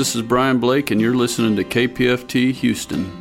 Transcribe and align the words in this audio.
This 0.00 0.16
is 0.16 0.22
Brian 0.22 0.58
Blake, 0.58 0.90
and 0.90 0.98
you're 0.98 1.14
listening 1.14 1.56
to 1.56 1.62
KPFT 1.62 2.54
Houston. 2.54 3.12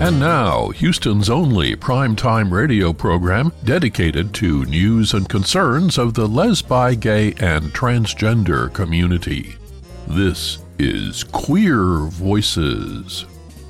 And 0.00 0.18
now, 0.18 0.70
Houston's 0.70 1.28
only 1.28 1.76
primetime 1.76 2.50
radio 2.50 2.94
program 2.94 3.52
dedicated 3.64 4.32
to 4.36 4.64
news 4.64 5.12
and 5.12 5.28
concerns 5.28 5.98
of 5.98 6.14
the 6.14 6.26
lesbi, 6.26 6.98
gay, 6.98 7.34
and 7.38 7.64
transgender 7.74 8.72
community. 8.72 9.56
This 10.06 10.56
is 10.78 11.22
Queer 11.22 12.06
Voices. 12.06 13.26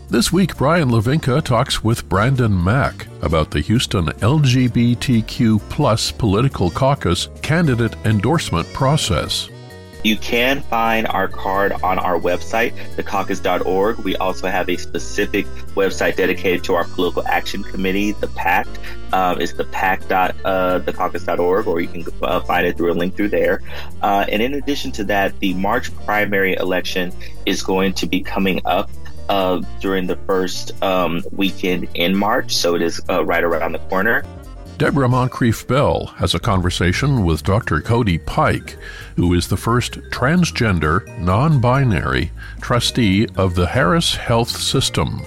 This 0.09 0.33
week, 0.33 0.57
Brian 0.57 0.91
Lavinka 0.91 1.43
talks 1.43 1.83
with 1.83 2.09
Brandon 2.09 2.62
Mack 2.62 3.09
about 3.23 3.51
the 3.51 3.59
Houston 3.59 4.07
LGBTQ 4.07 5.59
plus 5.69 6.13
political 6.13 6.71
caucus 6.71 7.29
candidate 7.43 7.97
endorsement 8.05 8.73
process. 8.73 9.48
You 10.05 10.17
can 10.17 10.61
find 10.61 11.09
our 11.09 11.27
card 11.27 11.73
on 11.83 11.98
our 11.98 12.21
website, 12.21 12.73
thecaucus.org. 12.95 13.98
We 13.98 14.15
also 14.19 14.47
have 14.47 14.69
a 14.69 14.77
specific 14.77 15.45
website 15.75 16.15
dedicated 16.15 16.63
to 16.65 16.75
our 16.75 16.85
political 16.85 17.27
action 17.27 17.65
committee, 17.65 18.13
the 18.13 18.29
PAC. 18.29 18.69
Um, 19.13 19.41
it's 19.41 19.55
the 19.55 19.65
pac.thecaucus.org, 19.65 21.67
uh, 21.67 21.70
or 21.70 21.81
you 21.81 21.89
can 21.89 22.05
uh, 22.23 22.43
find 22.43 22.65
it 22.65 22.77
through 22.77 22.93
a 22.93 22.95
link 22.95 23.17
through 23.17 23.31
there. 23.31 23.61
Uh, 24.03 24.25
and 24.29 24.41
in 24.41 24.55
addition 24.55 24.93
to 24.93 25.03
that, 25.03 25.37
the 25.41 25.53
March 25.55 25.93
primary 26.05 26.55
election 26.55 27.13
is 27.45 27.65
going 27.65 27.93
to 27.95 28.07
be 28.07 28.20
coming 28.20 28.61
up 28.65 28.89
uh, 29.29 29.61
during 29.81 30.07
the 30.07 30.17
first 30.17 30.81
um, 30.83 31.23
weekend 31.33 31.89
in 31.95 32.15
March, 32.15 32.55
so 32.55 32.75
it 32.75 32.83
is 32.83 33.01
uh, 33.09 33.25
right 33.25 33.45
around 33.45 33.73
the 33.73 33.79
corner. 33.81 34.23
Deborah 34.79 35.09
Moncrief 35.09 35.67
Bell 35.67 36.05
has 36.17 36.35
a 36.35 36.39
conversation 36.39 37.25
with 37.25 37.43
Dr. 37.43 37.81
Cody 37.81 38.19
Pike, 38.19 38.77
who 39.17 39.33
is 39.33 39.49
the 39.49 39.57
first 39.57 39.95
transgender, 40.11 41.07
non 41.19 41.63
binary 41.63 42.31
trustee 42.61 43.27
of 43.37 43.55
the 43.55 43.67
Harris 43.67 44.15
Health 44.15 44.51
System. 44.51 45.23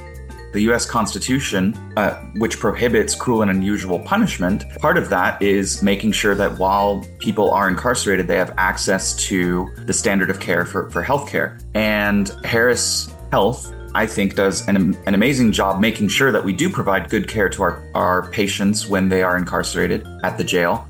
The 0.53 0.61
U.S. 0.61 0.85
Constitution, 0.85 1.75
uh, 1.97 2.15
which 2.35 2.59
prohibits 2.59 3.15
cruel 3.15 3.41
and 3.41 3.49
unusual 3.49 3.99
punishment, 3.99 4.65
part 4.77 4.97
of 4.97 5.09
that 5.09 5.41
is 5.41 5.81
making 5.81 6.11
sure 6.11 6.35
that 6.35 6.59
while 6.59 7.03
people 7.17 7.49
are 7.49 7.67
incarcerated, 7.67 8.27
they 8.27 8.37
have 8.37 8.53
access 8.57 9.15
to 9.27 9.67
the 9.85 9.93
standard 9.93 10.29
of 10.29 10.39
care 10.39 10.63
for, 10.63 10.91
for 10.91 11.01
health 11.01 11.27
care. 11.27 11.57
And 11.73 12.29
Harris 12.43 13.11
Health 13.31 13.73
I 13.95 14.05
think, 14.05 14.35
does 14.35 14.67
an, 14.67 14.97
an 15.05 15.13
amazing 15.13 15.51
job 15.51 15.79
making 15.79 16.09
sure 16.09 16.31
that 16.31 16.43
we 16.43 16.53
do 16.53 16.69
provide 16.69 17.09
good 17.09 17.27
care 17.27 17.49
to 17.49 17.63
our, 17.63 17.83
our 17.95 18.29
patients 18.29 18.87
when 18.87 19.09
they 19.09 19.23
are 19.23 19.37
incarcerated 19.37 20.05
at 20.23 20.37
the 20.37 20.43
jail. 20.43 20.87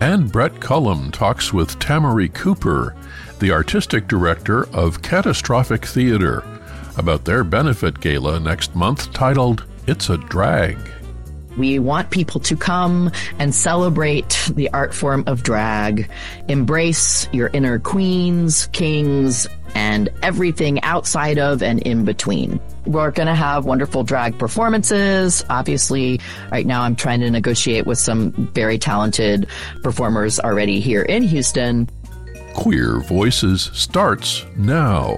And 0.00 0.32
Brett 0.32 0.60
Cullum 0.60 1.10
talks 1.10 1.52
with 1.52 1.78
Tamarie 1.78 2.32
Cooper, 2.32 2.96
the 3.38 3.52
artistic 3.52 4.08
director 4.08 4.66
of 4.74 5.02
Catastrophic 5.02 5.84
Theater, 5.84 6.42
about 6.96 7.24
their 7.24 7.44
benefit 7.44 8.00
gala 8.00 8.40
next 8.40 8.74
month 8.74 9.12
titled 9.12 9.64
It's 9.86 10.10
a 10.10 10.16
Drag. 10.16 10.78
We 11.56 11.78
want 11.78 12.10
people 12.10 12.40
to 12.40 12.56
come 12.56 13.10
and 13.38 13.54
celebrate 13.54 14.50
the 14.54 14.70
art 14.70 14.94
form 14.94 15.24
of 15.26 15.42
drag, 15.42 16.08
embrace 16.48 17.28
your 17.32 17.48
inner 17.52 17.78
queens, 17.78 18.68
kings, 18.68 19.46
and 19.74 20.08
everything 20.22 20.82
outside 20.82 21.38
of 21.38 21.62
and 21.62 21.80
in 21.82 22.04
between. 22.04 22.60
We're 22.86 23.10
going 23.10 23.28
to 23.28 23.34
have 23.34 23.64
wonderful 23.64 24.04
drag 24.04 24.38
performances. 24.38 25.44
Obviously, 25.50 26.20
right 26.50 26.66
now 26.66 26.82
I'm 26.82 26.96
trying 26.96 27.20
to 27.20 27.30
negotiate 27.30 27.86
with 27.86 27.98
some 27.98 28.32
very 28.54 28.78
talented 28.78 29.46
performers 29.82 30.40
already 30.40 30.80
here 30.80 31.02
in 31.02 31.22
Houston. 31.22 31.88
Queer 32.54 33.00
Voices 33.00 33.70
starts 33.72 34.44
now. 34.56 35.16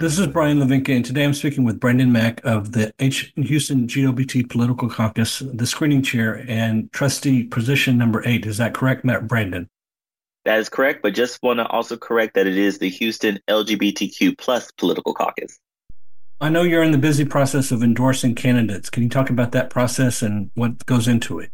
This 0.00 0.18
is 0.18 0.26
Brian 0.28 0.58
Lavinka, 0.58 0.96
and 0.96 1.04
today 1.04 1.24
I'm 1.24 1.34
speaking 1.34 1.62
with 1.62 1.78
Brandon 1.78 2.10
Mack 2.10 2.40
of 2.42 2.72
the 2.72 2.90
H- 3.00 3.34
Houston 3.36 3.86
GLBT 3.86 4.48
Political 4.48 4.88
Caucus, 4.88 5.40
the 5.40 5.66
screening 5.66 6.00
chair 6.00 6.42
and 6.48 6.90
trustee 6.90 7.44
position 7.44 7.98
number 7.98 8.22
eight. 8.26 8.46
Is 8.46 8.56
that 8.56 8.72
correct, 8.72 9.04
Matt 9.04 9.28
Brandon? 9.28 9.68
That 10.44 10.58
is 10.58 10.68
correct, 10.68 11.02
but 11.02 11.14
just 11.14 11.42
want 11.42 11.58
to 11.58 11.66
also 11.66 11.96
correct 11.96 12.34
that 12.34 12.46
it 12.46 12.56
is 12.56 12.78
the 12.78 12.88
Houston 12.88 13.38
LGBTQ 13.48 14.38
plus 14.38 14.70
political 14.72 15.12
caucus. 15.12 15.58
I 16.40 16.48
know 16.48 16.62
you're 16.62 16.82
in 16.82 16.92
the 16.92 16.98
busy 16.98 17.26
process 17.26 17.70
of 17.70 17.82
endorsing 17.82 18.34
candidates. 18.34 18.88
Can 18.88 19.02
you 19.02 19.10
talk 19.10 19.28
about 19.28 19.52
that 19.52 19.68
process 19.68 20.22
and 20.22 20.50
what 20.54 20.86
goes 20.86 21.06
into 21.06 21.38
it? 21.38 21.50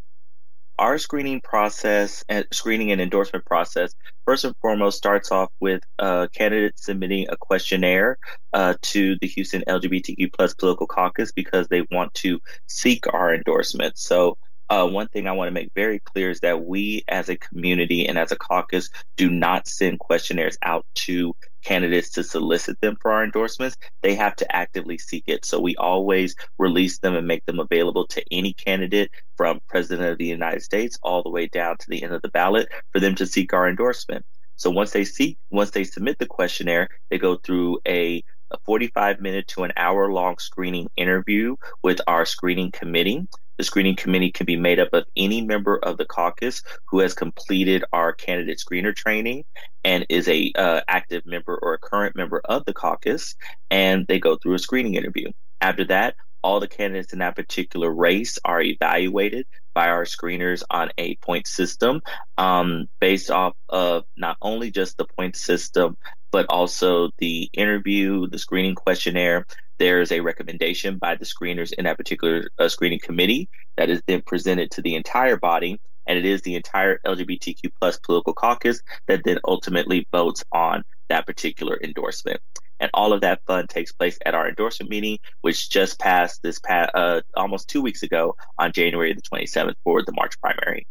Our 0.78 0.98
screening 0.98 1.41
process 1.41 2.22
screening 2.52 2.92
and 2.92 3.00
endorsement 3.00 3.47
process, 3.47 3.94
first 4.26 4.44
and 4.44 4.54
foremost, 4.60 4.98
starts 4.98 5.32
off 5.32 5.50
with 5.58 5.82
a 5.98 6.28
candidate 6.32 6.78
submitting 6.78 7.26
a 7.30 7.36
questionnaire 7.36 8.18
uh, 8.53 8.74
to 8.82 9.16
the 9.20 9.26
Houston 9.26 9.64
LGBTQ 9.66 10.32
plus 10.32 10.54
political 10.54 10.86
caucus 10.86 11.32
because 11.32 11.66
they 11.68 11.82
want 11.91 12.14
to 12.14 12.38
seek 12.68 13.12
our 13.12 13.34
endorsement. 13.34 13.98
So 13.98 14.36
uh, 14.69 14.87
one 14.87 15.09
thing 15.09 15.27
I 15.27 15.32
want 15.32 15.49
to 15.49 15.53
make 15.53 15.71
very 15.75 16.00
clear 16.00 16.31
is 16.31 16.41
that 16.41 16.65
we 16.65 17.04
as 17.09 17.28
a 17.28 17.37
community 17.37 18.06
and 18.06 18.19
as 18.19 18.32
a 18.32 18.37
caucus 18.37 18.91
do 19.16 19.31
not 19.31 19.69
send 19.69 19.99
questionnaires 19.99 20.59
out 20.62 20.84
to 21.06 21.34
candidates 21.62 22.10
to 22.10 22.25
solicit 22.25 22.81
them 22.81 22.97
for 23.00 23.12
our 23.12 23.25
endorsements. 23.25 23.77
They 24.03 24.15
have 24.15 24.37
to 24.37 24.56
actively 24.56 24.99
seek 24.99 25.25
it. 25.27 25.44
So 25.44 25.60
we 25.60 25.77
always 25.77 26.34
release 26.59 26.99
them 26.99 27.15
and 27.15 27.27
make 27.27 27.44
them 27.47 27.60
available 27.60 28.06
to 28.09 28.22
any 28.31 28.53
candidate 28.53 29.10
from 29.37 29.60
President 29.69 30.09
of 30.09 30.19
the 30.19 30.27
United 30.27 30.62
States 30.62 30.98
all 31.03 31.22
the 31.22 31.31
way 31.31 31.47
down 31.47 31.77
to 31.78 31.87
the 31.88 32.03
end 32.03 32.12
of 32.12 32.22
the 32.22 32.28
ballot 32.28 32.69
for 32.93 33.00
them 33.00 33.15
to 33.16 33.27
seek 33.27 33.53
our 33.53 33.69
endorsement. 33.69 34.25
So 34.56 34.71
once 34.71 34.93
they 34.93 35.04
seek, 35.04 35.38
once 35.50 35.71
they 35.71 35.84
submit 35.84 36.19
the 36.19 36.27
questionnaire, 36.27 36.88
they 37.10 37.19
go 37.19 37.37
through 37.37 37.81
a 37.87 38.22
a 38.50 38.59
45 38.65 39.21
minute 39.21 39.48
to 39.48 39.65
an 39.65 39.72
hour 39.77 40.12
long 40.12 40.38
screening 40.38 40.88
interview 40.97 41.56
with 41.83 42.00
our 42.06 42.25
screening 42.25 42.71
committee. 42.71 43.27
The 43.58 43.64
screening 43.64 43.96
committee 43.96 44.30
can 44.30 44.46
be 44.46 44.56
made 44.56 44.78
up 44.78 44.88
of 44.92 45.04
any 45.16 45.42
member 45.42 45.78
of 45.78 45.96
the 45.96 46.04
caucus 46.04 46.62
who 46.86 47.00
has 47.00 47.14
completed 47.14 47.84
our 47.92 48.12
candidate 48.12 48.58
screener 48.58 48.94
training 48.94 49.44
and 49.84 50.06
is 50.08 50.28
a 50.28 50.52
uh, 50.54 50.80
active 50.88 51.24
member 51.26 51.58
or 51.60 51.74
a 51.74 51.78
current 51.78 52.16
member 52.16 52.40
of 52.44 52.64
the 52.64 52.74
caucus, 52.74 53.34
and 53.70 54.06
they 54.06 54.18
go 54.18 54.36
through 54.36 54.54
a 54.54 54.58
screening 54.58 54.94
interview. 54.94 55.30
After 55.60 55.84
that, 55.86 56.16
all 56.42 56.60
the 56.60 56.68
candidates 56.68 57.12
in 57.12 57.18
that 57.18 57.34
particular 57.34 57.92
race 57.92 58.38
are 58.44 58.60
evaluated 58.60 59.46
by 59.74 59.88
our 59.88 60.04
screeners 60.04 60.62
on 60.70 60.90
a 60.96 61.16
point 61.16 61.46
system 61.46 62.00
um, 62.38 62.86
based 63.00 63.30
off 63.30 63.54
of 63.68 64.04
not 64.16 64.36
only 64.41 64.70
just 64.70 64.97
the 64.97 65.04
point 65.04 65.34
system, 65.34 65.97
but 66.30 66.47
also 66.48 67.10
the 67.18 67.50
interview, 67.52 68.28
the 68.28 68.38
screening 68.38 68.74
questionnaire, 68.74 69.44
there's 69.78 70.12
a 70.12 70.20
recommendation 70.20 70.98
by 70.98 71.14
the 71.14 71.24
screeners 71.24 71.72
in 71.72 71.84
that 71.84 71.96
particular 71.96 72.48
uh, 72.58 72.68
screening 72.68 73.00
committee 73.00 73.48
that 73.76 73.90
is 73.90 74.02
then 74.06 74.22
presented 74.22 74.70
to 74.72 74.82
the 74.82 74.94
entire 74.94 75.36
body. 75.36 75.80
And 76.06 76.18
it 76.18 76.24
is 76.24 76.42
the 76.42 76.54
entire 76.54 77.00
LGBTQ 77.04 77.72
plus 77.80 77.98
political 77.98 78.32
caucus 78.32 78.80
that 79.08 79.24
then 79.24 79.38
ultimately 79.44 80.06
votes 80.12 80.44
on 80.52 80.84
that 81.08 81.26
particular 81.26 81.78
endorsement. 81.82 82.40
And 82.78 82.90
all 82.94 83.12
of 83.12 83.22
that 83.22 83.40
fun 83.46 83.66
takes 83.66 83.92
place 83.92 84.18
at 84.24 84.34
our 84.34 84.48
endorsement 84.48 84.90
meeting, 84.90 85.18
which 85.40 85.70
just 85.70 85.98
passed 85.98 86.42
this 86.42 86.58
past, 86.58 86.90
uh, 86.94 87.22
almost 87.34 87.68
two 87.68 87.82
weeks 87.82 88.02
ago 88.02 88.36
on 88.58 88.72
January 88.72 89.14
the 89.14 89.22
27th 89.22 89.74
for 89.82 90.02
the 90.02 90.12
March 90.12 90.38
primary. 90.40 90.86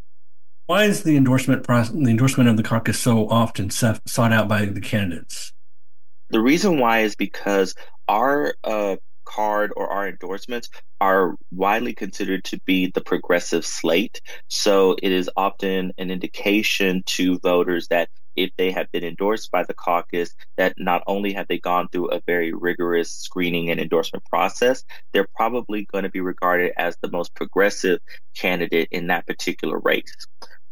Why 0.65 0.85
is 0.85 1.03
the 1.03 1.15
endorsement 1.15 1.63
process, 1.63 1.93
the 1.93 2.09
endorsement 2.09 2.49
of 2.49 2.57
the 2.57 2.63
caucus 2.63 2.99
so 2.99 3.29
often 3.29 3.69
sought 3.69 4.33
out 4.33 4.47
by 4.47 4.65
the 4.65 4.81
candidates? 4.81 5.53
The 6.35 6.41
reason 6.41 6.81
why 6.81 6.99
is 6.99 7.15
because 7.15 7.75
our 8.09 8.55
uh, 8.61 8.97
card 9.23 9.71
or 9.77 9.87
our 9.87 10.05
endorsements 10.05 10.69
are 10.99 11.35
widely 11.49 11.93
considered 11.93 12.43
to 12.43 12.59
be 12.65 12.91
the 12.93 12.99
progressive 12.99 13.65
slate. 13.65 14.19
So 14.49 14.97
it 15.01 15.13
is 15.13 15.29
often 15.37 15.93
an 15.97 16.11
indication 16.11 17.03
to 17.05 17.39
voters 17.39 17.87
that 17.87 18.09
if 18.35 18.49
they 18.57 18.71
have 18.71 18.91
been 18.91 19.05
endorsed 19.05 19.49
by 19.49 19.63
the 19.63 19.73
caucus, 19.73 20.35
that 20.57 20.73
not 20.77 21.03
only 21.07 21.31
have 21.31 21.47
they 21.47 21.57
gone 21.57 21.87
through 21.87 22.09
a 22.11 22.21
very 22.27 22.51
rigorous 22.51 23.11
screening 23.11 23.69
and 23.69 23.79
endorsement 23.79 24.25
process, 24.25 24.83
they're 25.13 25.29
probably 25.37 25.85
going 25.85 26.03
to 26.03 26.09
be 26.09 26.19
regarded 26.19 26.73
as 26.75 26.97
the 27.01 27.09
most 27.09 27.33
progressive 27.33 27.99
candidate 28.35 28.89
in 28.91 29.07
that 29.07 29.25
particular 29.25 29.79
race. 29.79 30.13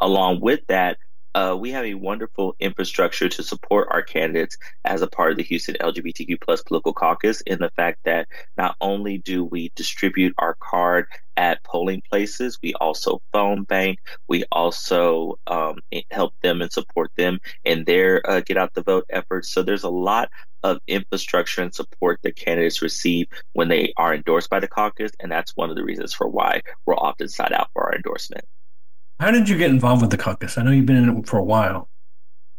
Along 0.02 0.42
with 0.42 0.60
that, 0.68 0.98
uh, 1.36 1.58
we 1.60 1.72
have 1.72 1.86
a 1.86 1.96
wonderful 1.96 2.56
infrastructure 2.60 3.28
to 3.28 3.44
support 3.44 3.88
our 3.92 4.02
candidates 4.02 4.58
as 4.86 5.02
a 5.02 5.08
part 5.08 5.32
of 5.32 5.38
the 5.38 5.44
Houston 5.44 5.76
LGBTQ 5.80 6.40
plus 6.42 6.62
political 6.62 6.94
caucus 6.94 7.42
in 7.42 7.60
the 7.60 7.72
fact 7.72 8.00
that 8.06 8.28
not 8.58 8.76
only 8.82 9.18
do 9.18 9.44
we 9.44 9.72
distribute 9.76 10.34
our 10.38 10.56
card 10.60 11.08
at 11.36 11.64
polling 11.64 12.02
places, 12.08 12.60
we 12.62 12.74
also 12.76 13.22
phone 13.32 13.64
bank, 13.64 14.00
we 14.28 14.44
also 14.52 15.40
um, 15.48 15.80
help 16.12 16.34
them 16.42 16.62
and 16.62 16.72
support 16.72 17.12
them 17.18 17.40
in 17.64 17.84
their 17.86 18.30
uh, 18.30 18.42
get 18.42 18.58
out 18.58 18.74
the 18.74 18.84
vote 18.84 19.06
efforts. 19.10 19.50
So 19.50 19.64
there's 19.64 19.84
a 19.84 19.90
lot 19.90 20.30
of 20.62 20.80
infrastructure 20.88 21.62
and 21.62 21.74
support 21.74 22.20
that 22.22 22.36
candidates 22.36 22.82
receive 22.82 23.28
when 23.54 23.68
they 23.68 23.92
are 23.98 24.14
endorsed 24.14 24.50
by 24.50 24.60
the 24.60 24.68
caucus, 24.68 25.12
and 25.20 25.32
that's 25.32 25.56
one 25.56 25.70
of 25.70 25.76
the 25.76 25.84
reasons 25.84 26.14
for 26.14 26.28
why 26.28 26.62
we're 26.86 26.96
often 26.96 27.28
sought 27.28 27.52
out 27.52 27.70
for 27.74 27.84
our 27.84 27.96
endorsement. 27.96 28.46
How 29.20 29.32
did 29.32 29.48
you 29.48 29.58
get 29.58 29.70
involved 29.70 30.02
with 30.02 30.12
the 30.12 30.18
caucus? 30.18 30.58
I 30.58 30.64
know 30.64 30.72
you've 30.72 30.86
been 30.86 30.98
in 30.98 31.18
it 31.18 31.28
for 31.28 31.38
a 31.38 31.44
while. 31.44 31.90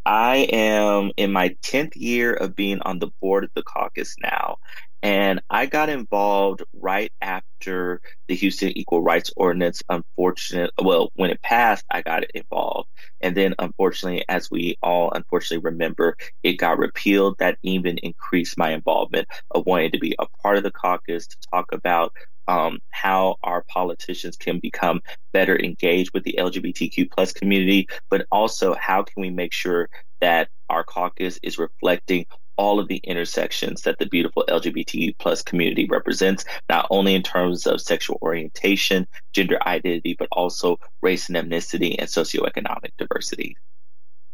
I 0.06 0.48
am 0.52 1.12
in 1.16 1.32
my 1.32 1.56
10th 1.62 1.92
year 1.96 2.34
of 2.34 2.54
being 2.54 2.80
on 2.82 2.98
the 2.98 3.08
board 3.20 3.44
of 3.44 3.50
the 3.54 3.62
caucus 3.62 4.16
now. 4.22 4.56
And 5.04 5.42
I 5.50 5.66
got 5.66 5.90
involved 5.90 6.62
right 6.72 7.12
after 7.20 8.00
the 8.26 8.34
Houston 8.36 8.70
Equal 8.70 9.02
Rights 9.02 9.30
Ordinance, 9.36 9.82
unfortunate, 9.90 10.70
well, 10.82 11.10
when 11.14 11.28
it 11.28 11.42
passed, 11.42 11.84
I 11.90 12.00
got 12.00 12.24
involved. 12.34 12.88
And 13.20 13.36
then, 13.36 13.54
unfortunately, 13.58 14.24
as 14.30 14.50
we 14.50 14.78
all 14.82 15.12
unfortunately 15.12 15.58
remember, 15.70 16.16
it 16.42 16.54
got 16.54 16.78
repealed. 16.78 17.36
That 17.38 17.58
even 17.62 17.98
increased 17.98 18.56
my 18.56 18.70
involvement 18.70 19.28
of 19.50 19.66
wanting 19.66 19.90
to 19.90 19.98
be 19.98 20.16
a 20.18 20.26
part 20.42 20.56
of 20.56 20.62
the 20.62 20.70
caucus 20.70 21.26
to 21.26 21.36
talk 21.52 21.66
about 21.72 22.14
um, 22.48 22.78
how 22.88 23.36
our 23.42 23.62
politicians 23.68 24.38
can 24.38 24.58
become 24.58 25.02
better 25.34 25.58
engaged 25.58 26.12
with 26.14 26.24
the 26.24 26.36
LGBTQ 26.38 27.10
plus 27.10 27.34
community, 27.34 27.88
but 28.08 28.26
also 28.32 28.74
how 28.74 29.02
can 29.02 29.20
we 29.20 29.28
make 29.28 29.52
sure 29.52 29.90
that 30.22 30.48
our 30.70 30.82
caucus 30.82 31.38
is 31.42 31.58
reflecting 31.58 32.24
all 32.56 32.78
of 32.78 32.88
the 32.88 33.00
intersections 33.04 33.82
that 33.82 33.98
the 33.98 34.06
beautiful 34.06 34.44
LGBT 34.48 35.16
plus 35.18 35.42
community 35.42 35.86
represents, 35.86 36.44
not 36.68 36.86
only 36.90 37.14
in 37.14 37.22
terms 37.22 37.66
of 37.66 37.80
sexual 37.80 38.18
orientation, 38.22 39.06
gender 39.32 39.58
identity, 39.66 40.16
but 40.18 40.28
also 40.32 40.78
race 41.02 41.28
and 41.28 41.36
ethnicity 41.36 41.96
and 41.98 42.08
socioeconomic 42.08 42.90
diversity. 42.98 43.56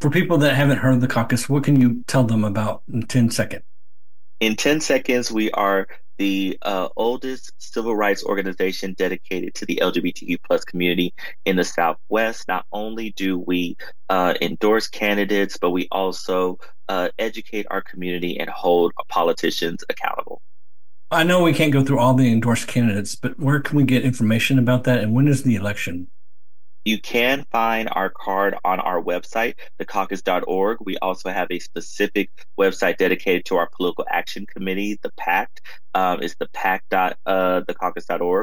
For 0.00 0.11
people 0.11 0.38
that 0.38 0.55
haven't 0.55 0.78
heard 0.78 1.00
the 1.00 1.08
caucus, 1.08 1.49
what 1.49 1.64
can 1.64 1.81
you 1.81 2.02
tell 2.06 2.25
them 2.25 2.44
about 2.44 2.82
in 2.90 3.02
10 3.02 3.31
seconds? 3.31 3.64
In 4.41 4.57
10 4.57 4.81
seconds, 4.81 5.31
we 5.31 5.51
are 5.51 5.87
the 6.17 6.59
uh, 6.63 6.89
oldest 6.97 7.53
civil 7.59 7.95
rights 7.95 8.25
organization 8.25 8.95
dedicated 8.97 9.55
to 9.55 9.67
the 9.67 9.81
LGBTQ 9.83 10.39
plus 10.43 10.65
community 10.65 11.15
in 11.45 11.57
the 11.57 11.65
Southwest. 11.65 12.49
Not 12.49 12.67
only 12.73 13.11
do 13.13 13.39
we 13.39 13.77
uh, 14.09 14.35
endorse 14.41 14.87
candidates, 14.87 15.59
but 15.59 15.71
we 15.71 15.89
also 15.91 16.59
uh, 16.89 17.09
educate 17.19 17.67
our 17.71 17.83
community 17.83 18.39
and 18.39 18.49
hold 18.51 18.93
politicians 19.09 19.85
accountable. 19.89 20.43
I 21.11 21.25
know 21.25 21.43
we 21.43 21.53
can't 21.53 21.73
go 21.73 21.85
through 21.85 21.99
all 21.99 22.15
the 22.15 22.31
endorsed 22.31 22.69
candidates, 22.69 23.17
but 23.17 23.39
where 23.39 23.61
can 23.61 23.77
we 23.77 23.85
get 23.85 24.05
information 24.05 24.59
about 24.59 24.85
that? 24.85 25.01
And 25.01 25.13
when 25.13 25.29
is 25.29 25.43
the 25.43 25.55
election? 25.55 26.09
You 26.85 27.00
can 27.00 27.44
find 27.50 27.88
our 27.93 28.11
card 28.11 28.56
on 28.65 28.81
our 28.81 29.03
website, 29.03 29.55
thecaucus.org. 29.79 30.79
We 30.81 30.97
also 30.99 31.31
have 31.31 31.49
a 31.50 31.59
specific 31.59 32.31
website 32.59 32.97
dedicated 32.97 33.44
to 33.47 33.56
our 33.56 33.69
political 33.69 34.06
action 34.09 34.47
committee, 34.47 34.99
the 35.03 35.11
PAC. 35.17 35.61
Um, 35.94 36.23
it's 36.23 36.37
the 36.37 36.49
PACT. 36.49 36.93
Uh, 37.27 37.62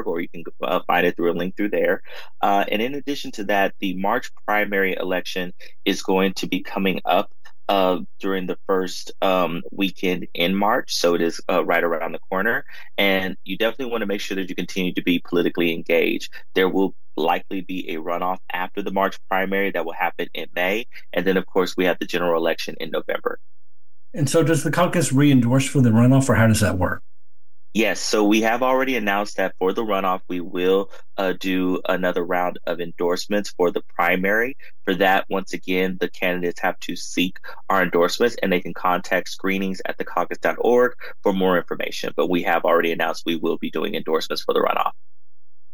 or 0.04 0.20
you 0.20 0.28
can 0.28 0.44
uh, 0.62 0.80
find 0.86 1.06
it 1.06 1.16
through 1.16 1.32
a 1.32 1.34
link 1.34 1.56
through 1.56 1.70
there. 1.70 2.02
Uh, 2.40 2.64
and 2.70 2.80
in 2.80 2.94
addition 2.94 3.30
to 3.32 3.44
that, 3.44 3.74
the 3.80 3.94
March 3.94 4.30
primary 4.46 4.96
election 4.96 5.52
is 5.84 6.02
going 6.02 6.34
to 6.34 6.46
be 6.46 6.62
coming 6.62 7.00
up 7.04 7.30
uh, 7.68 7.98
during 8.18 8.46
the 8.46 8.58
first 8.66 9.12
um, 9.20 9.62
weekend 9.70 10.26
in 10.34 10.54
March. 10.54 10.94
So 10.94 11.14
it 11.14 11.20
is 11.20 11.40
uh, 11.50 11.64
right 11.64 11.84
around 11.84 12.12
the 12.12 12.18
corner. 12.30 12.64
And 12.96 13.36
you 13.44 13.58
definitely 13.58 13.90
want 13.90 14.02
to 14.02 14.06
make 14.06 14.20
sure 14.20 14.36
that 14.36 14.48
you 14.48 14.54
continue 14.54 14.94
to 14.94 15.02
be 15.02 15.18
politically 15.18 15.74
engaged. 15.74 16.32
There 16.54 16.68
will 16.68 16.94
likely 17.18 17.60
be 17.60 17.90
a 17.90 17.96
runoff 17.96 18.38
after 18.52 18.82
the 18.82 18.90
March 18.90 19.18
primary 19.28 19.70
that 19.72 19.84
will 19.84 19.92
happen 19.92 20.28
in 20.34 20.46
May. 20.54 20.86
And 21.12 21.26
then, 21.26 21.36
of 21.36 21.46
course, 21.46 21.76
we 21.76 21.84
have 21.84 21.98
the 21.98 22.06
general 22.06 22.40
election 22.40 22.76
in 22.80 22.90
November. 22.90 23.38
And 24.14 24.28
so, 24.28 24.42
does 24.42 24.64
the 24.64 24.70
caucus 24.70 25.12
re 25.12 25.30
endorse 25.30 25.68
for 25.68 25.80
the 25.80 25.90
runoff, 25.90 26.28
or 26.28 26.34
how 26.34 26.46
does 26.46 26.60
that 26.60 26.78
work? 26.78 27.02
Yes, 27.74 28.00
so 28.00 28.24
we 28.24 28.40
have 28.40 28.62
already 28.62 28.96
announced 28.96 29.36
that 29.36 29.54
for 29.58 29.74
the 29.74 29.84
runoff, 29.84 30.22
we 30.26 30.40
will 30.40 30.90
uh, 31.18 31.34
do 31.38 31.82
another 31.86 32.24
round 32.24 32.58
of 32.66 32.80
endorsements 32.80 33.50
for 33.50 33.70
the 33.70 33.82
primary. 33.82 34.56
For 34.84 34.94
that, 34.94 35.26
once 35.28 35.52
again, 35.52 35.98
the 36.00 36.08
candidates 36.08 36.60
have 36.60 36.80
to 36.80 36.96
seek 36.96 37.38
our 37.68 37.82
endorsements 37.82 38.36
and 38.42 38.50
they 38.50 38.60
can 38.60 38.72
contact 38.72 39.28
screenings 39.28 39.82
at 39.84 39.98
the 39.98 40.04
thecaucus.org 40.04 40.94
for 41.22 41.34
more 41.34 41.58
information. 41.58 42.14
But 42.16 42.30
we 42.30 42.42
have 42.42 42.64
already 42.64 42.90
announced 42.90 43.24
we 43.26 43.36
will 43.36 43.58
be 43.58 43.70
doing 43.70 43.94
endorsements 43.94 44.42
for 44.42 44.54
the 44.54 44.60
runoff. 44.60 44.92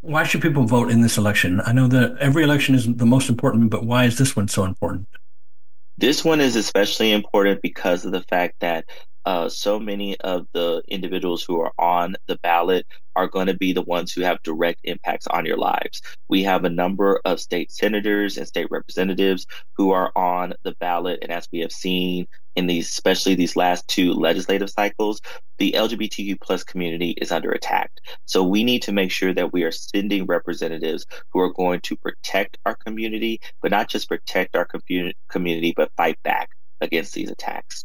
Why 0.05 0.25
should 0.25 0.43
people 0.43 0.65
vote 0.65 0.91
in 0.91 1.01
this 1.01 1.17
election? 1.17 1.63
I 1.65 1.73
know 1.73 1.89
that 1.89 2.19
every 2.21 2.45
election 2.45 2.75
is 2.75 2.87
the 2.95 3.07
most 3.07 3.31
important, 3.31 3.71
but 3.71 3.87
why 3.87 4.05
is 4.05 4.19
this 4.19 4.37
one 4.37 4.49
so 4.49 4.65
important? 4.65 5.09
This 5.97 6.23
one 6.23 6.43
is 6.43 6.57
especially 6.57 7.11
important 7.11 7.63
because 7.63 8.05
of 8.05 8.13
the 8.13 8.21
fact 8.21 8.57
that 8.61 8.85
uh, 9.27 9.49
so 9.49 9.79
many 9.79 10.19
of 10.21 10.47
the 10.53 10.83
individuals 10.89 11.43
who 11.43 11.61
are 11.61 11.73
on 11.79 12.17
the 12.27 12.39
ballot 12.43 12.87
are 13.17 13.29
going 13.29 13.47
to 13.47 13.57
be 13.57 13.73
the 13.73 13.83
ones 13.83 14.13
who 14.13 14.23
have 14.23 14.43
direct 14.43 14.81
impacts 14.85 15.27
on 15.29 15.47
your 15.47 15.57
lives. 15.57 16.03
We 16.29 16.43
have 16.43 16.65
a 16.65 16.71
number 16.71 17.21
of 17.25 17.41
state 17.41 17.71
senators 17.71 18.37
and 18.37 18.47
state 18.47 18.69
representatives 18.71 19.47
who 19.77 19.93
are 19.93 20.11
on 20.17 20.55
the 20.65 20.75
ballot. 20.81 21.21
And 21.23 21.31
as 21.31 21.49
we 21.53 21.61
have 21.61 21.73
seen 21.73 22.27
in 22.57 22.67
these, 22.67 22.89
especially 22.89 23.35
these 23.35 23.57
last 23.57 23.87
two 23.89 24.13
legislative 24.13 24.71
cycles, 24.71 25.21
the 25.59 25.73
LGBTQ 25.73 26.41
plus 26.41 26.65
community 26.65 27.11
is 27.13 27.31
under 27.33 27.53
attack. 27.53 27.93
So 28.27 28.43
we 28.43 28.65
need 28.65 28.83
to 28.83 28.93
make 28.93 29.11
sure 29.11 29.33
that 29.33 29.53
we 29.53 29.63
are 29.63 29.73
sending 29.73 30.27
representatives 30.27 31.07
who 31.33 31.41
are 31.41 31.53
going 31.53 31.81
to 31.83 31.97
protect 31.97 32.59
our 32.67 32.75
community, 32.75 33.41
but 33.63 33.71
not 33.71 33.89
just 33.89 34.09
protect 34.09 34.57
our 34.57 34.67
community, 35.29 35.73
but 35.77 35.93
fight 35.97 36.19
back 36.25 36.51
against 36.85 37.15
these 37.15 37.31
attacks. 37.31 37.85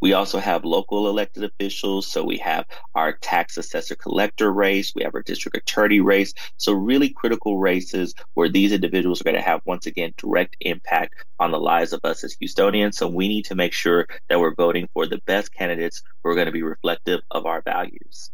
We 0.00 0.12
also 0.12 0.38
have 0.38 0.64
local 0.64 1.08
elected 1.08 1.44
officials. 1.44 2.06
So 2.06 2.24
we 2.24 2.38
have 2.38 2.66
our 2.94 3.12
tax 3.12 3.56
assessor 3.56 3.94
collector 3.94 4.52
race, 4.52 4.92
we 4.94 5.02
have 5.04 5.14
our 5.14 5.22
district 5.22 5.56
attorney 5.56 6.00
race. 6.00 6.34
So, 6.56 6.72
really 6.72 7.10
critical 7.10 7.58
races 7.58 8.14
where 8.34 8.48
these 8.48 8.72
individuals 8.72 9.20
are 9.20 9.24
going 9.24 9.36
to 9.36 9.42
have, 9.42 9.60
once 9.64 9.86
again, 9.86 10.12
direct 10.16 10.56
impact 10.60 11.14
on 11.38 11.50
the 11.50 11.60
lives 11.60 11.92
of 11.92 12.00
us 12.04 12.24
as 12.24 12.36
Houstonians. 12.36 12.94
So, 12.94 13.08
we 13.08 13.28
need 13.28 13.44
to 13.46 13.54
make 13.54 13.72
sure 13.72 14.06
that 14.28 14.40
we're 14.40 14.54
voting 14.54 14.88
for 14.92 15.06
the 15.06 15.20
best 15.26 15.52
candidates 15.54 16.02
who 16.22 16.30
are 16.30 16.34
going 16.34 16.46
to 16.46 16.52
be 16.52 16.62
reflective 16.62 17.20
of 17.30 17.46
our 17.46 17.62
values. 17.62 18.30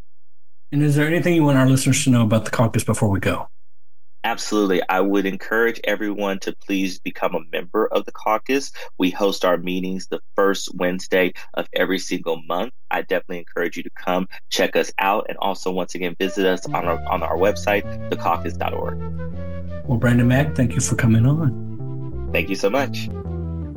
And 0.73 0.83
is 0.83 0.97
there 0.97 1.07
anything 1.07 1.35
you 1.35 1.45
want 1.45 1.59
our 1.59 1.69
listeners 1.69 2.03
to 2.05 2.11
know 2.11 2.23
about 2.23 2.45
the 2.45 2.51
caucus 2.51 2.83
before 2.83 3.09
we 3.09 3.21
go? 3.21 3.49
Absolutely. 4.25 4.83
I 4.89 5.01
would 5.01 5.25
encourage 5.25 5.81
everyone 5.85 6.41
to 6.41 6.53
please 6.53 6.99
become 6.99 7.35
a 7.35 7.41
member 7.53 7.87
of 7.87 8.05
the 8.07 8.13
caucus. 8.13 8.73
We 8.99 9.11
host 9.11 9.45
our 9.45 9.57
meetings 9.57 10.09
the 10.09 10.21
first 10.35 10.75
Wednesday 10.75 11.33
of 11.55 11.69
every 11.73 12.01
single 12.01 12.43
month. 12.43 12.73
I 12.91 13.03
definitely 13.03 13.39
encourage 13.39 13.77
you 13.77 13.85
to 13.85 13.91
come 13.91 14.29
check 14.51 14.75
us 14.75 14.93
out 14.99 15.27
and 15.29 15.39
also 15.39 15.71
once 15.71 15.95
again 15.95 16.17
visit 16.19 16.45
us 16.45 16.67
on 16.67 16.87
our 16.87 17.01
on 17.09 17.23
our 17.23 17.37
website, 17.37 17.85
thecaucus.org. 18.11 18.99
Well, 19.87 19.99
Brandon 19.99 20.27
Mack, 20.27 20.57
thank 20.57 20.75
you 20.75 20.81
for 20.81 20.97
coming 20.97 21.25
on. 21.25 22.31
Thank 22.33 22.49
you 22.49 22.57
so 22.57 22.69
much. 22.69 23.09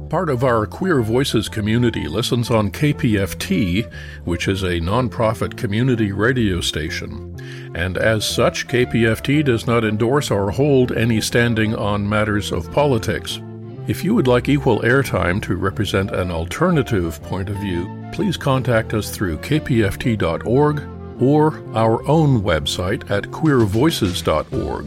Part 0.09 0.31
of 0.31 0.43
our 0.43 0.65
Queer 0.65 1.03
Voices 1.03 1.47
community 1.47 2.07
listens 2.07 2.49
on 2.49 2.71
KPFT, 2.71 3.93
which 4.23 4.47
is 4.47 4.63
a 4.63 4.79
nonprofit 4.79 5.55
community 5.55 6.11
radio 6.11 6.61
station. 6.61 7.37
And 7.75 7.95
as 7.95 8.27
such, 8.27 8.67
KPFT 8.67 9.45
does 9.45 9.67
not 9.67 9.85
endorse 9.85 10.31
or 10.31 10.49
hold 10.49 10.93
any 10.93 11.21
standing 11.21 11.75
on 11.75 12.09
matters 12.09 12.51
of 12.51 12.71
politics. 12.71 13.39
If 13.87 14.03
you 14.03 14.15
would 14.15 14.25
like 14.25 14.49
equal 14.49 14.79
airtime 14.79 15.43
to 15.43 15.55
represent 15.55 16.09
an 16.09 16.31
alternative 16.31 17.21
point 17.21 17.49
of 17.49 17.57
view, 17.57 17.87
please 18.11 18.35
contact 18.35 18.95
us 18.95 19.11
through 19.11 19.37
kpft.org 19.37 21.21
or 21.21 21.77
our 21.77 22.07
own 22.07 22.41
website 22.41 23.11
at 23.11 23.25
queervoices.org. 23.25 24.85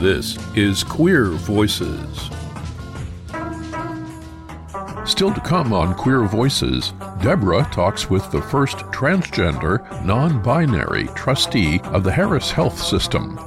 This 0.00 0.38
is 0.56 0.84
Queer 0.84 1.30
Voices. 1.30 2.45
Still 5.06 5.32
to 5.32 5.40
come 5.40 5.72
on 5.72 5.94
Queer 5.94 6.24
Voices, 6.24 6.92
Deborah 7.22 7.62
talks 7.72 8.10
with 8.10 8.28
the 8.32 8.42
first 8.42 8.78
transgender, 8.90 9.80
non 10.04 10.42
binary 10.42 11.06
trustee 11.14 11.80
of 11.84 12.02
the 12.02 12.10
Harris 12.10 12.50
Health 12.50 12.76
System. 12.82 13.38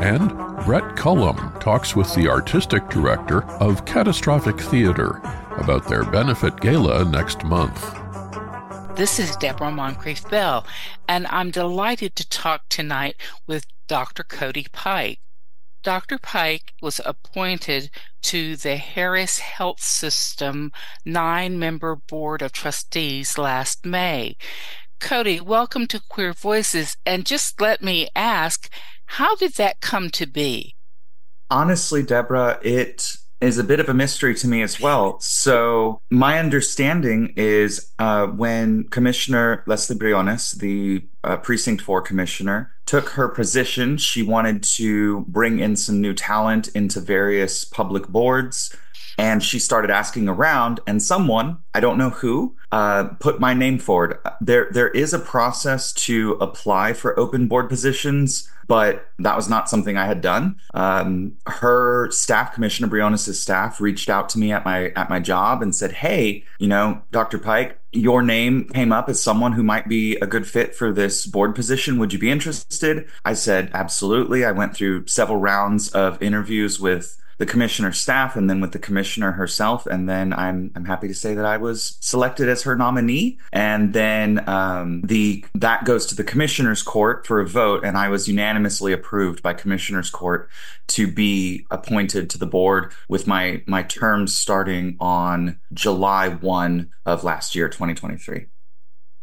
And 0.00 0.30
Brett 0.64 0.96
Cullum 0.96 1.36
talks 1.60 1.94
with 1.94 2.12
the 2.14 2.28
artistic 2.28 2.88
director 2.88 3.44
of 3.60 3.84
Catastrophic 3.84 4.58
Theater 4.58 5.20
about 5.58 5.86
their 5.86 6.04
benefit 6.04 6.58
gala 6.60 7.04
next 7.04 7.44
month. 7.44 7.94
This 8.96 9.18
is 9.18 9.36
Deborah 9.36 9.70
Moncrief 9.70 10.26
Bell, 10.30 10.66
and 11.06 11.26
I'm 11.26 11.50
delighted 11.50 12.16
to 12.16 12.28
talk 12.28 12.62
tonight 12.70 13.16
with 13.46 13.66
Dr. 13.86 14.24
Cody 14.24 14.66
Pike. 14.72 15.20
Dr. 15.82 16.16
Pike 16.18 16.74
was 16.80 17.00
appointed 17.04 17.90
to 18.22 18.54
the 18.54 18.76
Harris 18.76 19.40
Health 19.40 19.80
System 19.80 20.70
nine 21.04 21.58
member 21.58 21.96
board 21.96 22.40
of 22.40 22.52
trustees 22.52 23.36
last 23.36 23.84
May. 23.84 24.36
Cody, 25.00 25.40
welcome 25.40 25.88
to 25.88 26.00
Queer 26.08 26.34
Voices. 26.34 26.96
And 27.04 27.26
just 27.26 27.60
let 27.60 27.82
me 27.82 28.08
ask, 28.14 28.72
how 29.06 29.34
did 29.34 29.54
that 29.54 29.80
come 29.80 30.10
to 30.10 30.24
be? 30.24 30.76
Honestly, 31.50 32.04
Deborah, 32.04 32.60
it 32.62 33.16
is 33.42 33.58
a 33.58 33.64
bit 33.64 33.80
of 33.80 33.88
a 33.88 33.94
mystery 33.94 34.34
to 34.36 34.46
me 34.46 34.62
as 34.62 34.80
well. 34.80 35.18
So, 35.20 36.00
my 36.10 36.38
understanding 36.38 37.34
is 37.36 37.92
uh, 37.98 38.26
when 38.28 38.84
Commissioner 38.84 39.64
Lesley 39.66 39.96
Briones, 39.96 40.52
the 40.52 41.04
uh, 41.24 41.36
Precinct 41.38 41.82
4 41.82 42.02
commissioner, 42.02 42.72
took 42.86 43.10
her 43.10 43.28
position, 43.28 43.96
she 43.96 44.22
wanted 44.22 44.62
to 44.62 45.22
bring 45.28 45.58
in 45.58 45.76
some 45.76 46.00
new 46.00 46.14
talent 46.14 46.68
into 46.68 47.00
various 47.00 47.64
public 47.64 48.08
boards. 48.08 48.74
And 49.18 49.42
she 49.42 49.58
started 49.58 49.90
asking 49.90 50.28
around, 50.28 50.80
and 50.86 51.02
someone, 51.02 51.58
I 51.74 51.80
don't 51.80 51.98
know 51.98 52.10
who, 52.10 52.56
uh, 52.70 53.04
put 53.20 53.40
my 53.40 53.54
name 53.54 53.78
forward. 53.78 54.18
There, 54.40 54.68
there 54.72 54.88
is 54.88 55.12
a 55.12 55.18
process 55.18 55.92
to 55.92 56.32
apply 56.40 56.94
for 56.94 57.18
open 57.18 57.48
board 57.48 57.68
positions 57.68 58.48
but 58.72 59.08
that 59.18 59.36
was 59.36 59.48
not 59.48 59.68
something 59.68 59.96
I 59.96 60.06
had 60.06 60.20
done. 60.20 60.56
Um, 60.74 61.36
her 61.46 62.10
staff, 62.10 62.54
Commissioner 62.54 62.88
Briones' 62.88 63.38
staff, 63.38 63.80
reached 63.80 64.08
out 64.08 64.28
to 64.30 64.38
me 64.38 64.52
at 64.52 64.64
my 64.64 64.90
at 64.96 65.10
my 65.10 65.20
job 65.20 65.62
and 65.62 65.74
said, 65.74 65.92
"Hey, 65.92 66.44
you 66.58 66.68
know, 66.68 67.02
Dr. 67.10 67.38
Pike, 67.38 67.78
your 67.92 68.22
name 68.22 68.64
came 68.68 68.92
up 68.92 69.08
as 69.08 69.22
someone 69.22 69.52
who 69.52 69.62
might 69.62 69.88
be 69.88 70.16
a 70.16 70.26
good 70.26 70.46
fit 70.46 70.74
for 70.74 70.92
this 70.92 71.26
board 71.26 71.54
position. 71.54 71.98
Would 71.98 72.12
you 72.12 72.18
be 72.18 72.30
interested?" 72.30 73.06
I 73.24 73.34
said, 73.34 73.70
"Absolutely." 73.74 74.44
I 74.44 74.52
went 74.52 74.74
through 74.74 75.06
several 75.06 75.38
rounds 75.38 75.90
of 75.90 76.22
interviews 76.22 76.80
with 76.80 77.18
the 77.42 77.46
commissioner's 77.46 77.98
staff 77.98 78.36
and 78.36 78.48
then 78.48 78.60
with 78.60 78.70
the 78.70 78.78
commissioner 78.78 79.32
herself. 79.32 79.84
And 79.86 80.08
then 80.08 80.32
I'm 80.32 80.70
I'm 80.76 80.84
happy 80.84 81.08
to 81.08 81.14
say 81.14 81.34
that 81.34 81.44
I 81.44 81.56
was 81.56 81.96
selected 81.98 82.48
as 82.48 82.62
her 82.62 82.76
nominee. 82.76 83.36
And 83.52 83.92
then 83.92 84.48
um, 84.48 85.02
the 85.02 85.44
that 85.56 85.84
goes 85.84 86.06
to 86.06 86.14
the 86.14 86.22
commissioner's 86.22 86.84
court 86.84 87.26
for 87.26 87.40
a 87.40 87.46
vote, 87.46 87.84
and 87.84 87.98
I 87.98 88.10
was 88.10 88.28
unanimously 88.28 88.92
approved 88.92 89.42
by 89.42 89.54
commissioner's 89.54 90.08
court 90.08 90.48
to 90.88 91.10
be 91.10 91.66
appointed 91.72 92.30
to 92.30 92.38
the 92.38 92.46
board 92.46 92.92
with 93.08 93.26
my 93.26 93.60
my 93.66 93.82
terms 93.82 94.38
starting 94.38 94.96
on 95.00 95.58
July 95.72 96.28
one 96.28 96.92
of 97.04 97.24
last 97.24 97.56
year, 97.56 97.68
2023. 97.68 98.46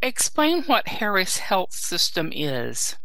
Explain 0.02 0.64
what 0.64 0.90
Harris 0.90 1.38
Health 1.38 1.72
System 1.72 2.34
is. 2.36 2.98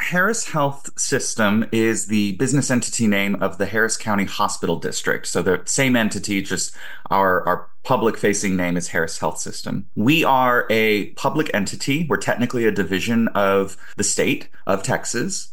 Harris 0.00 0.48
Health 0.48 0.98
System 0.98 1.66
is 1.72 2.06
the 2.06 2.32
business 2.32 2.70
entity 2.70 3.06
name 3.06 3.36
of 3.36 3.58
the 3.58 3.66
Harris 3.66 3.96
County 3.96 4.24
Hospital 4.24 4.76
District. 4.76 5.26
So 5.26 5.42
the 5.42 5.62
same 5.66 5.94
entity, 5.94 6.42
just 6.42 6.74
our, 7.10 7.46
our 7.46 7.68
public 7.82 8.16
facing 8.16 8.56
name 8.56 8.76
is 8.76 8.88
Harris 8.88 9.18
Health 9.18 9.38
System. 9.38 9.86
We 9.94 10.24
are 10.24 10.66
a 10.70 11.10
public 11.10 11.50
entity. 11.54 12.06
We're 12.08 12.16
technically 12.16 12.64
a 12.64 12.72
division 12.72 13.28
of 13.28 13.76
the 13.96 14.04
state 14.04 14.48
of 14.66 14.82
Texas. 14.82 15.52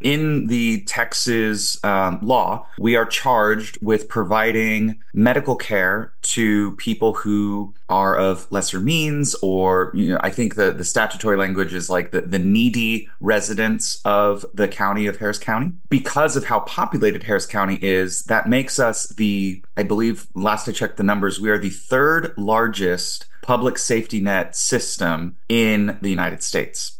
In 0.00 0.46
the 0.46 0.82
Texas 0.82 1.82
um, 1.84 2.20
law, 2.22 2.66
we 2.78 2.94
are 2.94 3.04
charged 3.04 3.78
with 3.82 4.08
providing 4.08 5.00
medical 5.12 5.56
care 5.56 6.12
to 6.22 6.72
people 6.76 7.14
who 7.14 7.74
are 7.88 8.16
of 8.16 8.46
lesser 8.52 8.78
means, 8.78 9.34
or 9.42 9.90
you 9.94 10.10
know, 10.10 10.20
I 10.22 10.30
think 10.30 10.54
the, 10.54 10.70
the 10.70 10.84
statutory 10.84 11.36
language 11.36 11.74
is 11.74 11.90
like 11.90 12.12
the, 12.12 12.20
the 12.20 12.38
needy 12.38 13.08
residents 13.20 14.00
of 14.04 14.46
the 14.54 14.68
county 14.68 15.06
of 15.06 15.16
Harris 15.16 15.38
County. 15.38 15.72
Because 15.88 16.36
of 16.36 16.44
how 16.44 16.60
populated 16.60 17.24
Harris 17.24 17.46
County 17.46 17.78
is, 17.82 18.22
that 18.24 18.48
makes 18.48 18.78
us 18.78 19.08
the, 19.08 19.62
I 19.76 19.82
believe, 19.82 20.28
last 20.34 20.68
I 20.68 20.72
checked 20.72 20.96
the 20.96 21.02
numbers, 21.02 21.40
we 21.40 21.50
are 21.50 21.58
the 21.58 21.70
third 21.70 22.34
largest 22.36 23.26
public 23.42 23.78
safety 23.78 24.20
net 24.20 24.54
system 24.54 25.36
in 25.48 25.98
the 26.02 26.10
United 26.10 26.42
States. 26.42 26.97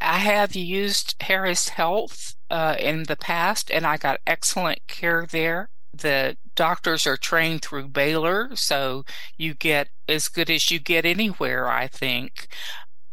I 0.00 0.18
have 0.18 0.54
used 0.54 1.14
Harris 1.20 1.70
Health 1.70 2.34
uh, 2.50 2.76
in 2.78 3.04
the 3.04 3.16
past, 3.16 3.70
and 3.70 3.86
I 3.86 3.96
got 3.96 4.20
excellent 4.26 4.86
care 4.86 5.26
there. 5.30 5.70
The 5.92 6.36
doctors 6.54 7.06
are 7.06 7.16
trained 7.16 7.62
through 7.62 7.88
Baylor, 7.88 8.50
so 8.54 9.04
you 9.36 9.54
get 9.54 9.88
as 10.08 10.28
good 10.28 10.50
as 10.50 10.70
you 10.70 10.78
get 10.78 11.04
anywhere, 11.06 11.68
I 11.68 11.86
think. 11.86 12.48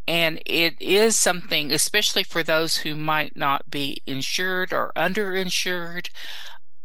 And 0.05 0.41
it 0.45 0.81
is 0.81 1.17
something, 1.17 1.71
especially 1.71 2.23
for 2.23 2.43
those 2.43 2.77
who 2.77 2.95
might 2.95 3.37
not 3.37 3.71
be 3.71 4.01
insured 4.05 4.73
or 4.73 4.91
underinsured, 4.95 6.09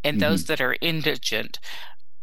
and 0.05 0.19
mm-hmm. 0.19 0.31
those 0.31 0.45
that 0.45 0.61
are 0.61 0.77
indigent 0.81 1.59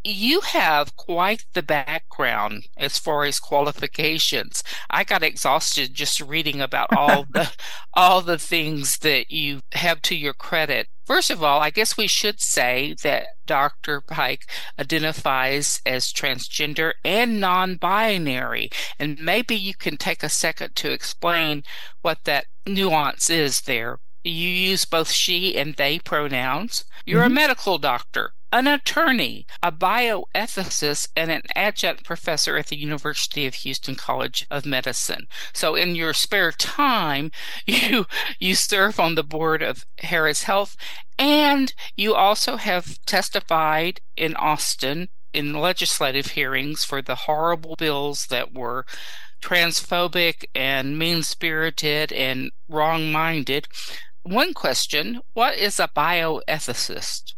you 0.06 0.42
have 0.42 0.96
quite 0.96 1.46
the 1.54 1.64
background 1.64 2.68
as 2.78 3.00
far 3.00 3.24
as 3.24 3.40
qualifications. 3.40 4.64
I 4.90 5.04
got 5.04 5.24
exhausted 5.24 5.94
just 5.94 6.22
reading 6.22 6.62
about 6.62 6.96
all 6.96 7.26
the 7.32 7.52
all 7.94 8.22
the 8.22 8.38
things 8.38 9.00
that 9.00 9.32
you 9.32 9.62
have 9.74 10.02
to 10.04 10.16
your 10.16 10.34
credit. 10.34 10.88
First 11.06 11.30
of 11.30 11.44
all, 11.44 11.60
I 11.60 11.70
guess 11.70 11.98
we 11.98 12.08
should 12.08 12.40
say 12.40 12.96
that 13.04 13.28
Dr. 13.46 14.02
Pike 14.02 14.50
identifies 14.80 15.82
as 15.86 16.12
transgender 16.12 16.94
and 17.04 17.40
non-binary, 17.40 18.70
and 19.00 19.20
maybe 19.20 19.56
you 19.56 19.76
can 19.76 19.98
take 19.98 20.24
a 20.24 20.30
second 20.30 20.76
to 20.78 20.92
explain 20.92 21.64
what 22.02 22.24
that 22.24 22.46
nuance 22.66 23.30
is 23.30 23.62
there. 23.62 24.00
You 24.24 24.50
use 24.50 24.86
both 24.86 25.12
she 25.12 25.56
and 25.56 25.76
they 25.76 26.00
pronouns. 26.00 26.86
You're 27.06 27.22
mm-hmm. 27.22 27.32
a 27.32 27.36
medical 27.36 27.78
doctor 27.78 28.34
an 28.56 28.68
attorney, 28.68 29.46
a 29.62 29.70
bioethicist, 29.70 31.10
and 31.14 31.30
an 31.30 31.42
adjunct 31.56 32.06
professor 32.06 32.56
at 32.56 32.68
the 32.68 32.78
University 32.78 33.46
of 33.46 33.54
Houston 33.56 33.96
College 33.96 34.48
of 34.50 34.66
Medicine. 34.66 35.28
So 35.52 35.76
in 35.76 35.94
your 35.94 36.14
spare 36.14 36.54
time, 36.54 37.32
you 37.66 38.06
you 38.40 38.56
serve 38.56 38.98
on 38.98 39.16
the 39.16 39.24
board 39.24 39.62
of 39.62 39.86
Harris 39.98 40.44
Health 40.44 40.78
and 41.20 41.74
you 41.98 42.16
also 42.16 42.56
have 42.56 42.98
testified 43.06 44.00
in 44.16 44.38
Austin 44.38 45.10
in 45.34 45.52
legislative 45.52 46.28
hearings 46.28 46.86
for 46.86 47.02
the 47.02 47.16
horrible 47.28 47.76
bills 47.76 48.28
that 48.28 48.54
were 48.54 48.86
transphobic 49.42 50.46
and 50.56 50.98
mean 50.98 51.24
spirited 51.24 52.14
and 52.14 52.52
wrong 52.70 53.12
minded. 53.12 53.68
One 54.24 54.54
question 54.54 55.20
What 55.34 55.58
is 55.58 55.78
a 55.78 55.90
bioethicist? 55.90 57.34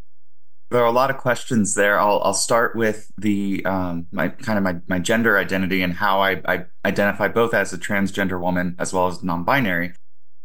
There 0.69 0.81
are 0.81 0.85
a 0.85 0.91
lot 0.91 1.09
of 1.09 1.17
questions 1.17 1.75
there. 1.75 1.99
I'll, 1.99 2.21
I'll 2.23 2.33
start 2.33 2.75
with 2.75 3.11
the 3.17 3.63
um, 3.65 4.07
my 4.11 4.29
kind 4.29 4.57
of 4.57 4.63
my, 4.63 4.77
my 4.87 4.99
gender 4.99 5.37
identity 5.37 5.81
and 5.81 5.93
how 5.93 6.21
I, 6.21 6.41
I 6.45 6.65
identify 6.83 7.29
both 7.29 7.53
as 7.53 7.71
a 7.71 7.77
transgender 7.77 8.39
woman 8.39 8.75
as 8.77 8.93
well 8.93 9.07
as 9.07 9.23
non-binary. 9.23 9.93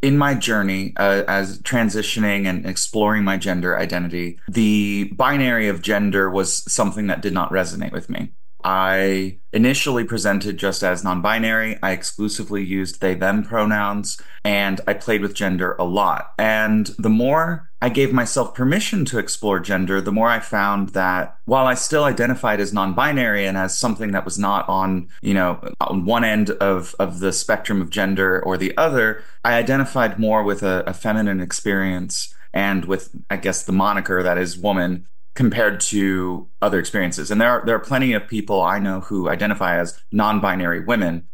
In 0.01 0.19
my 0.19 0.35
journey 0.35 0.95
uh, 0.97 1.23
as 1.29 1.61
transitioning 1.63 2.47
and 2.47 2.67
exploring 2.67 3.25
my 3.25 3.37
gender 3.37 3.79
identity, 3.79 4.39
the 4.49 5.13
binary 5.15 5.69
of 5.69 5.83
gender 5.83 6.31
was 6.31 6.71
something 6.73 7.07
that 7.09 7.21
did 7.21 7.33
not 7.33 7.51
resonate 7.51 7.93
with 7.93 8.09
me. 8.09 8.33
I 8.65 9.39
initially 9.53 10.05
presented 10.05 10.57
just 10.57 10.83
as 10.83 11.03
non 11.03 11.21
binary. 11.21 11.79
I 11.83 11.93
exclusively 11.93 12.65
used 12.65 13.01
they 13.01 13.15
them 13.15 13.43
pronouns 13.43 14.21
and 14.45 14.81
I 14.87 14.95
played 14.95 15.23
with 15.23 15.35
gender 15.35 15.75
a 15.79 15.85
lot. 15.85 16.33
And 16.39 16.87
the 16.99 17.11
more 17.11 17.72
I 17.83 17.89
gave 17.89 18.13
myself 18.13 18.55
permission 18.55 19.05
to 19.07 19.19
explore 19.19 19.59
gender, 19.59 20.01
the 20.01 20.13
more 20.13 20.29
I 20.29 20.39
found 20.39 20.91
that 20.91 21.37
while 21.47 21.67
I 21.67 21.75
still 21.75 22.05
identified 22.05 22.61
as 22.61 22.73
non-binary 22.73 23.45
and 23.45 23.59
as 23.59 23.77
something 23.77 24.13
that 24.13 24.25
was 24.25 24.39
not 24.39 24.69
on, 24.69 25.09
you 25.21 25.35
know, 25.35 25.61
on 25.81 26.05
one 26.05 26.23
end 26.23 26.51
of, 26.51 26.95
of 27.01 27.19
the 27.19 27.33
spectrum 27.33 27.83
of 27.83 27.91
gender 27.91 28.41
or 28.45 28.57
the 28.57 28.73
other, 28.77 29.25
I 29.45 29.55
identified 29.55 30.21
more 30.21 30.45
with 30.45 30.63
a, 30.63 30.85
a 30.87 30.95
feminine 30.95 31.41
experience 31.41 32.33
and 32.55 32.85
with, 32.85 33.11
I 33.29 33.37
guess, 33.37 33.65
the 33.65 33.73
moniker 33.73 34.23
that 34.23 34.39
is 34.39 34.57
woman 34.57 35.09
compared 35.35 35.81
to 35.81 36.49
other 36.61 36.79
experiences. 36.79 37.33
And 37.33 37.41
there 37.41 37.51
are, 37.51 37.67
there 37.67 37.75
are 37.75 37.81
plenty 37.81 38.13
of 38.13 38.29
people 38.29 38.63
I 38.63 38.79
know 38.79 39.01
who 39.01 39.29
identify 39.29 39.81
as 39.81 40.01
non-binary 40.13 40.85
women. 40.85 41.25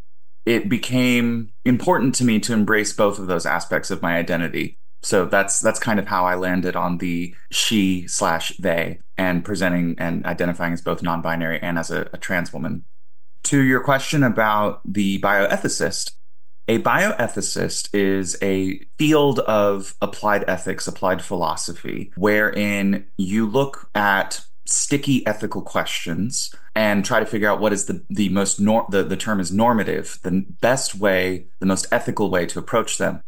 It 0.47 0.71
became 0.71 1.53
important 1.67 2.15
to 2.15 2.25
me 2.25 2.41
to 2.41 2.55
embrace 2.55 2.95
both 2.95 3.19
of 3.19 3.27
those 3.27 3.45
aspects 3.45 3.91
of 3.91 4.01
my 4.01 4.17
identity. 4.17 4.79
So 5.03 5.27
that's 5.27 5.61
that's 5.61 5.79
kind 5.79 5.99
of 5.99 6.07
how 6.07 6.25
I 6.25 6.35
landed 6.35 6.77
on 6.77 6.99
the 6.99 7.35
she 7.51 8.07
slash 8.09 8.57
they 8.59 9.01
and 9.17 9.45
presenting 9.45 9.95
and 9.99 10.25
identifying 10.27 10.73
as 10.73 10.83
both 10.83 11.03
non-binary 11.03 11.61
and 11.61 11.79
as 11.79 11.91
a, 11.91 12.09
a 12.13 12.19
trans 12.19 12.53
woman. 12.53 12.85
To 13.45 13.63
your 13.63 13.81
question 13.81 14.23
about 14.23 14.81
the 14.85 15.21
bioethicist, 15.21 16.13
a 16.67 16.81
bioethicist 16.81 17.89
is 17.95 18.37
a 18.43 18.81
field 18.99 19.39
of 19.41 19.95
applied 20.03 20.45
ethics, 20.49 20.87
applied 20.87 21.23
philosophy, 21.23 22.13
wherein 22.17 23.07
you 23.17 23.47
look 23.47 23.91
at 23.95 24.43
sticky 24.67 25.27
ethical 25.27 25.63
questions 25.63 26.55
and 26.75 27.05
try 27.05 27.21
to 27.21 27.27
figure 27.27 27.49
out 27.49 27.61
what 27.61 27.73
is 27.73 27.87
the, 27.87 28.05
the 28.11 28.29
most 28.29 28.61
nor- 28.61 28.87
the, 28.91 29.03
the 29.03 29.17
term 29.17 29.41
is 29.41 29.51
normative, 29.51 30.19
the 30.23 30.45
best 30.61 30.95
way, 30.95 31.47
the 31.59 31.67
most 31.67 31.87
ethical 31.91 32.31
way 32.31 32.45
to 32.45 32.59
approach 32.59 32.99
them. 32.99 33.23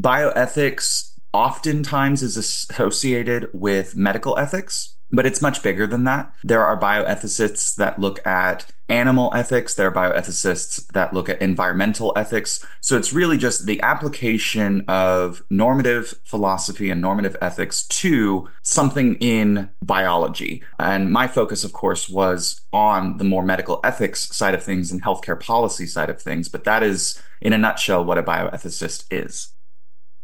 Bioethics 0.00 1.12
oftentimes 1.32 2.22
is 2.22 2.36
associated 2.36 3.48
with 3.52 3.96
medical 3.96 4.38
ethics 4.38 4.96
but 5.12 5.26
it's 5.26 5.42
much 5.42 5.62
bigger 5.62 5.86
than 5.86 6.04
that. 6.04 6.32
There 6.42 6.64
are 6.64 6.78
bioethicists 6.78 7.76
that 7.76 7.98
look 7.98 8.24
at 8.26 8.72
animal 8.88 9.32
ethics. 9.34 9.74
There 9.74 9.86
are 9.88 9.92
bioethicists 9.92 10.86
that 10.88 11.12
look 11.12 11.28
at 11.28 11.40
environmental 11.40 12.12
ethics. 12.16 12.64
So 12.80 12.96
it's 12.96 13.12
really 13.12 13.36
just 13.36 13.66
the 13.66 13.80
application 13.82 14.84
of 14.88 15.42
normative 15.48 16.20
philosophy 16.24 16.90
and 16.90 17.00
normative 17.00 17.36
ethics 17.40 17.86
to 17.86 18.48
something 18.62 19.14
in 19.16 19.70
biology. 19.82 20.62
And 20.78 21.12
my 21.12 21.28
focus, 21.28 21.64
of 21.64 21.72
course, 21.72 22.08
was 22.08 22.60
on 22.72 23.18
the 23.18 23.24
more 23.24 23.44
medical 23.44 23.80
ethics 23.84 24.34
side 24.36 24.54
of 24.54 24.62
things 24.62 24.90
and 24.90 25.02
healthcare 25.02 25.38
policy 25.38 25.86
side 25.86 26.10
of 26.10 26.20
things. 26.20 26.48
But 26.48 26.64
that 26.64 26.82
is, 26.82 27.20
in 27.40 27.52
a 27.52 27.58
nutshell, 27.58 28.04
what 28.04 28.18
a 28.18 28.22
bioethicist 28.22 29.04
is. 29.10 29.52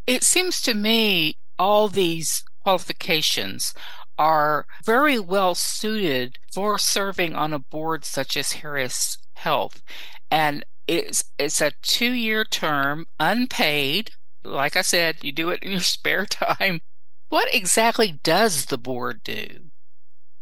It 0.07 0.25
seems 0.25 0.61
to 0.63 0.75
me 0.75 1.37
all 1.59 1.89
these 1.89 2.45
qualifications 2.63 3.75
are 4.19 4.67
very 4.85 5.19
well 5.19 5.55
suited 5.55 6.39
for 6.53 6.79
serving 6.79 7.35
on 7.35 7.53
a 7.53 7.59
board 7.59 8.05
such 8.05 8.37
as 8.37 8.53
Harris 8.53 9.19
Health. 9.35 9.83
And 10.31 10.65
it's 10.87 11.25
it's 11.39 11.61
a 11.61 11.73
two 11.83 12.13
year 12.13 12.45
term, 12.45 13.07
unpaid. 13.19 14.11
Like 14.45 14.77
I 14.77 14.83
said, 14.83 15.19
you 15.23 15.33
do 15.33 15.51
it 15.51 15.63
in 15.63 15.73
your 15.73 15.81
spare 15.97 16.27
time. 16.27 16.81
What 17.29 17.55
exactly 17.55 18.21
does 18.23 18.67
the 18.67 18.79
board 18.79 19.23
do? 19.25 19.47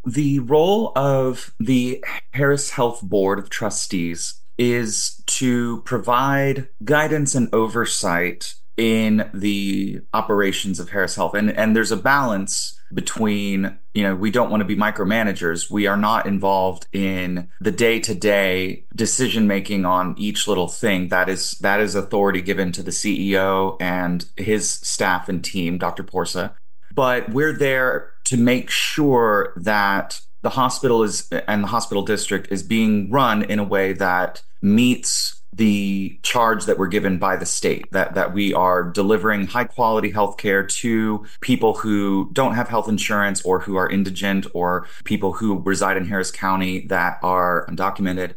The 0.05 0.39
role 0.41 0.93
of 0.97 1.55
the 1.61 2.03
Harris 2.33 2.71
Health 2.71 3.03
Board 3.03 3.39
of 3.39 3.51
Trustees 3.51 4.41
is 4.59 5.23
to 5.27 5.83
provide 5.83 6.69
guidance 6.85 7.35
and 7.35 7.49
oversight 7.55 8.55
in 8.77 9.31
the 9.35 10.01
operations 10.13 10.81
of 10.81 10.91
Harris 10.91 11.17
Health. 11.17 11.35
And, 11.35 11.51
and 11.51 11.77
there's 11.77 11.93
a 11.93 11.97
balance 11.97 12.79
between, 12.93 13.79
you 13.95 14.03
know, 14.03 14.17
we 14.17 14.31
don't 14.31 14.51
want 14.51 14.63
to 14.63 14.65
be 14.65 14.77
micromanagers. 14.77 15.71
We 15.71 15.87
are 15.87 15.97
not 15.97 16.27
involved 16.27 16.87
in 16.93 17.49
the 17.61 17.71
day 17.71 18.01
to 18.01 18.15
day 18.15 18.85
decision 18.95 19.47
making 19.47 19.85
on 19.85 20.15
each 20.19 20.49
little 20.49 20.69
thing. 20.69 21.09
That 21.09 21.29
is, 21.29 21.53
that 21.61 21.81
is 21.81 21.95
authority 21.95 22.41
given 22.41 22.73
to 22.73 22.83
the 22.83 22.91
CEO 22.91 23.77
and 23.81 24.25
his 24.37 24.71
staff 24.71 25.29
and 25.29 25.45
team, 25.45 25.79
Dr. 25.79 26.03
Porsa. 26.03 26.55
But 26.93 27.31
we're 27.31 27.57
there 27.57 28.13
to 28.25 28.37
make 28.37 28.71
sure 28.71 29.53
that 29.57 30.21
the 30.43 30.51
hospital 30.51 31.03
is 31.03 31.29
and 31.47 31.63
the 31.63 31.69
hospital 31.69 32.03
district 32.03 32.49
is 32.51 32.63
being 32.63 33.11
run 33.11 33.43
in 33.43 33.59
a 33.59 33.65
way 33.65 33.93
that 33.93 34.43
meets 34.63 35.40
the 35.53 36.19
charge 36.23 36.67
that 36.67 36.79
we're 36.79 36.87
given 36.87 37.19
by 37.19 37.37
the 37.37 37.47
state 37.47 37.91
that 37.91 38.15
that 38.15 38.33
we 38.33 38.55
are 38.55 38.85
delivering 38.85 39.47
high 39.47 39.65
quality 39.65 40.11
health 40.11 40.37
care 40.37 40.65
to 40.65 41.25
people 41.41 41.75
who 41.75 42.31
don't 42.33 42.55
have 42.55 42.69
health 42.69 42.89
insurance 42.89 43.43
or 43.43 43.61
who 43.61 43.77
are 43.77 43.91
indigent 43.91 44.47
or 44.55 44.87
people 45.05 45.33
who 45.33 45.61
reside 45.61 45.97
in 45.97 46.07
Harris 46.07 46.31
County 46.31 46.87
that 46.87 47.19
are 47.23 47.67
undocumented 47.69 48.35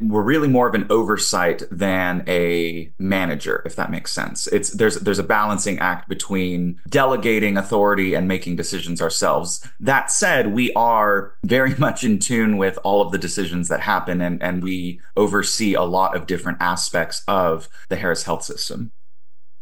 we're 0.00 0.22
really 0.22 0.48
more 0.48 0.68
of 0.68 0.74
an 0.74 0.86
oversight 0.90 1.62
than 1.70 2.24
a 2.26 2.90
manager 2.98 3.62
if 3.66 3.76
that 3.76 3.90
makes 3.90 4.12
sense. 4.12 4.46
It's 4.48 4.70
there's 4.70 4.96
there's 4.96 5.18
a 5.18 5.24
balancing 5.24 5.78
act 5.78 6.08
between 6.08 6.80
delegating 6.88 7.56
authority 7.56 8.14
and 8.14 8.26
making 8.26 8.56
decisions 8.56 9.02
ourselves. 9.02 9.66
That 9.80 10.10
said 10.10 10.54
we 10.54 10.72
are 10.74 11.34
very 11.44 11.74
much 11.78 12.04
in 12.04 12.18
tune 12.18 12.56
with 12.56 12.78
all 12.82 13.02
of 13.02 13.12
the 13.12 13.18
decisions 13.18 13.68
that 13.68 13.80
happen 13.80 14.20
and 14.20 14.42
and 14.42 14.62
we 14.62 15.00
oversee 15.16 15.74
a 15.74 15.82
lot 15.82 16.16
of 16.16 16.26
different 16.26 16.58
aspects 16.60 17.22
of 17.28 17.68
the 17.88 17.96
Harris 17.96 18.24
health 18.24 18.44
system. 18.44 18.92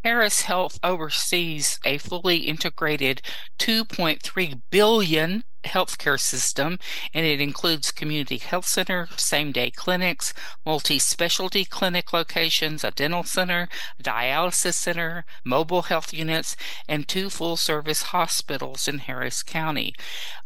Harris 0.03 0.43
Health 0.43 0.79
oversees 0.83 1.79
a 1.85 1.99
fully 1.99 2.39
integrated 2.39 3.21
2.3 3.59 4.63
billion 4.71 5.45
healthcare 5.65 6.19
system, 6.19 6.79
and 7.13 7.27
it 7.27 7.41
includes 7.41 7.93
community 7.93 8.39
health 8.39 8.67
center, 8.67 9.09
same 9.17 9.53
day 9.53 9.71
clinics, 9.71 10.33
multi 10.65 10.99
specialty 10.99 11.65
clinic 11.65 12.13
locations, 12.13 12.85
a 12.85 12.91
dental 12.91 13.25
center, 13.25 13.69
a 13.99 14.03
dialysis 14.03 14.75
center, 14.75 15.25
mobile 15.45 15.83
health 15.83 16.13
units, 16.13 16.57
and 16.89 17.07
two 17.07 17.31
full 17.31 17.57
service 17.57 18.03
hospitals 18.03 18.89
in 18.89 18.99
Harris 18.99 19.43
County. 19.43 19.95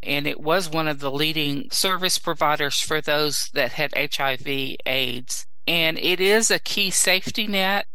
And 0.02 0.26
it 0.26 0.40
was 0.40 0.68
one 0.68 0.88
of 0.88 1.00
the 1.00 1.10
leading 1.10 1.68
service 1.70 2.18
providers 2.18 2.80
for 2.80 3.00
those 3.00 3.50
that 3.54 3.72
had 3.72 3.92
HIV 3.96 4.76
AIDS. 4.86 5.46
And 5.66 5.98
it 5.98 6.20
is 6.20 6.50
a 6.50 6.58
key 6.58 6.90
safety 6.90 7.46
net 7.46 7.86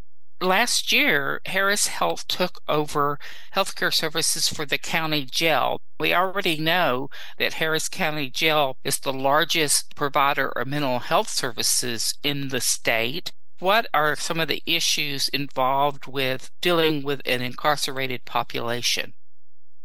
last 0.42 0.92
year, 0.92 1.42
Harris 1.46 1.88
Health 1.88 2.28
took 2.28 2.62
over 2.68 3.20
healthcare 3.56 3.94
services 3.94 4.48
for 4.48 4.66
the 4.66 4.78
county 4.78 5.26
jail. 5.26 5.82
We 6.00 6.14
already 6.14 6.58
know 6.58 7.10
that 7.38 7.56
Harris 7.56 7.90
County 7.90 8.30
Jail 8.30 8.78
is 8.84 9.00
the 9.00 9.14
largest 9.14 9.96
provider 9.96 10.50
of 10.50 10.68
mental 10.68 11.00
health 11.00 11.30
services 11.30 12.16
in 12.24 12.50
the 12.50 12.62
state. 12.62 13.32
What 13.60 13.88
are 13.94 14.16
some 14.16 14.40
of 14.40 14.48
the 14.48 14.64
issues 14.66 15.28
involved 15.30 16.08
with 16.08 16.52
dealing 16.62 17.04
with 17.04 17.22
an 17.26 17.42
incarcerated 17.42 18.24
population? 18.24 19.14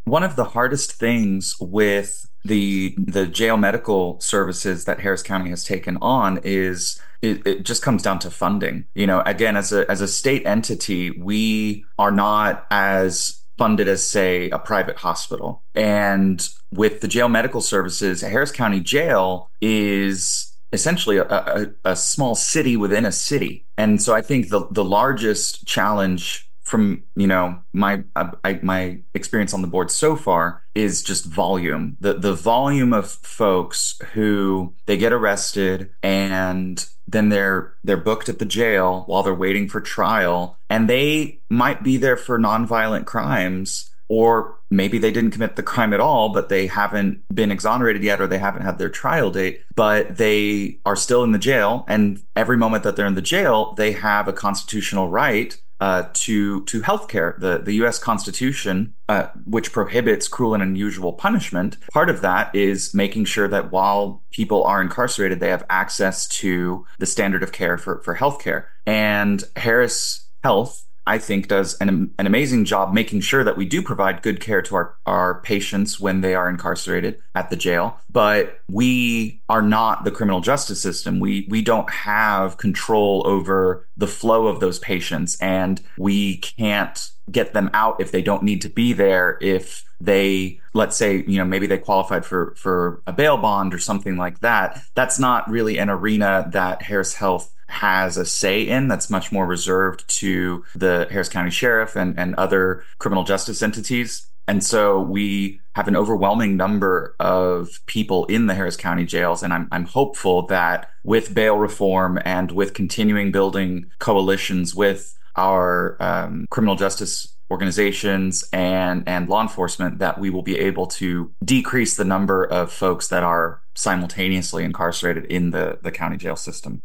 One 0.04 0.22
of 0.22 0.36
the 0.36 0.44
hardest 0.44 0.92
things 0.92 1.56
with 1.58 2.26
the 2.44 2.94
the 2.98 3.26
jail 3.26 3.56
medical 3.56 4.20
services 4.20 4.84
that 4.84 5.00
Harris 5.00 5.22
County 5.22 5.50
has 5.50 5.64
taken 5.64 5.96
on 6.02 6.40
is 6.44 7.00
it, 7.22 7.46
it, 7.46 7.62
just 7.62 7.82
comes 7.82 8.02
down 8.02 8.18
to 8.20 8.30
funding. 8.30 8.84
You 8.94 9.06
know, 9.06 9.22
again, 9.24 9.56
as 9.56 9.72
a 9.72 9.90
as 9.90 10.00
a 10.00 10.08
state 10.08 10.46
entity, 10.46 11.10
we 11.10 11.84
are 11.98 12.10
not 12.10 12.66
as 12.70 13.42
funded 13.56 13.88
as 13.88 14.06
say 14.06 14.50
a 14.50 14.58
private 14.58 14.96
hospital. 14.96 15.62
And 15.74 16.46
with 16.72 17.00
the 17.00 17.08
jail 17.08 17.28
medical 17.28 17.60
services, 17.60 18.20
Harris 18.20 18.52
County 18.52 18.80
Jail 18.80 19.50
is 19.60 20.52
essentially 20.72 21.18
a, 21.18 21.24
a, 21.24 21.66
a 21.84 21.96
small 21.96 22.34
city 22.34 22.76
within 22.76 23.06
a 23.06 23.12
city. 23.12 23.64
And 23.78 24.02
so 24.02 24.14
I 24.14 24.20
think 24.20 24.50
the 24.50 24.66
the 24.70 24.84
largest 24.84 25.66
challenge 25.66 26.43
from 26.64 27.04
you 27.14 27.26
know 27.26 27.60
my 27.72 28.02
uh, 28.16 28.30
I, 28.42 28.58
my 28.62 28.98
experience 29.14 29.54
on 29.54 29.62
the 29.62 29.68
board 29.68 29.90
so 29.90 30.16
far 30.16 30.62
is 30.74 31.02
just 31.02 31.26
volume. 31.26 31.96
The 32.00 32.14
the 32.14 32.34
volume 32.34 32.92
of 32.92 33.08
folks 33.10 34.00
who 34.12 34.74
they 34.86 34.96
get 34.96 35.12
arrested 35.12 35.90
and 36.02 36.84
then 37.06 37.28
they're 37.28 37.74
they're 37.84 37.96
booked 37.96 38.28
at 38.28 38.38
the 38.38 38.44
jail 38.44 39.04
while 39.06 39.22
they're 39.22 39.34
waiting 39.34 39.68
for 39.68 39.80
trial 39.80 40.58
and 40.70 40.88
they 40.88 41.40
might 41.50 41.82
be 41.82 41.96
there 41.96 42.16
for 42.16 42.38
nonviolent 42.38 43.04
crimes 43.04 43.90
or 44.08 44.58
maybe 44.70 44.98
they 44.98 45.10
didn't 45.10 45.30
commit 45.30 45.56
the 45.56 45.62
crime 45.62 45.92
at 45.92 46.00
all 46.00 46.30
but 46.30 46.48
they 46.48 46.66
haven't 46.66 47.22
been 47.34 47.50
exonerated 47.50 48.02
yet 48.02 48.20
or 48.20 48.26
they 48.26 48.38
haven't 48.38 48.62
had 48.62 48.78
their 48.78 48.88
trial 48.88 49.30
date 49.30 49.62
but 49.74 50.16
they 50.16 50.78
are 50.84 50.96
still 50.96 51.22
in 51.24 51.32
the 51.32 51.38
jail 51.38 51.84
and 51.88 52.22
every 52.36 52.56
moment 52.56 52.82
that 52.82 52.96
they're 52.96 53.06
in 53.06 53.14
the 53.14 53.22
jail 53.22 53.74
they 53.74 53.92
have 53.92 54.26
a 54.26 54.32
constitutional 54.32 55.08
right 55.08 55.60
uh, 55.84 56.08
to 56.14 56.64
to 56.64 56.80
healthcare. 56.80 57.38
The 57.38 57.58
the 57.58 57.74
U.S. 57.82 57.98
Constitution, 57.98 58.94
uh, 59.10 59.26
which 59.44 59.70
prohibits 59.70 60.28
cruel 60.28 60.54
and 60.54 60.62
unusual 60.62 61.12
punishment, 61.12 61.76
part 61.92 62.08
of 62.08 62.22
that 62.22 62.54
is 62.54 62.94
making 62.94 63.26
sure 63.26 63.48
that 63.48 63.70
while 63.70 64.22
people 64.30 64.64
are 64.64 64.80
incarcerated, 64.80 65.40
they 65.40 65.50
have 65.50 65.66
access 65.68 66.26
to 66.40 66.86
the 66.98 67.04
standard 67.04 67.42
of 67.42 67.52
care 67.52 67.76
for 67.76 68.00
for 68.02 68.16
healthcare. 68.16 68.64
And 68.86 69.44
Harris 69.56 70.26
Health 70.42 70.86
I 71.06 71.18
think 71.18 71.48
does 71.48 71.76
an, 71.78 72.12
an 72.18 72.26
amazing 72.26 72.64
job 72.64 72.94
making 72.94 73.20
sure 73.20 73.44
that 73.44 73.56
we 73.56 73.66
do 73.66 73.82
provide 73.82 74.22
good 74.22 74.40
care 74.40 74.62
to 74.62 74.74
our, 74.74 74.94
our 75.06 75.40
patients 75.40 76.00
when 76.00 76.20
they 76.20 76.34
are 76.34 76.48
incarcerated 76.48 77.20
at 77.34 77.50
the 77.50 77.56
jail. 77.56 77.98
But 78.10 78.60
we 78.68 79.40
are 79.48 79.62
not 79.62 80.04
the 80.04 80.10
criminal 80.10 80.40
justice 80.40 80.80
system. 80.80 81.20
We, 81.20 81.46
we 81.50 81.62
don't 81.62 81.90
have 81.90 82.56
control 82.56 83.22
over 83.26 83.86
the 83.96 84.06
flow 84.06 84.46
of 84.46 84.60
those 84.60 84.78
patients 84.78 85.36
and 85.40 85.80
we 85.98 86.38
can't 86.38 87.10
get 87.30 87.54
them 87.54 87.70
out 87.72 88.00
if 88.00 88.12
they 88.12 88.22
don't 88.22 88.42
need 88.42 88.62
to 88.62 88.68
be 88.68 88.92
there. 88.92 89.38
If 89.40 89.84
they, 90.00 90.60
let's 90.74 90.96
say, 90.96 91.24
you 91.26 91.38
know, 91.38 91.44
maybe 91.44 91.66
they 91.66 91.78
qualified 91.78 92.24
for, 92.24 92.54
for 92.56 93.02
a 93.06 93.12
bail 93.12 93.36
bond 93.36 93.72
or 93.72 93.78
something 93.78 94.16
like 94.16 94.40
that. 94.40 94.82
That's 94.94 95.18
not 95.18 95.48
really 95.48 95.78
an 95.78 95.88
arena 95.88 96.48
that 96.52 96.82
Harris 96.82 97.14
Health 97.14 97.53
has 97.68 98.16
a 98.16 98.24
say 98.24 98.62
in 98.62 98.88
that's 98.88 99.10
much 99.10 99.32
more 99.32 99.46
reserved 99.46 100.08
to 100.20 100.64
the 100.74 101.06
Harris 101.10 101.28
County 101.28 101.50
Sheriff 101.50 101.96
and, 101.96 102.18
and 102.18 102.34
other 102.36 102.82
criminal 102.98 103.24
justice 103.24 103.62
entities. 103.62 104.26
And 104.46 104.62
so 104.62 105.00
we 105.00 105.60
have 105.74 105.88
an 105.88 105.96
overwhelming 105.96 106.56
number 106.56 107.16
of 107.18 107.80
people 107.86 108.26
in 108.26 108.46
the 108.46 108.54
Harris 108.54 108.76
County 108.76 109.04
jails. 109.04 109.42
And 109.42 109.52
I'm, 109.52 109.68
I'm 109.72 109.86
hopeful 109.86 110.46
that 110.46 110.90
with 111.02 111.34
bail 111.34 111.56
reform 111.56 112.18
and 112.24 112.52
with 112.52 112.74
continuing 112.74 113.32
building 113.32 113.90
coalitions 113.98 114.74
with 114.74 115.18
our 115.36 115.96
um, 116.00 116.46
criminal 116.50 116.76
justice 116.76 117.34
organizations 117.50 118.44
and, 118.52 119.02
and 119.06 119.28
law 119.28 119.42
enforcement, 119.42 119.98
that 119.98 120.18
we 120.18 120.30
will 120.30 120.42
be 120.42 120.58
able 120.58 120.86
to 120.86 121.32
decrease 121.44 121.96
the 121.96 122.04
number 122.04 122.44
of 122.44 122.72
folks 122.72 123.08
that 123.08 123.22
are 123.22 123.62
simultaneously 123.74 124.64
incarcerated 124.64 125.24
in 125.26 125.50
the, 125.50 125.78
the 125.82 125.90
county 125.90 126.16
jail 126.16 126.36
system. 126.36 126.82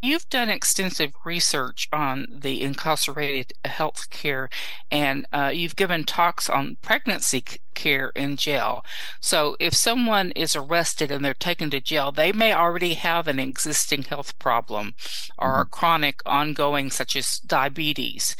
You've 0.00 0.28
done 0.28 0.48
extensive 0.48 1.12
research 1.24 1.88
on 1.92 2.28
the 2.30 2.62
incarcerated 2.62 3.52
health 3.64 4.10
care, 4.10 4.48
and 4.92 5.26
uh, 5.32 5.50
you've 5.52 5.74
given 5.74 6.04
talks 6.04 6.48
on 6.48 6.76
pregnancy 6.82 7.42
care 7.74 8.10
in 8.10 8.36
jail. 8.36 8.84
So, 9.20 9.56
if 9.58 9.74
someone 9.74 10.30
is 10.32 10.54
arrested 10.54 11.10
and 11.10 11.24
they're 11.24 11.34
taken 11.34 11.70
to 11.70 11.80
jail, 11.80 12.12
they 12.12 12.30
may 12.30 12.52
already 12.52 12.94
have 12.94 13.26
an 13.26 13.40
existing 13.40 14.04
health 14.04 14.38
problem 14.38 14.94
or 15.36 15.64
mm-hmm. 15.64 15.70
chronic 15.70 16.20
ongoing, 16.24 16.90
such 16.90 17.16
as 17.16 17.40
diabetes, 17.40 18.36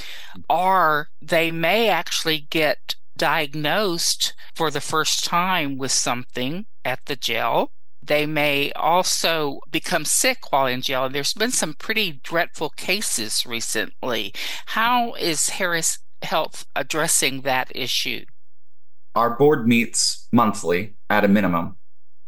or 0.49 1.09
they 1.21 1.51
may 1.51 1.88
actually 1.88 2.38
get 2.38 2.94
diagnosed 3.16 4.33
for 4.55 4.71
the 4.71 4.81
first 4.81 5.25
time 5.25 5.77
with 5.77 5.90
something 5.90 6.66
at 6.85 7.05
the 7.07 7.16
jail 7.16 7.73
they 8.09 8.27
may 8.27 8.73
also 8.73 9.61
become 9.71 10.05
sick 10.05 10.51
while 10.51 10.66
in 10.66 10.83
jail. 10.83 11.09
There's 11.09 11.35
been 11.35 11.53
some 11.53 11.75
pretty 11.75 12.21
dreadful 12.23 12.71
cases 12.71 13.47
recently. 13.47 14.35
How 14.66 15.14
is 15.14 15.51
Harris 15.51 15.99
Health 16.23 16.66
addressing 16.75 17.42
that 17.42 17.71
issue? 17.75 18.25
Our 19.14 19.31
board 19.37 19.68
meets 19.68 20.27
monthly 20.33 20.94
at 21.09 21.25
a 21.25 21.29
minimum. 21.29 21.77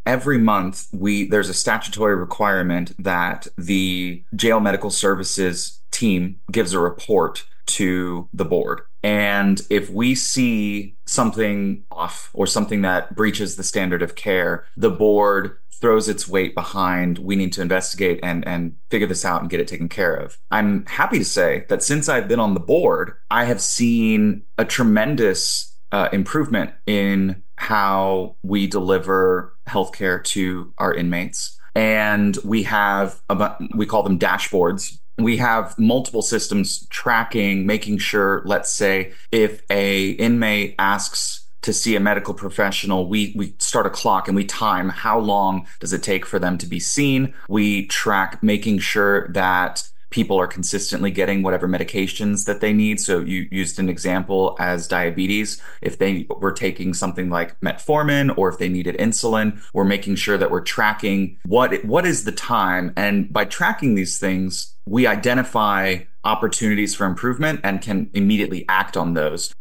Every 0.05 0.37
month, 0.37 0.87
we 0.91 1.27
there's 1.27 1.49
a 1.49 1.53
statutory 1.53 2.15
requirement 2.15 2.93
that 2.97 3.47
the 3.57 4.23
jail 4.35 4.59
medical 4.59 4.89
services 4.89 5.79
team 5.91 6.39
gives 6.51 6.73
a 6.73 6.79
report 6.79 7.45
to 7.71 8.29
the 8.33 8.45
board. 8.45 8.81
And 9.03 9.61
if 9.69 9.89
we 9.89 10.15
see 10.15 10.95
something 11.05 11.83
off 11.91 12.29
or 12.33 12.45
something 12.47 12.81
that 12.83 13.15
breaches 13.15 13.55
the 13.55 13.63
standard 13.63 14.01
of 14.01 14.15
care, 14.15 14.65
the 14.77 14.91
board 14.91 15.57
throws 15.73 16.07
its 16.07 16.27
weight 16.27 16.53
behind 16.53 17.17
we 17.17 17.35
need 17.35 17.51
to 17.51 17.59
investigate 17.59 18.19
and 18.21 18.47
and 18.47 18.75
figure 18.91 19.07
this 19.07 19.25
out 19.25 19.41
and 19.41 19.49
get 19.49 19.59
it 19.59 19.67
taken 19.67 19.89
care 19.89 20.15
of. 20.15 20.37
I'm 20.51 20.85
happy 20.85 21.17
to 21.17 21.25
say 21.25 21.65
that 21.69 21.81
since 21.81 22.07
I've 22.07 22.27
been 22.27 22.39
on 22.39 22.53
the 22.53 22.59
board, 22.59 23.13
I 23.31 23.45
have 23.45 23.59
seen 23.59 24.43
a 24.59 24.65
tremendous 24.65 25.75
uh, 25.91 26.09
improvement 26.13 26.71
in 26.85 27.43
how 27.55 28.35
we 28.43 28.67
deliver 28.67 29.55
healthcare 29.67 30.23
to 30.23 30.73
our 30.77 30.93
inmates. 30.93 31.57
And 31.73 32.37
we 32.43 32.63
have, 32.63 33.21
about, 33.29 33.61
we 33.75 33.85
call 33.85 34.03
them 34.03 34.19
dashboards 34.19 34.97
we 35.17 35.37
have 35.37 35.77
multiple 35.77 36.21
systems 36.21 36.87
tracking 36.87 37.65
making 37.65 37.97
sure 37.97 38.41
let's 38.45 38.71
say 38.71 39.13
if 39.31 39.61
a 39.69 40.11
inmate 40.11 40.75
asks 40.79 41.41
to 41.61 41.73
see 41.73 41.95
a 41.95 41.99
medical 41.99 42.33
professional, 42.33 43.07
we, 43.07 43.33
we 43.35 43.53
start 43.59 43.85
a 43.85 43.89
clock 43.89 44.27
and 44.27 44.35
we 44.35 44.43
time 44.43 44.89
how 44.89 45.19
long 45.19 45.67
does 45.79 45.93
it 45.93 46.01
take 46.03 46.25
for 46.25 46.39
them 46.39 46.57
to 46.57 46.65
be 46.65 46.79
seen. 46.79 47.33
We 47.47 47.85
track 47.87 48.41
making 48.41 48.79
sure 48.79 49.27
that 49.29 49.87
people 50.11 50.37
are 50.39 50.47
consistently 50.47 51.09
getting 51.09 51.41
whatever 51.41 51.67
medications 51.67 52.45
that 52.45 52.61
they 52.61 52.73
need. 52.73 52.99
So 52.99 53.19
you 53.19 53.47
used 53.49 53.79
an 53.79 53.89
example 53.89 54.55
as 54.59 54.87
diabetes. 54.87 55.61
If 55.81 55.97
they 55.97 56.27
were 56.29 56.51
taking 56.51 56.93
something 56.93 57.29
like 57.29 57.59
metformin 57.61 58.37
or 58.37 58.49
if 58.49 58.59
they 58.59 58.69
needed 58.69 58.97
insulin, 58.97 59.61
we're 59.73 59.85
making 59.85 60.15
sure 60.15 60.37
that 60.37 60.51
we're 60.51 60.61
tracking 60.61 61.39
what, 61.45 61.83
what 61.85 62.05
is 62.05 62.25
the 62.25 62.31
time. 62.31 62.93
And 62.95 63.31
by 63.31 63.45
tracking 63.45 63.95
these 63.95 64.19
things, 64.19 64.75
we 64.85 65.07
identify 65.07 65.99
opportunities 66.23 66.93
for 66.93 67.05
improvement 67.05 67.61
and 67.63 67.81
can 67.81 68.09
immediately 68.13 68.65
act 68.69 68.95
on 68.95 69.13
those. 69.13 69.53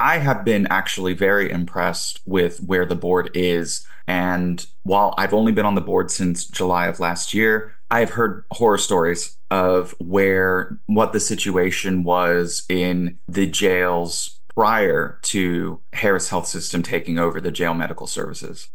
I 0.00 0.18
have 0.18 0.44
been 0.44 0.66
actually 0.70 1.14
very 1.14 1.50
impressed 1.50 2.20
with 2.24 2.58
where 2.62 2.86
the 2.86 2.94
board 2.94 3.30
is. 3.34 3.86
And 4.06 4.64
while 4.84 5.12
I've 5.18 5.34
only 5.34 5.52
been 5.52 5.66
on 5.66 5.74
the 5.74 5.80
board 5.80 6.10
since 6.10 6.46
July 6.46 6.86
of 6.86 7.00
last 7.00 7.34
year, 7.34 7.74
I've 7.90 8.10
heard 8.10 8.44
horror 8.52 8.78
stories 8.78 9.37
of 9.50 9.94
where 9.98 10.78
what 10.86 11.12
the 11.12 11.20
situation 11.20 12.04
was 12.04 12.64
in 12.68 13.18
the 13.28 13.46
jails 13.46 14.40
prior 14.54 15.18
to 15.22 15.80
Harris 15.92 16.28
Health 16.28 16.46
System 16.46 16.82
taking 16.82 17.18
over 17.18 17.40
the 17.40 17.52
jail 17.52 17.74
medical 17.74 18.06
services. 18.06 18.68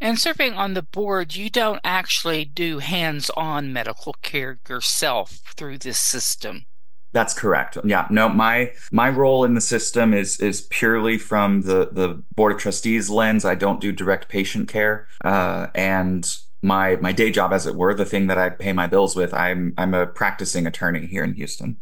And 0.00 0.18
serving 0.18 0.54
on 0.54 0.74
the 0.74 0.82
board, 0.82 1.34
you 1.36 1.48
don't 1.48 1.80
actually 1.84 2.44
do 2.44 2.80
hands 2.80 3.30
on 3.30 3.72
medical 3.72 4.14
care 4.22 4.58
yourself 4.68 5.40
through 5.56 5.78
this 5.78 5.98
system. 5.98 6.66
That's 7.12 7.32
correct. 7.32 7.78
Yeah. 7.84 8.08
No, 8.10 8.28
my 8.28 8.72
my 8.90 9.08
role 9.08 9.44
in 9.44 9.54
the 9.54 9.60
system 9.60 10.12
is 10.12 10.40
is 10.40 10.62
purely 10.62 11.16
from 11.16 11.62
the 11.62 11.90
the 11.92 12.20
board 12.34 12.52
of 12.52 12.58
trustees 12.58 13.08
lens. 13.08 13.44
I 13.44 13.54
don't 13.54 13.80
do 13.80 13.92
direct 13.92 14.28
patient 14.28 14.68
care, 14.68 15.06
uh, 15.24 15.68
and 15.76 16.28
my 16.64 16.96
my 16.96 17.12
day 17.12 17.30
job, 17.30 17.52
as 17.52 17.66
it 17.66 17.76
were, 17.76 17.94
the 17.94 18.04
thing 18.04 18.26
that 18.26 18.38
I 18.38 18.48
pay 18.48 18.72
my 18.72 18.86
bills 18.86 19.14
with. 19.14 19.32
I'm 19.34 19.74
I'm 19.76 19.94
a 19.94 20.06
practicing 20.06 20.66
attorney 20.66 21.06
here 21.06 21.22
in 21.22 21.34
Houston. 21.34 21.76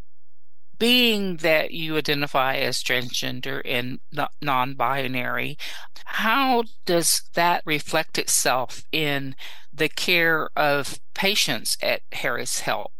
Being 0.77 1.37
that 1.37 1.71
you 1.71 1.95
identify 1.95 2.55
as 2.55 2.83
transgender 2.83 3.61
and 3.63 3.99
non-binary, 4.41 5.57
how 6.05 6.63
does 6.85 7.23
that 7.35 7.63
reflect 7.65 8.17
itself 8.17 8.83
in 8.91 9.35
the 9.71 9.87
care 9.87 10.49
of 10.57 10.99
patients 11.13 11.77
at 11.81 12.01
Harris 12.11 12.61
Health? 12.61 12.91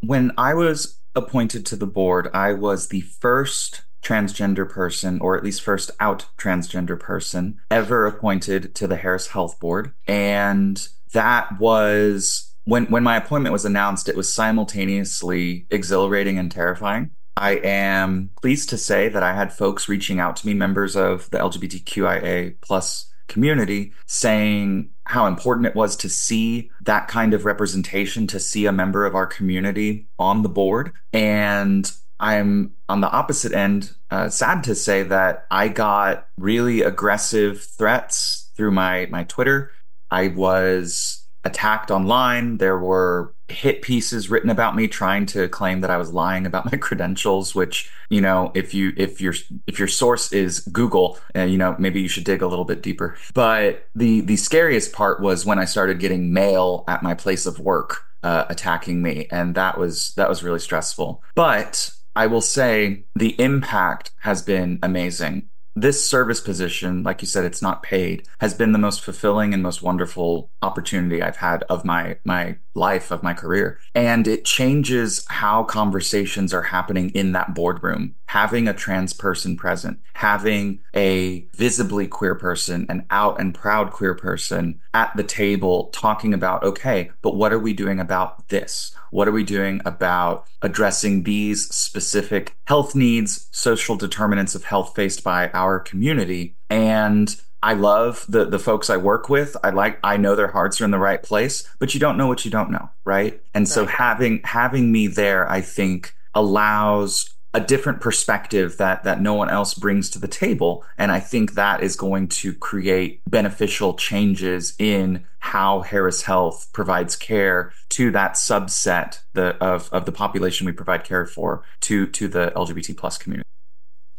When 0.00 0.32
I 0.38 0.54
was 0.54 1.00
appointed 1.14 1.66
to 1.66 1.76
the 1.76 1.86
board, 1.86 2.30
I 2.32 2.54
was 2.54 2.88
the 2.88 3.02
first 3.02 3.82
transgender 4.02 4.66
person, 4.66 5.20
or 5.20 5.36
at 5.36 5.44
least 5.44 5.60
first 5.60 5.90
out 6.00 6.26
transgender 6.38 6.98
person, 6.98 7.58
ever 7.70 8.06
appointed 8.06 8.74
to 8.76 8.86
the 8.86 8.96
Harris 8.96 9.26
Health 9.28 9.60
Board. 9.60 9.92
And 10.06 10.88
that 11.12 11.58
was 11.58 12.54
when 12.64 12.86
when 12.86 13.02
my 13.02 13.16
appointment 13.16 13.52
was 13.52 13.64
announced, 13.64 14.08
it 14.08 14.16
was 14.16 14.32
simultaneously 14.32 15.66
exhilarating 15.70 16.38
and 16.38 16.50
terrifying. 16.50 17.10
I 17.36 17.52
am 17.52 18.30
pleased 18.40 18.68
to 18.70 18.76
say 18.76 19.08
that 19.08 19.22
I 19.22 19.32
had 19.32 19.52
folks 19.52 19.88
reaching 19.88 20.20
out 20.20 20.36
to 20.36 20.46
me, 20.46 20.54
members 20.54 20.96
of 20.96 21.30
the 21.30 21.38
LGBTQIA 21.38 22.56
plus 22.60 23.10
community 23.28 23.92
saying 24.06 24.90
how 25.04 25.26
important 25.26 25.66
it 25.66 25.74
was 25.74 25.96
to 25.96 26.08
see 26.08 26.70
that 26.82 27.08
kind 27.08 27.32
of 27.32 27.44
representation, 27.44 28.26
to 28.26 28.38
see 28.40 28.66
a 28.66 28.72
member 28.72 29.06
of 29.06 29.14
our 29.14 29.26
community 29.26 30.08
on 30.18 30.42
the 30.42 30.48
board. 30.48 30.92
And 31.12 31.90
I'm 32.18 32.72
on 32.88 33.00
the 33.00 33.10
opposite 33.10 33.52
end, 33.52 33.92
uh, 34.10 34.28
sad 34.28 34.62
to 34.64 34.74
say 34.74 35.02
that 35.04 35.46
I 35.50 35.68
got 35.68 36.26
really 36.36 36.82
aggressive 36.82 37.62
threats 37.62 38.50
through 38.56 38.72
my, 38.72 39.08
my 39.10 39.24
Twitter. 39.24 39.72
I 40.10 40.28
was 40.28 41.20
attacked 41.44 41.90
online. 41.90 42.58
There 42.58 42.78
were 42.78 43.34
hit 43.48 43.82
pieces 43.82 44.30
written 44.30 44.50
about 44.50 44.76
me 44.76 44.86
trying 44.86 45.26
to 45.26 45.48
claim 45.48 45.80
that 45.80 45.90
I 45.90 45.96
was 45.96 46.12
lying 46.12 46.46
about 46.46 46.64
my 46.72 46.78
credentials, 46.78 47.54
which, 47.54 47.90
you 48.08 48.20
know, 48.20 48.52
if 48.54 48.74
you, 48.74 48.92
if 48.96 49.20
your, 49.20 49.34
if 49.66 49.78
your 49.78 49.88
source 49.88 50.32
is 50.32 50.60
Google, 50.60 51.18
uh, 51.34 51.42
you 51.42 51.58
know, 51.58 51.76
maybe 51.78 52.00
you 52.00 52.08
should 52.08 52.24
dig 52.24 52.42
a 52.42 52.46
little 52.46 52.64
bit 52.64 52.82
deeper. 52.82 53.16
But 53.34 53.88
the, 53.94 54.20
the 54.20 54.36
scariest 54.36 54.92
part 54.92 55.20
was 55.20 55.46
when 55.46 55.58
I 55.58 55.64
started 55.64 55.98
getting 55.98 56.32
mail 56.32 56.84
at 56.88 57.02
my 57.02 57.14
place 57.14 57.46
of 57.46 57.58
work, 57.58 58.04
uh, 58.22 58.44
attacking 58.48 59.02
me. 59.02 59.26
And 59.30 59.54
that 59.54 59.78
was, 59.78 60.14
that 60.14 60.28
was 60.28 60.42
really 60.42 60.58
stressful. 60.58 61.22
But 61.34 61.90
I 62.16 62.26
will 62.26 62.40
say 62.40 63.04
the 63.14 63.40
impact 63.40 64.10
has 64.20 64.42
been 64.42 64.78
amazing 64.82 65.48
this 65.80 66.04
service 66.04 66.40
position, 66.40 67.02
like 67.02 67.22
you 67.22 67.26
said, 67.26 67.44
it's 67.44 67.62
not 67.62 67.82
paid, 67.82 68.26
has 68.40 68.54
been 68.54 68.72
the 68.72 68.78
most 68.78 69.00
fulfilling 69.00 69.54
and 69.54 69.62
most 69.62 69.82
wonderful 69.82 70.50
opportunity 70.62 71.22
I've 71.22 71.36
had 71.36 71.64
of 71.64 71.84
my 71.84 72.18
my 72.24 72.58
life, 72.74 73.10
of 73.10 73.22
my 73.22 73.34
career. 73.34 73.78
And 73.94 74.26
it 74.26 74.44
changes 74.44 75.24
how 75.28 75.64
conversations 75.64 76.54
are 76.54 76.62
happening 76.62 77.10
in 77.10 77.32
that 77.32 77.54
boardroom. 77.54 78.14
Having 78.26 78.68
a 78.68 78.74
trans 78.74 79.12
person 79.12 79.56
present, 79.56 80.00
having 80.14 80.80
a 80.94 81.46
visibly 81.56 82.06
queer 82.06 82.34
person, 82.34 82.86
an 82.88 83.06
out 83.10 83.40
and 83.40 83.54
proud 83.54 83.90
queer 83.90 84.14
person 84.14 84.80
at 84.94 85.16
the 85.16 85.24
table 85.24 85.88
talking 85.92 86.32
about, 86.32 86.62
okay, 86.62 87.10
but 87.22 87.36
what 87.36 87.52
are 87.52 87.58
we 87.58 87.72
doing 87.72 87.98
about 87.98 88.48
this? 88.48 88.94
What 89.10 89.26
are 89.26 89.32
we 89.32 89.42
doing 89.42 89.80
about 89.84 90.46
addressing 90.62 91.24
these 91.24 91.68
specific 91.74 92.54
health 92.66 92.94
needs, 92.94 93.48
social 93.50 93.96
determinants 93.96 94.54
of 94.54 94.64
health 94.64 94.94
faced 94.94 95.24
by 95.24 95.50
our 95.50 95.80
community? 95.80 96.56
And 96.68 97.34
I 97.62 97.74
love 97.74 98.24
the 98.28 98.44
the 98.44 98.58
folks 98.58 98.88
I 98.88 98.96
work 98.96 99.28
with. 99.28 99.56
I 99.62 99.70
like 99.70 99.98
I 100.02 100.16
know 100.16 100.34
their 100.34 100.50
hearts 100.50 100.80
are 100.80 100.84
in 100.84 100.90
the 100.90 100.98
right 100.98 101.22
place, 101.22 101.68
but 101.78 101.94
you 101.94 102.00
don't 102.00 102.16
know 102.16 102.26
what 102.26 102.44
you 102.44 102.50
don't 102.50 102.70
know, 102.70 102.90
right? 103.04 103.40
And 103.54 103.62
right. 103.62 103.68
so 103.68 103.86
having 103.86 104.40
having 104.44 104.90
me 104.90 105.06
there, 105.06 105.50
I 105.50 105.60
think 105.60 106.14
allows 106.34 107.34
a 107.52 107.60
different 107.60 108.00
perspective 108.00 108.76
that 108.78 109.02
that 109.04 109.20
no 109.20 109.34
one 109.34 109.50
else 109.50 109.74
brings 109.74 110.08
to 110.10 110.18
the 110.18 110.28
table 110.28 110.84
and 110.96 111.10
i 111.10 111.18
think 111.18 111.54
that 111.54 111.82
is 111.82 111.96
going 111.96 112.28
to 112.28 112.54
create 112.54 113.20
beneficial 113.28 113.94
changes 113.94 114.74
in 114.78 115.24
how 115.40 115.80
harris 115.80 116.22
health 116.22 116.68
provides 116.72 117.16
care 117.16 117.72
to 117.88 118.10
that 118.12 118.34
subset 118.34 119.20
the, 119.32 119.56
of, 119.56 119.88
of 119.92 120.04
the 120.04 120.12
population 120.12 120.64
we 120.64 120.72
provide 120.72 121.02
care 121.02 121.26
for 121.26 121.64
to 121.80 122.06
to 122.06 122.28
the 122.28 122.52
lgbt 122.54 122.96
plus 122.96 123.18
community 123.18 123.48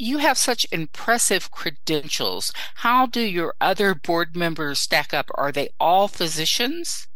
you 0.02 0.18
have 0.18 0.38
such 0.38 0.66
impressive 0.72 1.52
credentials 1.52 2.52
how 2.76 3.06
do 3.06 3.22
your 3.22 3.54
other 3.62 3.94
board 3.94 4.36
members 4.36 4.80
stack 4.80 5.14
up 5.14 5.30
are 5.36 5.52
they 5.52 5.70
all 5.80 6.08
physicians 6.08 7.08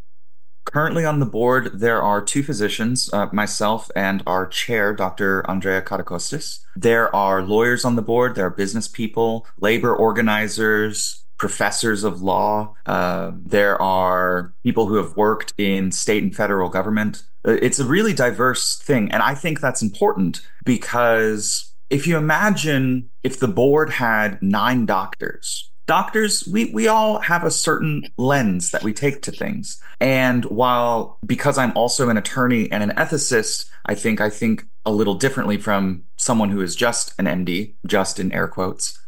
Currently 0.65 1.05
on 1.05 1.19
the 1.19 1.27
board, 1.27 1.79
there 1.79 2.01
are 2.01 2.23
two 2.23 2.41
physicians, 2.41 3.07
uh, 3.13 3.27
myself 3.31 3.91
and 3.95 4.23
our 4.25 4.47
chair, 4.47 4.95
Dr. 4.95 5.47
Andrea 5.47 5.79
Caracostis. 5.79 6.61
There 6.75 7.15
are 7.15 7.43
lawyers 7.43 7.85
on 7.85 7.95
the 7.95 8.01
board, 8.01 8.33
there 8.33 8.47
are 8.47 8.49
business 8.49 8.87
people, 8.87 9.45
labor 9.59 9.95
organizers, 9.95 11.23
professors 11.37 12.03
of 12.03 12.21
law. 12.21 12.73
Uh, 12.85 13.31
there 13.35 13.79
are 13.81 14.53
people 14.63 14.87
who 14.87 14.95
have 14.95 15.15
worked 15.15 15.53
in 15.57 15.91
state 15.91 16.23
and 16.23 16.35
federal 16.35 16.69
government. 16.69 17.23
Uh, 17.47 17.57
it's 17.61 17.79
a 17.79 17.85
really 17.85 18.13
diverse 18.13 18.77
thing. 18.79 19.11
And 19.11 19.21
I 19.21 19.35
think 19.35 19.59
that's 19.59 19.81
important 19.81 20.41
because 20.63 21.74
if 21.89 22.07
you 22.07 22.17
imagine 22.17 23.09
if 23.23 23.39
the 23.39 23.47
board 23.47 23.89
had 23.89 24.41
nine 24.41 24.85
doctors, 24.85 25.71
doctors, 25.85 26.47
we, 26.47 26.65
we 26.73 26.87
all 26.87 27.19
have 27.19 27.43
a 27.43 27.51
certain 27.51 28.03
lens 28.17 28.71
that 28.71 28.83
we 28.83 28.93
take 28.93 29.21
to 29.23 29.31
things. 29.31 29.81
And 29.99 30.45
while, 30.45 31.19
because 31.25 31.57
I'm 31.57 31.75
also 31.77 32.09
an 32.09 32.17
attorney 32.17 32.71
and 32.71 32.83
an 32.83 32.91
ethicist, 32.91 33.69
I 33.85 33.95
think 33.95 34.19
I 34.19 34.29
think 34.29 34.65
a 34.85 34.91
little 34.91 35.15
differently 35.15 35.57
from 35.57 36.03
someone 36.17 36.49
who 36.49 36.61
is 36.61 36.75
just 36.75 37.13
an 37.19 37.25
MD, 37.25 37.75
just 37.85 38.19
in 38.19 38.31
air 38.31 38.47
quotes. 38.47 38.99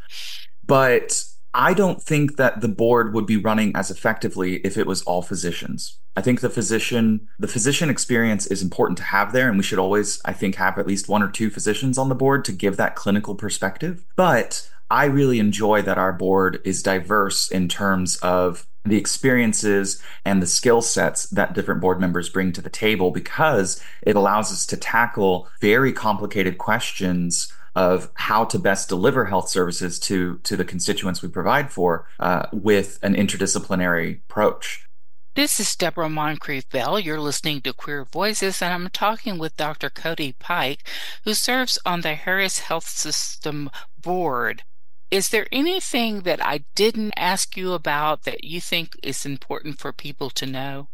But 0.66 1.24
I 1.58 1.74
don't 1.74 2.00
think 2.00 2.38
that 2.38 2.62
the 2.62 2.68
board 2.68 3.16
would 3.16 3.26
be 3.26 3.36
running 3.36 3.76
as 3.76 3.90
effectively 3.90 4.58
if 4.58 4.78
it 4.78 4.86
was 4.86 5.02
all 5.02 5.24
physicians. 5.24 5.98
I 6.16 6.22
think 6.22 6.42
the 6.42 6.52
physician, 6.52 7.28
the 7.40 7.48
physician 7.48 7.90
experience 7.90 8.46
is 8.46 8.62
important 8.62 9.00
to 9.00 9.04
have 9.06 9.34
there. 9.34 9.50
And 9.50 9.58
we 9.58 9.64
should 9.64 9.80
always, 9.80 10.22
I 10.24 10.34
think, 10.34 10.54
have 10.56 10.78
at 10.78 10.86
least 10.86 11.10
one 11.10 11.24
or 11.24 11.32
two 11.32 11.50
physicians 11.50 11.98
on 11.98 12.10
the 12.10 12.16
board 12.16 12.46
to 12.46 12.52
give 12.52 12.78
that 12.78 12.96
clinical 12.96 13.34
perspective. 13.34 14.06
But 14.16 14.70
I 14.92 15.06
really 15.06 15.40
enjoy 15.40 15.82
that 15.82 15.98
our 15.98 16.14
board 16.14 16.62
is 16.64 16.84
diverse 16.84 17.50
in 17.50 17.68
terms 17.68 18.18
of 18.18 18.68
the 18.86 18.98
experiences 18.98 20.00
and 20.26 20.44
the 20.44 20.48
skill 20.48 20.84
sets 20.84 21.28
that 21.30 21.56
different 21.56 21.82
board 21.82 22.00
members 22.00 22.30
bring 22.30 22.52
to 22.52 22.62
the 22.62 22.70
table 22.70 23.10
because 23.10 23.82
it 24.04 24.16
allows 24.16 24.52
us 24.52 24.66
to 24.68 24.78
tackle 24.78 25.50
very 25.60 25.92
complicated 25.92 26.60
questions 26.60 27.52
of 27.78 28.10
how 28.16 28.44
to 28.44 28.58
best 28.58 28.90
deliver 28.90 29.26
health 29.26 29.48
services 29.48 30.00
to 30.00 30.40
to 30.40 30.58
the 30.58 30.66
constituents 30.66 31.22
we 31.22 31.30
provide 31.30 31.72
for 31.72 32.08
uh, 32.20 32.48
with 32.52 32.98
an 33.04 33.14
interdisciplinary 33.14 34.18
approach. 34.18 34.88
This 35.36 35.60
is 35.60 35.76
Deborah 35.76 36.10
Moncrief 36.10 36.68
Bell. 36.70 37.00
You're 37.00 37.22
listening 37.22 37.62
to 37.62 37.74
Queer 37.74 38.04
Voices, 38.04 38.64
and 38.64 38.74
I'm 38.74 38.90
talking 38.90 39.38
with 39.38 39.56
Dr. 39.56 39.92
Cody 39.92 40.34
Pike, 40.34 40.90
who 41.24 41.36
serves 41.36 41.78
on 41.86 42.02
the 42.02 42.16
Harris 42.16 42.58
Health 42.60 42.88
System 42.88 43.70
Board. 44.02 44.64
Is 45.12 45.30
there 45.30 45.46
anything 45.52 46.22
that 46.22 46.44
I 46.44 46.66
didn't 46.74 47.14
ask 47.16 47.56
you 47.56 47.74
about 47.74 48.24
that 48.24 48.44
you 48.44 48.60
think 48.60 48.96
is 49.04 49.24
important 49.24 49.78
for 49.78 49.94
people 49.94 50.32
to 50.32 50.48
know? 50.48 50.90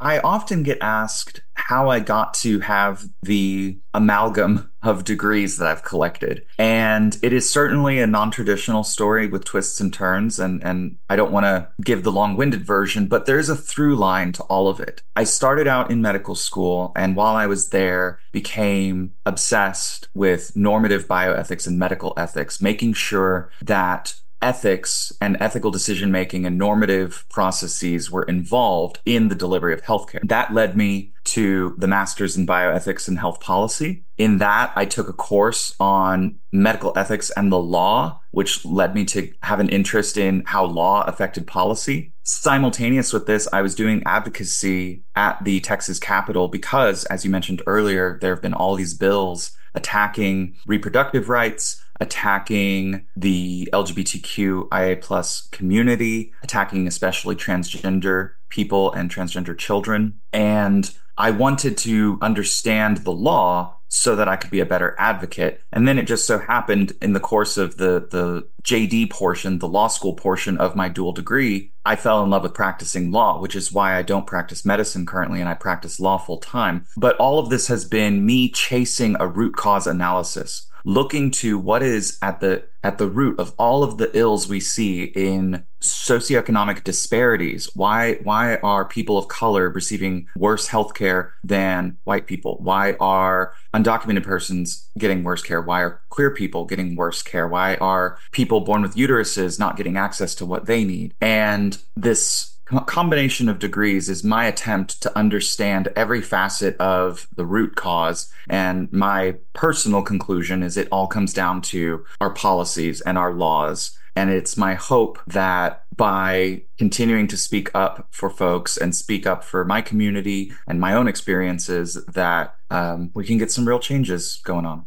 I 0.00 0.18
often 0.20 0.62
get 0.62 0.78
asked 0.80 1.42
how 1.54 1.90
I 1.90 2.00
got 2.00 2.34
to 2.34 2.60
have 2.60 3.04
the 3.22 3.78
amalgam 3.92 4.70
of 4.82 5.04
degrees 5.04 5.58
that 5.58 5.68
I've 5.68 5.82
collected. 5.82 6.46
And 6.56 7.18
it 7.22 7.32
is 7.32 7.50
certainly 7.50 8.00
a 8.00 8.06
non-traditional 8.06 8.84
story 8.84 9.26
with 9.26 9.44
twists 9.44 9.80
and 9.80 9.92
turns. 9.92 10.38
And, 10.38 10.62
and 10.64 10.96
I 11.10 11.16
don't 11.16 11.32
want 11.32 11.44
to 11.44 11.68
give 11.82 12.04
the 12.04 12.12
long-winded 12.12 12.64
version, 12.64 13.06
but 13.06 13.26
there's 13.26 13.48
a 13.48 13.56
through 13.56 13.96
line 13.96 14.32
to 14.32 14.42
all 14.44 14.68
of 14.68 14.80
it. 14.80 15.02
I 15.16 15.24
started 15.24 15.66
out 15.66 15.90
in 15.90 16.00
medical 16.00 16.34
school 16.34 16.92
and 16.94 17.16
while 17.16 17.34
I 17.34 17.46
was 17.46 17.70
there 17.70 18.20
became 18.32 19.14
obsessed 19.26 20.08
with 20.14 20.54
normative 20.56 21.08
bioethics 21.08 21.66
and 21.66 21.78
medical 21.78 22.14
ethics, 22.16 22.62
making 22.62 22.92
sure 22.94 23.50
that 23.62 24.14
ethics 24.40 25.12
and 25.20 25.36
ethical 25.40 25.70
decision 25.70 26.12
making 26.12 26.46
and 26.46 26.58
normative 26.58 27.24
processes 27.28 28.10
were 28.10 28.22
involved 28.24 29.00
in 29.04 29.28
the 29.28 29.34
delivery 29.34 29.72
of 29.74 29.82
healthcare. 29.82 30.26
That 30.28 30.54
led 30.54 30.76
me 30.76 31.12
to 31.24 31.74
the 31.78 31.86
master's 31.86 32.36
in 32.36 32.46
bioethics 32.46 33.08
and 33.08 33.18
health 33.18 33.40
policy. 33.40 34.04
In 34.16 34.38
that, 34.38 34.72
I 34.74 34.84
took 34.84 35.08
a 35.08 35.12
course 35.12 35.74
on 35.78 36.38
medical 36.52 36.92
ethics 36.96 37.30
and 37.36 37.52
the 37.52 37.58
law, 37.58 38.20
which 38.30 38.64
led 38.64 38.94
me 38.94 39.04
to 39.06 39.30
have 39.42 39.60
an 39.60 39.68
interest 39.68 40.16
in 40.16 40.42
how 40.46 40.64
law 40.64 41.02
affected 41.02 41.46
policy. 41.46 42.12
Simultaneous 42.22 43.12
with 43.12 43.26
this, 43.26 43.48
I 43.52 43.62
was 43.62 43.74
doing 43.74 44.02
advocacy 44.06 45.02
at 45.14 45.42
the 45.44 45.60
Texas 45.60 45.98
Capitol 45.98 46.48
because, 46.48 47.04
as 47.06 47.24
you 47.24 47.30
mentioned 47.30 47.62
earlier, 47.66 48.18
there 48.20 48.34
have 48.34 48.42
been 48.42 48.54
all 48.54 48.74
these 48.74 48.94
bills 48.94 49.52
attacking 49.74 50.56
reproductive 50.66 51.28
rights, 51.28 51.82
attacking 52.00 53.06
the 53.16 53.68
LGBTQIA 53.72 55.00
plus 55.00 55.48
community, 55.48 56.32
attacking 56.42 56.86
especially 56.86 57.36
transgender 57.36 58.32
people 58.48 58.92
and 58.92 59.10
transgender 59.10 59.56
children. 59.56 60.20
And 60.32 60.90
I 61.16 61.32
wanted 61.32 61.76
to 61.78 62.18
understand 62.22 62.98
the 62.98 63.12
law 63.12 63.78
so 63.88 64.14
that 64.14 64.28
I 64.28 64.36
could 64.36 64.50
be 64.50 64.60
a 64.60 64.66
better 64.66 64.94
advocate. 64.98 65.62
And 65.72 65.88
then 65.88 65.98
it 65.98 66.06
just 66.06 66.26
so 66.26 66.38
happened 66.38 66.92
in 67.00 67.14
the 67.14 67.20
course 67.20 67.56
of 67.56 67.78
the, 67.78 68.06
the 68.10 68.46
JD 68.62 69.10
portion, 69.10 69.58
the 69.58 69.68
law 69.68 69.88
school 69.88 70.12
portion 70.12 70.58
of 70.58 70.76
my 70.76 70.90
dual 70.90 71.12
degree, 71.12 71.72
I 71.86 71.96
fell 71.96 72.22
in 72.22 72.28
love 72.28 72.42
with 72.42 72.52
practicing 72.52 73.10
law, 73.10 73.40
which 73.40 73.56
is 73.56 73.72
why 73.72 73.96
I 73.96 74.02
don't 74.02 74.26
practice 74.26 74.64
medicine 74.64 75.06
currently 75.06 75.40
and 75.40 75.48
I 75.48 75.54
practice 75.54 75.98
law 75.98 76.18
full 76.18 76.36
time. 76.36 76.86
But 76.98 77.16
all 77.16 77.38
of 77.38 77.48
this 77.48 77.66
has 77.68 77.86
been 77.86 78.26
me 78.26 78.50
chasing 78.50 79.16
a 79.18 79.26
root 79.26 79.56
cause 79.56 79.86
analysis 79.86 80.68
looking 80.88 81.30
to 81.30 81.58
what 81.58 81.82
is 81.82 82.18
at 82.22 82.40
the 82.40 82.64
at 82.82 82.96
the 82.96 83.06
root 83.06 83.38
of 83.38 83.52
all 83.58 83.82
of 83.82 83.98
the 83.98 84.10
ills 84.16 84.48
we 84.48 84.58
see 84.58 85.04
in 85.04 85.62
socioeconomic 85.82 86.82
disparities. 86.82 87.68
Why 87.74 88.14
why 88.22 88.56
are 88.56 88.86
people 88.86 89.18
of 89.18 89.28
color 89.28 89.68
receiving 89.68 90.28
worse 90.34 90.68
health 90.68 90.94
care 90.94 91.34
than 91.44 91.98
white 92.04 92.26
people? 92.26 92.56
Why 92.60 92.96
are 93.00 93.52
undocumented 93.74 94.24
persons 94.24 94.88
getting 94.96 95.24
worse 95.24 95.42
care? 95.42 95.60
Why 95.60 95.82
are 95.82 96.00
queer 96.08 96.30
people 96.30 96.64
getting 96.64 96.96
worse 96.96 97.22
care? 97.22 97.46
Why 97.46 97.74
are 97.76 98.16
people 98.32 98.60
born 98.62 98.80
with 98.80 98.96
uteruses 98.96 99.58
not 99.58 99.76
getting 99.76 99.98
access 99.98 100.34
to 100.36 100.46
what 100.46 100.64
they 100.64 100.84
need? 100.84 101.14
And 101.20 101.76
this 101.96 102.57
combination 102.86 103.48
of 103.48 103.58
degrees 103.58 104.08
is 104.08 104.22
my 104.22 104.44
attempt 104.44 105.00
to 105.02 105.18
understand 105.18 105.88
every 105.96 106.20
facet 106.20 106.76
of 106.78 107.26
the 107.34 107.46
root 107.46 107.76
cause. 107.76 108.30
And 108.48 108.92
my 108.92 109.36
personal 109.54 110.02
conclusion 110.02 110.62
is 110.62 110.76
it 110.76 110.88
all 110.92 111.06
comes 111.06 111.32
down 111.32 111.62
to 111.62 112.04
our 112.20 112.30
policies 112.30 113.00
and 113.00 113.16
our 113.16 113.32
laws. 113.32 113.98
And 114.16 114.30
it's 114.30 114.56
my 114.56 114.74
hope 114.74 115.20
that 115.28 115.84
by 115.96 116.62
continuing 116.76 117.28
to 117.28 117.36
speak 117.36 117.70
up 117.74 118.08
for 118.10 118.28
folks 118.28 118.76
and 118.76 118.94
speak 118.94 119.26
up 119.26 119.44
for 119.44 119.64
my 119.64 119.80
community 119.80 120.52
and 120.66 120.80
my 120.80 120.94
own 120.94 121.06
experiences, 121.06 122.04
that 122.06 122.56
um, 122.70 123.10
we 123.14 123.24
can 123.24 123.38
get 123.38 123.50
some 123.50 123.66
real 123.66 123.78
changes 123.78 124.40
going 124.44 124.66
on. 124.66 124.84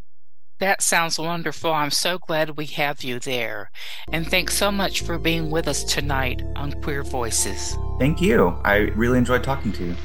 That 0.61 0.83
sounds 0.83 1.17
wonderful. 1.17 1.73
I'm 1.73 1.89
so 1.89 2.19
glad 2.19 2.55
we 2.55 2.67
have 2.67 3.03
you 3.03 3.17
there. 3.17 3.71
And 4.11 4.29
thanks 4.29 4.55
so 4.55 4.71
much 4.71 5.01
for 5.01 5.17
being 5.17 5.49
with 5.49 5.67
us 5.67 5.83
tonight 5.83 6.43
on 6.55 6.71
Queer 6.83 7.01
Voices. 7.01 7.75
Thank 7.97 8.21
you. 8.21 8.49
I 8.63 8.91
really 8.93 9.17
enjoyed 9.17 9.43
talking 9.43 9.71
to 9.71 9.85
you. 9.85 9.95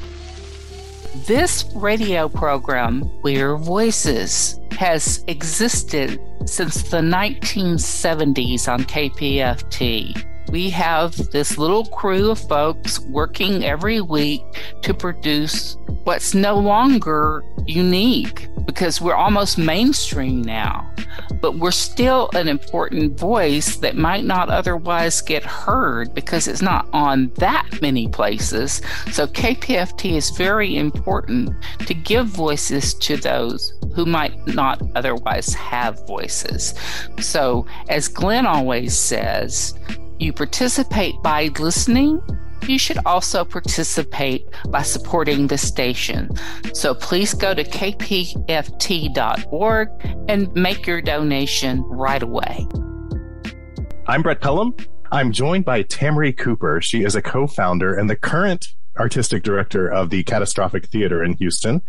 This 1.27 1.71
radio 1.75 2.27
program, 2.31 3.07
Queer 3.21 3.59
Voices, 3.59 4.59
has 4.71 5.23
existed 5.29 6.19
since 6.47 6.85
the 6.85 7.03
1970s 7.03 8.67
on 8.67 8.85
KPFT. 8.85 10.36
We 10.51 10.71
have 10.71 11.17
this 11.31 11.59
little 11.59 11.85
crew 11.87 12.31
of 12.31 12.39
folks 12.39 13.01
working 13.01 13.65
every 13.65 14.01
week 14.01 14.43
to 14.83 14.95
produce 14.95 15.77
what's 16.05 16.35
no 16.35 16.57
longer 16.57 17.43
unique 17.67 18.49
because 18.65 19.01
we're 19.01 19.15
almost 19.15 19.59
mainstream 19.59 20.43
now, 20.43 20.89
but 21.41 21.59
we're 21.59 21.71
still 21.71 22.31
an 22.35 22.49
important 22.49 23.19
voice 23.19 23.77
that 23.77 23.97
might 23.97 24.25
not 24.25 24.49
otherwise 24.49 25.21
get 25.21 25.45
heard 25.45 26.15
because 26.15 26.47
it's 26.47 26.63
not 26.63 26.89
on 26.93 27.33
that 27.37 27.67
many 27.83 28.09
places. 28.09 28.83
So 29.11 29.27
KPFT 29.27 30.13
is 30.17 30.31
very 30.31 30.77
important 30.77 31.51
to 31.87 31.95
give 31.95 32.27
voices 32.27 32.95
to 32.95 33.17
those 33.17 33.73
who 33.95 34.05
might 34.05 34.47
not 34.47 34.83
otherwise 34.95 35.55
have 35.55 36.07
voices. 36.07 36.75
So, 37.19 37.67
as 37.89 38.09
Glenn 38.09 38.47
always 38.47 38.97
says, 38.97 39.75
you 40.19 40.33
participate 40.33 41.15
by 41.23 41.51
listening. 41.59 42.21
You 42.67 42.79
should 42.79 42.99
also 43.07 43.45
participate 43.45 44.49
by 44.69 44.83
supporting 44.83 45.47
the 45.47 45.59
station. 45.59 46.31
So 46.73 46.95
please 46.95 47.35
go 47.35 47.55
to 47.55 47.63
kpft.org 47.63 48.29
and 50.29 50.55
make 50.55 50.87
your 50.87 51.01
donation 51.01 51.83
right 51.83 52.23
away. 52.23 52.67
I'm 54.09 54.23
Brett 54.23 54.41
Cullum. 54.41 54.75
I'm 55.13 55.33
joined 55.33 55.65
by 55.65 55.83
Tamarie 55.85 56.37
Cooper. 56.37 56.81
She 56.81 57.05
is 57.05 57.15
a 57.15 57.23
co 57.23 57.47
founder 57.47 57.95
and 57.95 58.11
the 58.11 58.17
current 58.17 58.67
artistic 58.99 59.43
director 59.43 59.91
of 59.91 60.11
the 60.11 60.23
Catastrophic 60.25 60.87
Theater 60.87 61.23
in 61.23 61.35
Houston, 61.35 61.83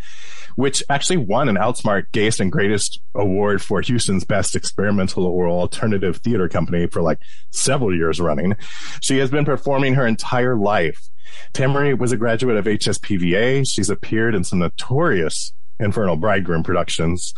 which 0.56 0.82
actually 0.88 1.18
won 1.18 1.48
an 1.48 1.56
Outsmart 1.56 2.04
Gayest 2.12 2.40
and 2.40 2.52
Greatest 2.52 3.00
award 3.14 3.62
for 3.62 3.80
Houston's 3.80 4.24
best 4.24 4.56
experimental 4.56 5.24
or 5.24 5.48
alternative 5.48 6.18
theater 6.18 6.48
company 6.48 6.86
for 6.86 7.02
like 7.02 7.18
several 7.50 7.94
years 7.94 8.20
running. 8.20 8.56
She 9.00 9.18
has 9.18 9.30
been 9.30 9.44
performing 9.44 9.94
her 9.94 10.06
entire 10.06 10.56
life. 10.56 11.08
Tamarie 11.52 11.98
was 11.98 12.12
a 12.12 12.16
graduate 12.16 12.56
of 12.56 12.64
HSPVA. 12.64 13.64
She's 13.68 13.90
appeared 13.90 14.34
in 14.34 14.44
some 14.44 14.60
notorious 14.60 15.52
Infernal 15.80 16.16
Bridegroom 16.16 16.62
productions 16.62 17.34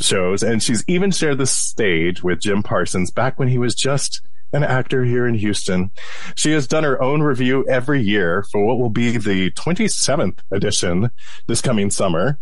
shows, 0.00 0.42
and 0.42 0.62
she's 0.62 0.84
even 0.86 1.10
shared 1.10 1.38
the 1.38 1.46
stage 1.46 2.22
with 2.22 2.40
Jim 2.40 2.62
Parsons 2.62 3.10
back 3.10 3.38
when 3.38 3.48
he 3.48 3.58
was 3.58 3.74
just 3.74 4.20
an 4.52 4.64
actor 4.64 5.04
here 5.04 5.26
in 5.26 5.34
Houston. 5.34 5.90
She 6.34 6.52
has 6.52 6.66
done 6.66 6.84
her 6.84 7.00
own 7.02 7.22
review 7.22 7.64
every 7.68 8.00
year 8.00 8.44
for 8.50 8.64
what 8.64 8.78
will 8.78 8.90
be 8.90 9.16
the 9.16 9.50
27th 9.52 10.38
edition 10.50 11.10
this 11.46 11.60
coming 11.60 11.90
summer. 11.90 12.38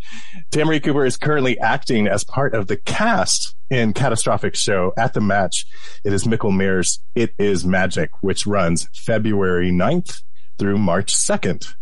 Tamarie 0.50 0.82
Cooper 0.82 1.04
is 1.04 1.16
currently 1.16 1.58
acting 1.58 2.06
as 2.06 2.24
part 2.24 2.54
of 2.54 2.66
the 2.66 2.76
cast 2.76 3.54
in 3.70 3.92
Catastrophic 3.92 4.54
Show 4.54 4.92
at 4.96 5.14
the 5.14 5.20
match. 5.20 5.66
It 6.04 6.12
is 6.12 6.24
Mikkel 6.24 6.54
Maher's 6.56 7.00
It 7.14 7.34
Is 7.38 7.64
Magic, 7.64 8.10
which 8.20 8.46
runs 8.46 8.88
February 8.94 9.70
9th 9.70 10.22
through 10.58 10.78
March 10.78 11.14
2nd. 11.14 11.74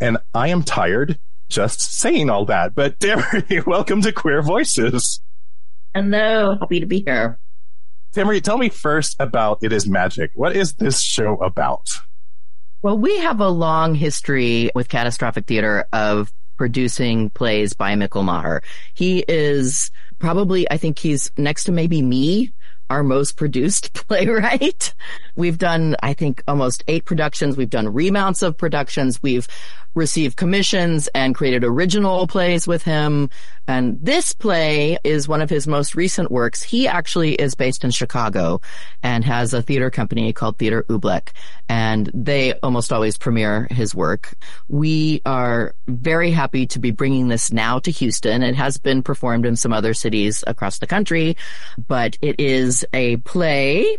And 0.00 0.18
I 0.34 0.48
am 0.48 0.62
tired 0.62 1.18
just 1.48 1.80
saying 1.80 2.30
all 2.30 2.44
that, 2.46 2.74
but 2.74 2.98
Tamarie, 3.00 3.64
welcome 3.66 4.02
to 4.02 4.12
Queer 4.12 4.42
Voices. 4.42 5.20
Hello, 5.94 6.56
happy 6.60 6.80
to 6.80 6.86
be 6.86 7.00
here. 7.00 7.38
Tamarie, 8.14 8.42
tell 8.42 8.58
me 8.58 8.68
first 8.68 9.16
about 9.18 9.58
It 9.62 9.72
Is 9.72 9.88
Magic. 9.88 10.30
What 10.34 10.56
is 10.56 10.74
this 10.74 11.00
show 11.00 11.36
about? 11.36 11.86
Well, 12.82 12.96
we 12.96 13.18
have 13.18 13.40
a 13.40 13.48
long 13.48 13.94
history 13.94 14.70
with 14.74 14.88
Catastrophic 14.88 15.46
Theater 15.46 15.86
of 15.92 16.32
producing 16.56 17.30
plays 17.30 17.72
by 17.72 17.94
Mikkel 17.94 18.24
Maher. 18.24 18.62
He 18.94 19.24
is 19.28 19.90
probably, 20.18 20.70
I 20.70 20.76
think 20.76 20.98
he's 20.98 21.30
next 21.36 21.64
to 21.64 21.72
maybe 21.72 22.02
me, 22.02 22.52
our 22.90 23.02
most 23.02 23.36
produced 23.36 23.92
playwright. 24.08 24.94
We've 25.36 25.58
done, 25.58 25.96
I 26.02 26.14
think, 26.14 26.42
almost 26.48 26.84
eight 26.88 27.04
productions. 27.04 27.56
We've 27.56 27.70
done 27.70 27.92
remounts 27.92 28.42
of 28.42 28.56
productions. 28.56 29.22
We've 29.22 29.46
received 29.94 30.36
commissions 30.36 31.08
and 31.08 31.34
created 31.34 31.64
original 31.64 32.26
plays 32.26 32.66
with 32.66 32.82
him. 32.82 33.28
And 33.66 33.98
this 34.00 34.32
play 34.32 34.98
is 35.04 35.28
one 35.28 35.42
of 35.42 35.50
his 35.50 35.66
most 35.66 35.94
recent 35.94 36.30
works. 36.30 36.62
He 36.62 36.88
actually 36.88 37.34
is 37.34 37.54
based 37.54 37.84
in 37.84 37.90
Chicago 37.90 38.60
and 39.02 39.24
has 39.24 39.52
a 39.52 39.60
theater 39.60 39.90
company 39.90 40.32
called 40.32 40.58
Theater 40.58 40.84
Oobleck, 40.88 41.32
and 41.68 42.10
they 42.14 42.54
almost 42.60 42.92
always 42.92 43.18
premiere 43.18 43.68
his 43.70 43.94
work. 43.94 44.34
We 44.68 45.20
are 45.26 45.74
very 45.86 46.30
happy 46.30 46.66
to 46.68 46.78
be 46.78 46.92
bringing 46.92 47.28
this 47.28 47.52
now 47.52 47.78
to 47.80 47.90
Houston. 47.90 48.42
It 48.42 48.54
has 48.54 48.78
been 48.78 49.02
performed 49.02 49.44
in 49.44 49.56
some 49.56 49.72
other 49.72 49.92
cities 49.92 50.42
across 50.46 50.78
the 50.78 50.86
country, 50.86 51.36
but 51.86 52.16
it 52.22 52.36
is 52.38 52.77
a 52.92 53.16
play 53.18 53.98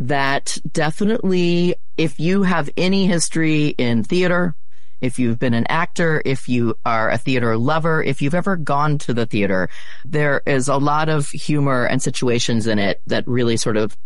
that 0.00 0.58
definitely, 0.70 1.74
if 1.96 2.20
you 2.20 2.42
have 2.42 2.70
any 2.76 3.06
history 3.06 3.68
in 3.68 4.04
theater, 4.04 4.54
if 5.00 5.18
you've 5.18 5.38
been 5.38 5.54
an 5.54 5.66
actor, 5.68 6.22
if 6.24 6.48
you 6.48 6.76
are 6.84 7.10
a 7.10 7.18
theater 7.18 7.56
lover, 7.56 8.02
if 8.02 8.20
you've 8.20 8.34
ever 8.34 8.56
gone 8.56 8.98
to 8.98 9.14
the 9.14 9.26
theater, 9.26 9.68
there 10.04 10.42
is 10.46 10.68
a 10.68 10.76
lot 10.76 11.08
of 11.08 11.30
humor 11.30 11.84
and 11.84 12.02
situations 12.02 12.66
in 12.66 12.78
it 12.78 13.00
that 13.06 13.26
really 13.26 13.56
sort 13.56 13.76
of 13.76 13.96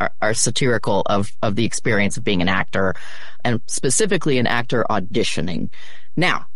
are, 0.00 0.12
are, 0.20 0.34
satirical 0.34 1.02
of, 1.06 1.32
of 1.42 1.56
the 1.56 1.64
experience 1.64 2.16
of 2.16 2.24
being 2.24 2.42
an 2.42 2.48
actor 2.48 2.94
and 3.42 3.60
specifically 3.66 4.38
an 4.38 4.46
actor 4.46 4.84
auditioning. 4.90 5.70
Now, 6.16 6.46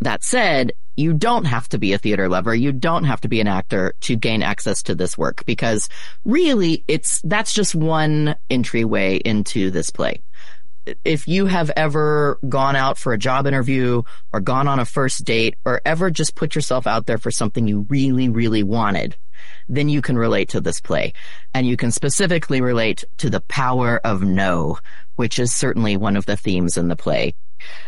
that 0.00 0.22
said, 0.22 0.72
you 0.96 1.12
don't 1.12 1.44
have 1.44 1.68
to 1.70 1.78
be 1.78 1.92
a 1.92 1.98
theater 1.98 2.28
lover. 2.28 2.54
You 2.54 2.72
don't 2.72 3.04
have 3.04 3.20
to 3.22 3.28
be 3.28 3.40
an 3.40 3.46
actor 3.46 3.94
to 4.02 4.16
gain 4.16 4.42
access 4.42 4.82
to 4.84 4.94
this 4.94 5.16
work 5.16 5.44
because 5.46 5.88
really 6.24 6.84
it's, 6.88 7.20
that's 7.22 7.54
just 7.54 7.74
one 7.74 8.36
entryway 8.50 9.16
into 9.16 9.70
this 9.70 9.90
play 9.90 10.22
if 11.04 11.28
you 11.28 11.46
have 11.46 11.70
ever 11.76 12.38
gone 12.48 12.76
out 12.76 12.98
for 12.98 13.12
a 13.12 13.18
job 13.18 13.46
interview 13.46 14.02
or 14.32 14.40
gone 14.40 14.66
on 14.66 14.80
a 14.80 14.84
first 14.84 15.24
date 15.24 15.54
or 15.64 15.80
ever 15.84 16.10
just 16.10 16.34
put 16.34 16.54
yourself 16.54 16.86
out 16.86 17.06
there 17.06 17.18
for 17.18 17.30
something 17.30 17.68
you 17.68 17.86
really, 17.88 18.28
really 18.28 18.62
wanted, 18.62 19.16
then 19.68 19.88
you 19.88 20.02
can 20.02 20.18
relate 20.18 20.48
to 20.50 20.60
this 20.60 20.80
play. 20.80 21.12
And 21.54 21.66
you 21.66 21.76
can 21.76 21.92
specifically 21.92 22.60
relate 22.60 23.04
to 23.18 23.30
the 23.30 23.40
power 23.40 24.00
of 24.04 24.22
no, 24.22 24.78
which 25.16 25.38
is 25.38 25.52
certainly 25.52 25.96
one 25.96 26.16
of 26.16 26.26
the 26.26 26.36
themes 26.36 26.76
in 26.76 26.88
the 26.88 26.96
play. 26.96 27.34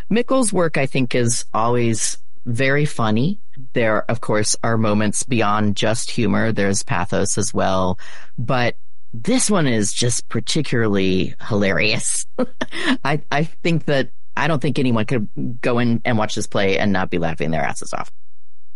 Mikkel's 0.09 0.53
work, 0.53 0.77
I 0.77 0.85
think, 0.85 1.13
is 1.15 1.45
always 1.53 2.17
very 2.45 2.85
funny. 2.85 3.39
There, 3.73 4.09
of 4.09 4.21
course, 4.21 4.55
are 4.63 4.77
moments 4.77 5.23
beyond 5.23 5.75
just 5.75 6.11
humor. 6.11 6.51
There's 6.51 6.83
pathos 6.83 7.37
as 7.37 7.53
well, 7.53 7.99
but 8.37 8.75
this 9.13 9.49
one 9.49 9.67
is 9.67 9.93
just 9.93 10.27
particularly 10.29 11.35
hilarious. 11.47 12.25
I, 13.05 13.21
I 13.31 13.43
think 13.43 13.85
that 13.85 14.09
I 14.35 14.47
don't 14.47 14.61
think 14.61 14.77
anyone 14.77 15.05
could 15.05 15.29
go 15.61 15.79
in 15.79 16.01
and 16.03 16.17
watch 16.17 16.35
this 16.35 16.47
play 16.47 16.77
and 16.77 16.91
not 16.91 17.09
be 17.09 17.17
laughing 17.17 17.51
their 17.51 17.63
asses 17.63 17.93
off. 17.93 18.11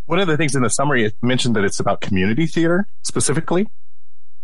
One 0.05 0.19
of 0.19 0.27
the 0.27 0.37
things 0.37 0.55
in 0.55 0.63
the 0.63 0.69
summary 0.69 1.05
it 1.05 1.15
mentioned 1.21 1.55
that 1.55 1.63
it's 1.63 1.79
about 1.79 2.01
community 2.01 2.47
theater 2.47 2.87
specifically. 3.03 3.67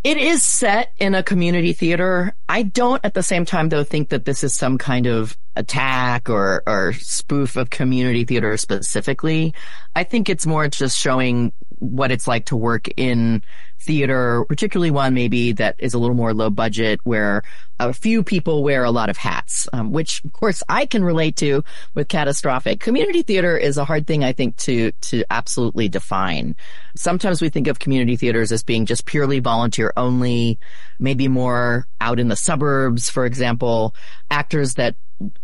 It 0.06 0.18
is 0.18 0.44
set 0.44 0.91
in 1.00 1.15
a 1.15 1.24
community 1.24 1.74
theater. 1.74 2.36
I 2.48 2.62
don't 2.62 3.04
at 3.04 3.15
the 3.15 3.24
same 3.24 3.44
time 3.44 3.70
though 3.70 3.84
think 3.84 4.10
that 4.10 4.24
this 4.24 4.44
is 4.44 4.54
some 4.54 4.78
kind 4.78 5.08
of 5.08 5.36
attack 5.56 6.30
or, 6.30 6.62
or 6.68 6.94
spoof 6.94 7.56
of 7.56 7.72
community 7.72 8.24
theater 8.24 8.56
specifically. 8.58 9.56
I 9.96 10.04
think 10.04 10.30
it's 10.30 10.46
more 10.46 10.68
just 10.68 10.96
showing 10.96 11.54
what 11.80 12.12
it's 12.12 12.28
like 12.28 12.46
to 12.46 12.56
work 12.56 12.88
in 12.98 13.44
theater, 13.80 14.46
particularly 14.48 14.92
one 14.92 15.14
maybe 15.14 15.52
that 15.54 15.76
is 15.78 15.94
a 15.94 16.00
little 16.00 16.16
more 16.16 16.34
low 16.34 16.50
budget 16.50 17.00
where 17.04 17.44
a 17.80 17.94
few 17.94 18.24
people 18.24 18.64
wear 18.64 18.84
a 18.84 18.92
lot 18.92 19.10
of 19.10 19.18
hats, 19.18 19.68
um, 19.74 19.92
which 19.92 20.24
of 20.24 20.34
course 20.34 20.64
I 20.70 20.86
can 20.86 21.04
relate 21.04 21.36
to 21.38 21.64
with 21.94 22.08
catastrophic. 22.08 22.80
Community 22.80 23.22
theater 23.22 23.58
is 23.58 23.78
a 23.78 23.86
hard 23.86 24.08
thing, 24.08 24.24
I 24.24 24.32
think, 24.34 24.56
to, 24.58 24.92
to 24.92 25.24
absolutely 25.30 25.90
define. 25.90 26.56
Sometimes 26.96 27.42
we 27.42 27.50
think 27.50 27.68
of 27.68 27.80
community 27.80 28.16
theaters 28.16 28.52
as 28.52 28.64
being 28.64 28.86
just 28.86 29.06
purely 29.06 29.40
volunteer 29.40 29.94
only, 29.98 30.58
maybe 31.00 31.28
more 31.28 31.88
out 32.00 32.20
in 32.20 32.30
the 32.30 32.36
suburbs, 32.36 33.10
for 33.10 33.26
example, 33.26 33.94
actors 34.32 34.76
that 34.76 34.96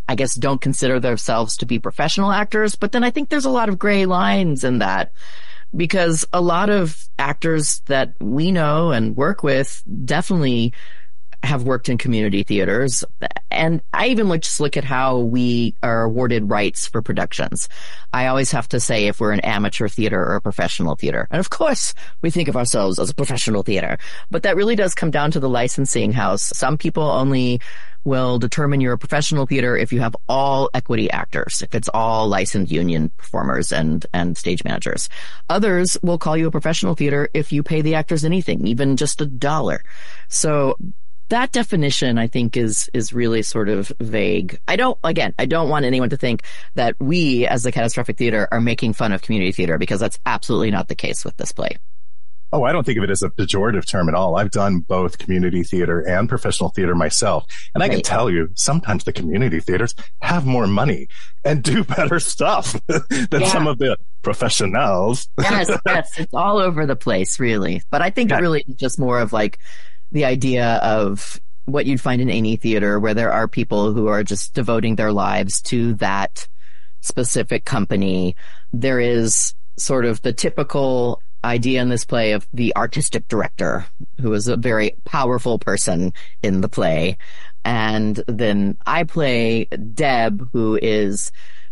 I 0.08 0.15
guess 0.15 0.36
don't 0.36 0.60
consider 0.60 1.00
themselves 1.00 1.58
to 1.58 1.65
be 1.65 1.80
professional 1.80 2.32
actors, 2.32 2.76
but 2.76 2.91
then 2.91 3.04
I 3.04 3.10
think 3.10 3.30
there's 3.30 3.46
a 3.46 3.50
lot 3.50 3.70
of 3.70 3.80
gray 3.80 4.06
lines 4.06 4.63
in 4.63 4.80
that 4.80 5.12
because 5.75 6.25
a 6.34 6.41
lot 6.41 6.69
of 6.69 7.07
actors 7.17 7.81
that 7.88 8.13
we 8.19 8.51
know 8.51 8.91
and 8.91 9.15
work 9.15 9.43
with 9.43 9.84
definitely 10.05 10.73
have 11.43 11.63
worked 11.63 11.89
in 11.89 11.97
community 11.97 12.43
theaters. 12.43 13.03
And 13.49 13.81
I 13.93 14.07
even 14.07 14.29
look, 14.29 14.41
just 14.41 14.60
look 14.60 14.77
at 14.77 14.84
how 14.84 15.19
we 15.19 15.75
are 15.81 16.03
awarded 16.03 16.49
rights 16.49 16.86
for 16.88 17.01
productions. 17.01 17.67
I 18.13 18.27
always 18.27 18.51
have 18.51 18.69
to 18.69 18.79
say 18.79 19.07
if 19.07 19.19
we're 19.19 19.31
an 19.31 19.39
amateur 19.39 19.88
theater 19.88 20.21
or 20.21 20.36
a 20.36 20.41
professional 20.41 20.95
theater. 20.95 21.27
And 21.31 21.39
of 21.39 21.49
course, 21.49 21.93
we 22.21 22.29
think 22.29 22.47
of 22.47 22.55
ourselves 22.55 22.99
as 22.99 23.10
a 23.10 23.15
professional 23.15 23.63
theater, 23.63 23.97
but 24.29 24.43
that 24.43 24.55
really 24.55 24.75
does 24.75 24.93
come 24.93 25.10
down 25.10 25.31
to 25.31 25.39
the 25.39 25.49
licensing 25.49 26.12
house. 26.12 26.43
Some 26.55 26.77
people 26.77 27.03
only 27.03 27.60
will 28.04 28.40
determine 28.40 28.82
you're 28.82 28.94
a 28.94 28.98
professional 28.98 29.46
theater 29.46 29.78
if 29.78 29.94
you 29.94 30.00
have 30.00 30.16
all 30.28 30.70
equity 30.74 31.10
actors, 31.12 31.62
if 31.62 31.76
it's 31.76 31.90
all 31.94 32.28
licensed 32.28 32.72
union 32.72 33.10
performers 33.18 33.72
and, 33.72 34.06
and 34.14 34.38
stage 34.38 34.64
managers. 34.64 35.10
Others 35.50 35.98
will 36.02 36.18
call 36.18 36.36
you 36.36 36.48
a 36.48 36.52
professional 36.52 36.96
theater 36.96 37.30
if 37.34 37.52
you 37.52 37.64
pay 37.64 37.82
the 37.82 37.96
actors 37.96 38.26
anything, 38.26 38.66
even 38.68 38.98
just 38.98 39.22
a 39.22 39.26
dollar. 39.26 39.84
So 40.28 40.78
that 41.32 41.54
definition, 41.54 42.18
I 42.18 42.28
think, 42.28 42.58
is 42.58 42.90
is 42.94 43.14
really 43.14 43.42
sort 43.42 43.70
of 43.70 43.92
vague. 44.00 44.60
I 44.68 44.76
don't, 44.76 45.00
again, 45.04 45.34
I 45.40 45.46
don't 45.46 45.70
want 45.70 45.86
anyone 45.86 46.10
to 46.10 46.18
think 46.18 46.44
that 46.76 46.96
we, 47.00 47.48
as 47.48 47.64
the 47.64 47.72
Catastrophic 47.72 48.18
Theater, 48.18 48.50
are 48.52 48.60
making 48.60 48.94
fun 48.94 49.14
of 49.14 49.22
community 49.22 49.54
theater 49.54 49.78
because 49.78 50.02
that's 50.02 50.20
absolutely 50.26 50.72
not 50.72 50.90
the 50.90 50.96
case 50.96 51.24
with 51.24 51.38
this 51.38 51.54
play. 51.54 51.78
Oh, 52.54 52.64
I 52.64 52.72
don't 52.72 52.86
think 52.86 52.98
of 52.98 53.04
it 53.04 53.10
as 53.10 53.22
a 53.22 53.30
pejorative 53.30 53.86
term 53.86 54.10
at 54.10 54.16
all. 54.16 54.36
I've 54.36 54.52
done 54.52 54.80
both 54.80 55.18
community 55.18 55.64
theater 55.64 56.02
and 56.02 56.28
professional 56.28 56.70
theater 56.70 56.95
myself. 56.95 57.45
And 57.74 57.84
I 57.84 57.89
can 57.89 58.02
tell 58.02 58.30
you, 58.30 58.49
sometimes 58.56 59.04
the 59.04 59.14
community 59.14 59.60
theaters 59.60 59.95
have 60.22 60.45
more 60.45 60.68
money 60.68 61.08
and 61.45 61.64
do 61.64 61.84
better 61.95 62.20
stuff 62.20 62.76
than 62.88 63.41
yeah. 63.41 63.47
some 63.47 63.68
of 63.68 63.78
the 63.78 63.97
professionals. 64.22 65.30
yes, 65.39 65.70
yes. 65.86 66.20
It's 66.20 66.34
all 66.34 66.58
over 66.58 66.86
the 66.86 66.95
place, 66.95 67.39
really. 67.39 67.82
But 67.89 68.02
I 68.02 68.10
think 68.10 68.32
yeah. 68.32 68.38
it 68.38 68.41
really 68.41 68.64
is 68.68 68.76
just 68.76 68.99
more 68.99 69.20
of 69.20 69.34
like 69.34 69.58
the 70.12 70.26
idea 70.26 70.76
of 70.78 71.39
what 71.66 71.86
you'd 71.86 72.02
find 72.02 72.22
in 72.22 72.30
any 72.30 72.56
theater 72.56 72.99
where 72.99 73.14
there 73.14 73.32
are 73.32 73.47
people 73.47 73.93
who 73.93 74.08
are 74.08 74.24
just 74.24 74.54
devoting 74.54 74.95
their 74.95 75.14
lives 75.14 75.62
to 75.62 75.93
that 75.95 76.47
specific 77.02 77.66
company. 77.66 78.36
There 78.74 78.99
is 78.99 79.54
sort 79.78 80.06
of 80.06 80.22
the 80.22 80.34
typical 80.34 81.22
idea 81.44 81.82
in 81.82 81.89
this 81.89 82.06
play 82.06 82.34
of 82.34 82.48
the 82.54 82.76
artistic 82.76 83.28
director, 83.28 83.86
who 84.20 84.34
is 84.34 84.48
a 84.48 84.58
very 84.58 84.96
powerful 85.06 85.60
person 85.60 86.14
in 86.44 86.62
the 86.62 86.70
play. 86.70 87.18
And 87.64 88.24
then 88.28 88.78
I 88.86 89.04
play 89.04 89.66
Deb, 89.66 90.50
who 90.52 90.78
is 90.82 91.32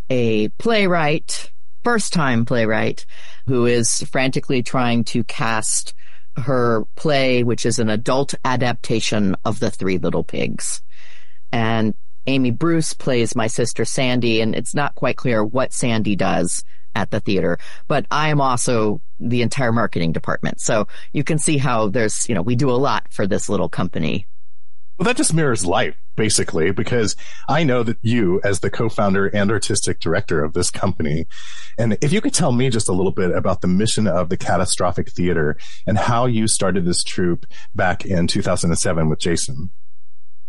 a 0.10 0.50
playwright, 0.50 1.52
first 1.84 2.14
time 2.14 2.46
playwright, 2.46 3.06
who 3.48 3.66
is 3.66 4.02
frantically 4.12 4.64
trying 4.64 5.04
to 5.06 5.24
cast 5.24 5.94
her 6.38 6.86
play, 6.96 7.44
which 7.44 7.66
is 7.66 7.80
an 7.80 7.90
adult 7.90 8.34
adaptation 8.46 9.36
of 9.46 9.60
The 9.60 9.72
Three 9.72 9.98
Little 9.98 10.24
Pigs. 10.24 10.82
And 11.52 11.94
Amy 12.28 12.52
Bruce 12.52 12.94
plays 12.94 13.36
my 13.36 13.48
sister 13.48 13.86
Sandy, 13.86 14.42
and 14.42 14.56
it's 14.56 14.76
not 14.76 14.96
quite 14.96 15.18
clear 15.18 15.44
what 15.44 15.74
Sandy 15.74 16.16
does 16.16 16.64
at 16.96 17.12
the 17.12 17.20
theater, 17.20 17.58
but 17.88 18.06
I 18.12 18.30
am 18.30 18.42
also 18.42 19.02
the 19.20 19.42
entire 19.42 19.72
marketing 19.72 20.12
department. 20.12 20.62
So 20.62 20.88
you 21.14 21.24
can 21.24 21.40
see 21.40 21.58
how 21.58 21.88
there's, 21.90 22.28
you 22.30 22.36
know, 22.36 22.42
we 22.42 22.56
do 22.56 22.70
a 22.70 22.74
lot 22.74 23.12
for 23.12 23.28
this 23.28 23.50
little 23.50 23.70
company. 23.70 24.28
Well, 24.98 25.06
that 25.06 25.16
just 25.16 25.34
mirrors 25.34 25.66
life, 25.66 25.96
basically, 26.18 26.72
because 26.72 27.16
I 27.48 27.64
know 27.64 27.84
that 27.84 27.98
you, 28.02 28.42
as 28.44 28.60
the 28.60 28.70
co-founder 28.70 29.28
and 29.28 29.50
artistic 29.50 30.02
director 30.02 30.44
of 30.44 30.52
this 30.52 30.70
company, 30.70 31.26
and 31.78 31.98
if 32.02 32.12
you 32.12 32.20
could 32.20 32.34
tell 32.34 32.52
me 32.52 32.70
just 32.70 32.90
a 32.90 32.92
little 32.92 33.14
bit 33.14 33.32
about 33.32 33.62
the 33.62 33.70
mission 33.70 34.08
of 34.08 34.28
the 34.28 34.36
Catastrophic 34.36 35.10
Theater 35.12 35.58
and 35.88 35.98
how 35.98 36.26
you 36.26 36.50
started 36.50 36.84
this 36.84 37.02
troupe 37.02 37.46
back 37.74 38.06
in 38.06 38.28
2007 38.28 39.08
with 39.08 39.20
Jason. 39.20 39.70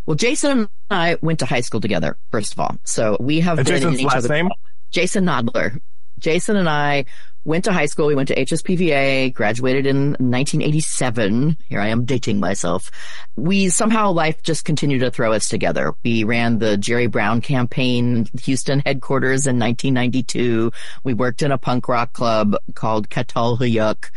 Well, 0.07 0.17
Jason 0.17 0.51
and 0.51 0.69
I 0.91 1.19
went 1.21 1.39
to 1.39 1.47
high 1.47 1.61
school 1.61 1.81
together, 1.81 2.19
first 2.33 2.53
of 2.53 2.59
all. 2.59 2.77
So 2.85 3.17
we 3.21 3.39
have 3.39 3.59
and 3.59 3.67
been 3.69 3.77
Jason's 3.77 3.95
in 3.95 4.01
each 4.01 4.07
last 4.07 4.25
other. 4.25 4.35
name? 4.35 4.49
Jason 4.91 5.27
Nodler. 5.27 5.79
Jason 6.21 6.57
and 6.57 6.69
I 6.69 7.07
went 7.45 7.65
to 7.65 7.73
high 7.73 7.87
school. 7.87 8.07
We 8.07 8.15
went 8.15 8.29
to 8.29 8.37
HSPVA, 8.37 9.33
graduated 9.33 9.87
in 9.87 10.11
1987. 10.11 11.57
Here 11.69 11.81
I 11.81 11.89
am 11.89 12.05
dating 12.05 12.39
myself. 12.39 12.91
We 13.37 13.71
somehow 13.71 14.13
life 14.13 14.43
just 14.43 14.65
continued 14.65 15.01
to 15.01 15.11
throw 15.11 15.33
us 15.33 15.49
together. 15.49 15.95
We 16.05 16.25
ran 16.25 16.59
the 16.59 16.77
Jerry 16.77 17.07
Brown 17.07 17.41
campaign, 17.41 18.27
Houston 18.43 18.83
headquarters 18.85 19.47
in 19.47 19.59
1992. 19.59 20.71
We 21.03 21.15
worked 21.15 21.43
in 21.43 21.53
a 21.53 21.59
punk 21.59 21.89
rock 21.89 22.13
club 22.13 22.57
called 22.75 23.09
Catal 23.09 23.57
Huyuk 23.57 24.11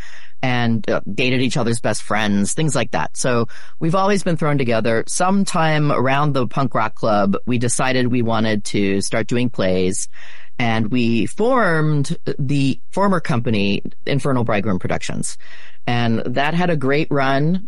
and 0.43 0.87
uh, 0.89 0.99
dated 1.11 1.41
each 1.41 1.55
other's 1.55 1.79
best 1.79 2.03
friends, 2.03 2.53
things 2.53 2.75
like 2.75 2.91
that. 2.91 3.15
So 3.15 3.47
we've 3.79 3.95
always 3.95 4.23
been 4.23 4.35
thrown 4.35 4.57
together. 4.57 5.05
Sometime 5.07 5.89
around 5.89 6.33
the 6.33 6.47
punk 6.47 6.75
rock 6.75 6.95
club, 6.95 7.37
we 7.47 7.57
decided 7.57 8.07
we 8.07 8.21
wanted 8.21 8.65
to 8.65 8.99
start 8.99 9.27
doing 9.27 9.49
plays 9.49 10.09
and 10.59 10.91
we 10.91 11.25
formed 11.25 12.17
the 12.37 12.79
former 12.91 13.19
company, 13.19 13.81
Infernal 14.05 14.43
Bridegroom 14.43 14.79
Productions. 14.79 15.37
And 15.87 16.19
that 16.25 16.53
had 16.53 16.69
a 16.69 16.77
great 16.77 17.07
run. 17.11 17.67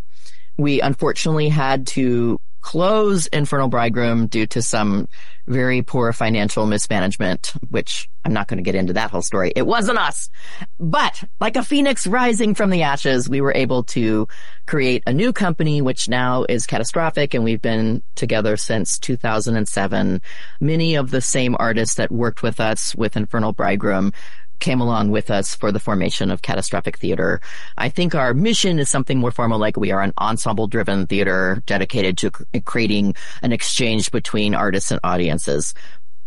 We 0.57 0.81
unfortunately 0.81 1.49
had 1.49 1.87
to 1.87 2.39
close 2.65 3.27
Infernal 3.27 3.67
Bridegroom 3.67 4.25
due 4.25 4.47
to 4.47 4.59
some 4.59 5.07
very 5.45 5.83
poor 5.83 6.11
financial 6.11 6.65
mismanagement, 6.65 7.53
which 7.69 8.09
I'm 8.25 8.33
not 8.33 8.47
going 8.47 8.57
to 8.57 8.63
get 8.63 8.73
into 8.73 8.93
that 8.93 9.11
whole 9.11 9.21
story. 9.21 9.53
It 9.55 9.67
wasn't 9.67 9.99
us. 9.99 10.31
But 10.79 11.23
like 11.39 11.57
a 11.57 11.63
phoenix 11.63 12.07
rising 12.07 12.55
from 12.55 12.71
the 12.71 12.81
ashes, 12.81 13.29
we 13.29 13.39
were 13.39 13.53
able 13.53 13.83
to 13.83 14.27
create 14.65 15.03
a 15.05 15.13
new 15.13 15.31
company, 15.31 15.83
which 15.83 16.09
now 16.09 16.43
is 16.49 16.65
catastrophic. 16.65 17.35
And 17.35 17.43
we've 17.43 17.61
been 17.61 18.01
together 18.15 18.57
since 18.57 18.97
2007. 18.97 20.19
Many 20.59 20.95
of 20.95 21.11
the 21.11 21.21
same 21.21 21.55
artists 21.59 21.97
that 21.97 22.11
worked 22.11 22.41
with 22.41 22.59
us 22.59 22.95
with 22.95 23.15
Infernal 23.15 23.53
Bridegroom 23.53 24.11
came 24.59 24.81
along 24.81 25.11
with 25.11 25.29
us 25.29 25.55
for 25.55 25.71
the 25.71 25.79
formation 25.79 26.31
of 26.31 26.41
catastrophic 26.41 26.97
theater. 26.97 27.41
I 27.77 27.89
think 27.89 28.15
our 28.15 28.33
mission 28.33 28.79
is 28.79 28.89
something 28.89 29.19
more 29.19 29.31
formal, 29.31 29.59
like 29.59 29.77
we 29.77 29.91
are 29.91 30.01
an 30.01 30.13
ensemble 30.19 30.67
driven 30.67 31.07
theater 31.07 31.63
dedicated 31.65 32.17
to 32.19 32.31
creating 32.65 33.15
an 33.41 33.51
exchange 33.51 34.11
between 34.11 34.55
artists 34.55 34.91
and 34.91 34.99
audiences. 35.03 35.73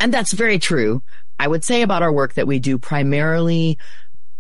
And 0.01 0.12
that's 0.12 0.33
very 0.33 0.59
true. 0.59 1.03
I 1.39 1.49
would 1.49 1.64
say 1.64 1.83
about 1.83 2.03
our 2.03 2.12
work 2.12 2.35
that 2.35 2.47
we 2.47 2.59
do 2.59 2.79
primarily 2.79 3.79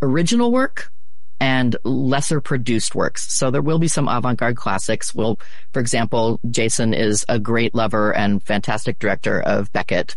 original 0.02 0.52
work 0.52 0.92
and 1.40 1.76
lesser 1.84 2.40
produced 2.40 2.96
works. 2.96 3.32
So 3.32 3.50
there 3.50 3.62
will 3.62 3.78
be 3.78 3.86
some 3.86 4.08
avant-garde 4.08 4.56
classics. 4.56 5.14
Will, 5.14 5.38
for 5.72 5.78
example, 5.78 6.40
Jason 6.50 6.92
is 6.92 7.24
a 7.28 7.38
great 7.38 7.74
lover 7.74 8.12
and 8.12 8.42
fantastic 8.42 8.98
director 8.98 9.40
of 9.40 9.72
Beckett 9.72 10.16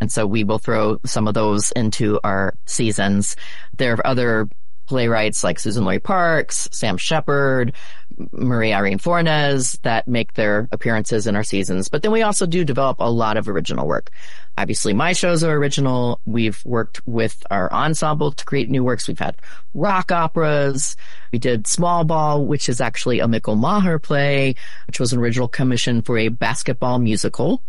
and 0.00 0.10
so 0.10 0.26
we 0.26 0.44
will 0.44 0.58
throw 0.58 0.98
some 1.04 1.28
of 1.28 1.34
those 1.34 1.72
into 1.72 2.20
our 2.24 2.54
seasons. 2.66 3.36
There 3.76 3.94
are 3.94 4.06
other 4.06 4.48
playwrights 4.88 5.44
like 5.44 5.58
Suzan-Lori 5.58 5.98
Parks, 5.98 6.68
Sam 6.72 6.96
Shepard, 6.96 7.74
Maria 8.32 8.74
Irene 8.76 8.98
Fornes 8.98 9.78
that 9.82 10.08
make 10.08 10.32
their 10.32 10.66
appearances 10.72 11.26
in 11.26 11.36
our 11.36 11.44
seasons. 11.44 11.88
But 11.88 12.02
then 12.02 12.10
we 12.10 12.22
also 12.22 12.46
do 12.46 12.64
develop 12.64 12.96
a 12.98 13.10
lot 13.10 13.36
of 13.36 13.48
original 13.48 13.86
work. 13.86 14.10
Obviously, 14.56 14.94
my 14.94 15.12
shows 15.12 15.44
are 15.44 15.52
original. 15.52 16.20
We've 16.24 16.60
worked 16.64 17.06
with 17.06 17.44
our 17.50 17.70
ensemble 17.70 18.32
to 18.32 18.44
create 18.44 18.70
new 18.70 18.82
works. 18.82 19.06
We've 19.06 19.18
had 19.18 19.36
rock 19.74 20.10
operas. 20.10 20.96
We 21.32 21.38
did 21.38 21.66
Small 21.66 22.04
Ball, 22.04 22.44
which 22.46 22.68
is 22.68 22.80
actually 22.80 23.20
a 23.20 23.26
Mikkel 23.26 23.58
Maher 23.58 23.98
play, 23.98 24.54
which 24.86 24.98
was 24.98 25.12
an 25.12 25.20
original 25.20 25.48
commission 25.48 26.02
for 26.02 26.16
a 26.18 26.28
basketball 26.28 26.98
musical 26.98 27.62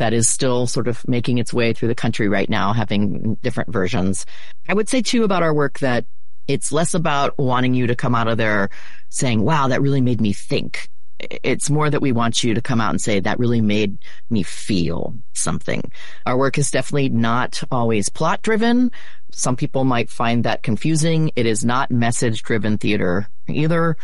that 0.00 0.14
is 0.14 0.28
still 0.28 0.66
sort 0.66 0.88
of 0.88 1.06
making 1.06 1.36
its 1.36 1.52
way 1.52 1.74
through 1.74 1.88
the 1.88 1.94
country 1.94 2.26
right 2.26 2.48
now, 2.48 2.72
having 2.72 3.36
different 3.42 3.70
versions. 3.70 4.24
I 4.66 4.72
would 4.72 4.88
say 4.88 5.02
too 5.02 5.24
about 5.24 5.42
our 5.42 5.52
work 5.52 5.78
that 5.80 6.06
it's 6.48 6.72
less 6.72 6.94
about 6.94 7.38
wanting 7.38 7.74
you 7.74 7.86
to 7.86 7.94
come 7.94 8.14
out 8.14 8.26
of 8.26 8.38
there 8.38 8.70
saying, 9.10 9.42
wow, 9.42 9.68
that 9.68 9.82
really 9.82 10.00
made 10.00 10.18
me 10.18 10.32
think. 10.32 10.88
It's 11.18 11.68
more 11.68 11.90
that 11.90 12.00
we 12.00 12.12
want 12.12 12.42
you 12.42 12.54
to 12.54 12.62
come 12.62 12.80
out 12.80 12.88
and 12.88 13.00
say, 13.00 13.20
that 13.20 13.38
really 13.38 13.60
made 13.60 13.98
me 14.30 14.42
feel 14.42 15.14
something. 15.34 15.82
Our 16.24 16.38
work 16.38 16.56
is 16.56 16.70
definitely 16.70 17.10
not 17.10 17.62
always 17.70 18.08
plot 18.08 18.40
driven. 18.40 18.90
Some 19.32 19.54
people 19.54 19.84
might 19.84 20.08
find 20.08 20.44
that 20.44 20.62
confusing. 20.62 21.30
It 21.36 21.44
is 21.44 21.62
not 21.62 21.90
message 21.90 22.42
driven 22.42 22.78
theater 22.78 23.28
either 23.48 23.98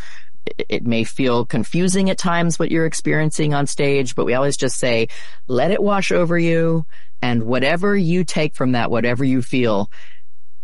it 0.69 0.87
may 0.87 1.05
feel 1.05 1.45
confusing 1.45 2.11
at 2.11 2.19
times 2.19 2.59
what 2.59 2.71
you're 2.71 2.87
experiencing 2.87 3.55
on 3.55 3.67
stage, 3.67 4.15
but 4.15 4.25
we 4.25 4.35
always 4.35 4.57
just 4.57 4.79
say, 4.79 5.09
let 5.47 5.71
it 5.71 5.83
wash 5.83 6.13
over 6.13 6.39
you. 6.39 6.87
And 7.23 7.45
whatever 7.45 7.97
you 7.97 8.25
take 8.25 8.55
from 8.55 8.73
that, 8.73 8.91
whatever 8.91 9.25
you 9.25 9.43
feel 9.43 9.91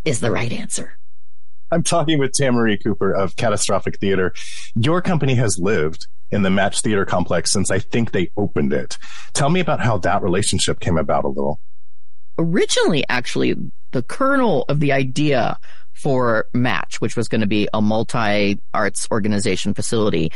is 0.04 0.20
the 0.20 0.30
right 0.30 0.52
answer. 0.52 0.98
I'm 1.70 1.82
talking 1.82 2.18
with 2.18 2.32
Tamarie 2.32 2.82
Cooper 2.82 3.12
of 3.12 3.36
Catastrophic 3.36 3.98
Theater. 3.98 4.34
Your 4.74 5.00
company 5.00 5.34
has 5.36 5.58
lived 5.58 6.06
in 6.30 6.42
the 6.42 6.50
Match 6.50 6.82
Theater 6.82 7.06
complex 7.06 7.50
since 7.50 7.70
I 7.70 7.78
think 7.78 8.12
they 8.12 8.30
opened 8.36 8.72
it. 8.72 8.98
Tell 9.32 9.48
me 9.48 9.60
about 9.60 9.80
how 9.80 9.98
that 9.98 10.22
relationship 10.22 10.80
came 10.80 10.98
about 10.98 11.24
a 11.24 11.28
little. 11.28 11.60
Originally, 12.38 13.04
actually, 13.08 13.54
the 13.92 14.02
kernel 14.02 14.64
of 14.68 14.80
the 14.80 14.92
idea 14.92 15.58
for 16.02 16.46
Match, 16.52 17.00
which 17.00 17.16
was 17.16 17.28
going 17.28 17.42
to 17.42 17.46
be 17.46 17.68
a 17.72 17.80
multi 17.80 18.58
arts 18.74 19.06
organization 19.10 19.72
facility, 19.72 20.32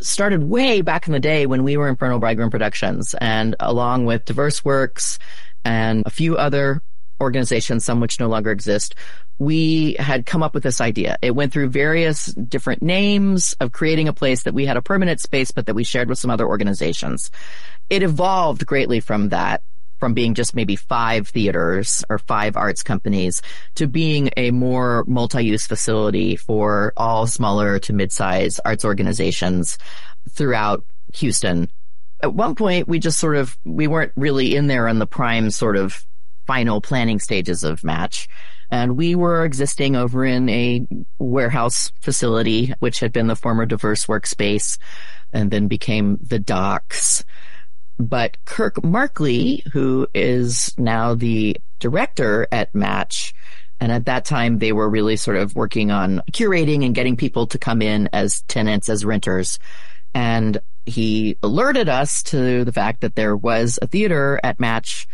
started 0.00 0.42
way 0.42 0.80
back 0.80 1.06
in 1.06 1.12
the 1.12 1.20
day 1.20 1.46
when 1.46 1.62
we 1.62 1.76
were 1.76 1.88
Infernal 1.88 2.18
Bridegroom 2.18 2.50
Productions 2.50 3.14
and 3.20 3.54
along 3.60 4.06
with 4.06 4.24
Diverse 4.24 4.64
Works 4.64 5.18
and 5.64 6.02
a 6.04 6.10
few 6.10 6.36
other 6.36 6.82
organizations, 7.20 7.84
some 7.84 8.00
which 8.00 8.20
no 8.20 8.28
longer 8.28 8.50
exist, 8.50 8.94
we 9.38 9.94
had 9.98 10.26
come 10.26 10.42
up 10.42 10.54
with 10.54 10.62
this 10.62 10.80
idea. 10.80 11.16
It 11.22 11.34
went 11.34 11.52
through 11.52 11.68
various 11.68 12.26
different 12.26 12.82
names 12.82 13.54
of 13.60 13.72
creating 13.72 14.08
a 14.08 14.12
place 14.12 14.42
that 14.44 14.54
we 14.54 14.66
had 14.66 14.76
a 14.76 14.82
permanent 14.82 15.20
space, 15.20 15.50
but 15.50 15.66
that 15.66 15.74
we 15.74 15.84
shared 15.84 16.08
with 16.08 16.18
some 16.18 16.30
other 16.30 16.46
organizations. 16.46 17.30
It 17.88 18.02
evolved 18.02 18.66
greatly 18.66 19.00
from 19.00 19.30
that 19.30 19.62
from 19.98 20.14
being 20.14 20.34
just 20.34 20.54
maybe 20.54 20.76
five 20.76 21.28
theaters 21.28 22.04
or 22.08 22.18
five 22.18 22.56
arts 22.56 22.82
companies 22.82 23.42
to 23.74 23.86
being 23.86 24.30
a 24.36 24.50
more 24.50 25.04
multi-use 25.06 25.66
facility 25.66 26.36
for 26.36 26.92
all 26.96 27.26
smaller 27.26 27.78
to 27.80 27.92
mid-size 27.92 28.60
arts 28.64 28.84
organizations 28.84 29.78
throughout 30.30 30.84
Houston. 31.14 31.70
At 32.22 32.34
one 32.34 32.54
point, 32.54 32.88
we 32.88 32.98
just 32.98 33.18
sort 33.18 33.36
of, 33.36 33.56
we 33.64 33.86
weren't 33.86 34.12
really 34.16 34.56
in 34.56 34.66
there 34.66 34.88
in 34.88 34.98
the 34.98 35.06
prime 35.06 35.50
sort 35.50 35.76
of 35.76 36.04
final 36.46 36.80
planning 36.80 37.20
stages 37.20 37.62
of 37.62 37.84
match. 37.84 38.28
And 38.70 38.96
we 38.96 39.14
were 39.14 39.44
existing 39.44 39.96
over 39.96 40.24
in 40.24 40.48
a 40.48 40.86
warehouse 41.18 41.90
facility, 42.00 42.74
which 42.80 43.00
had 43.00 43.12
been 43.12 43.26
the 43.26 43.36
former 43.36 43.64
diverse 43.66 44.06
workspace 44.06 44.78
and 45.32 45.50
then 45.50 45.68
became 45.68 46.18
the 46.20 46.38
docks. 46.38 47.24
But 47.98 48.36
Kirk 48.44 48.82
Markley, 48.84 49.64
who 49.72 50.06
is 50.14 50.72
now 50.78 51.14
the 51.14 51.56
director 51.80 52.46
at 52.52 52.74
Match, 52.74 53.34
and 53.80 53.92
at 53.92 54.06
that 54.06 54.24
time 54.24 54.58
they 54.58 54.72
were 54.72 54.88
really 54.88 55.16
sort 55.16 55.36
of 55.36 55.54
working 55.54 55.90
on 55.90 56.22
curating 56.32 56.84
and 56.84 56.94
getting 56.94 57.16
people 57.16 57.46
to 57.48 57.58
come 57.58 57.82
in 57.82 58.08
as 58.12 58.42
tenants, 58.42 58.88
as 58.88 59.04
renters. 59.04 59.58
And 60.14 60.58
he 60.86 61.36
alerted 61.42 61.88
us 61.88 62.22
to 62.24 62.64
the 62.64 62.72
fact 62.72 63.02
that 63.02 63.14
there 63.14 63.36
was 63.36 63.78
a 63.82 63.86
theater 63.86 64.40
at 64.42 64.58
Match 64.58 65.06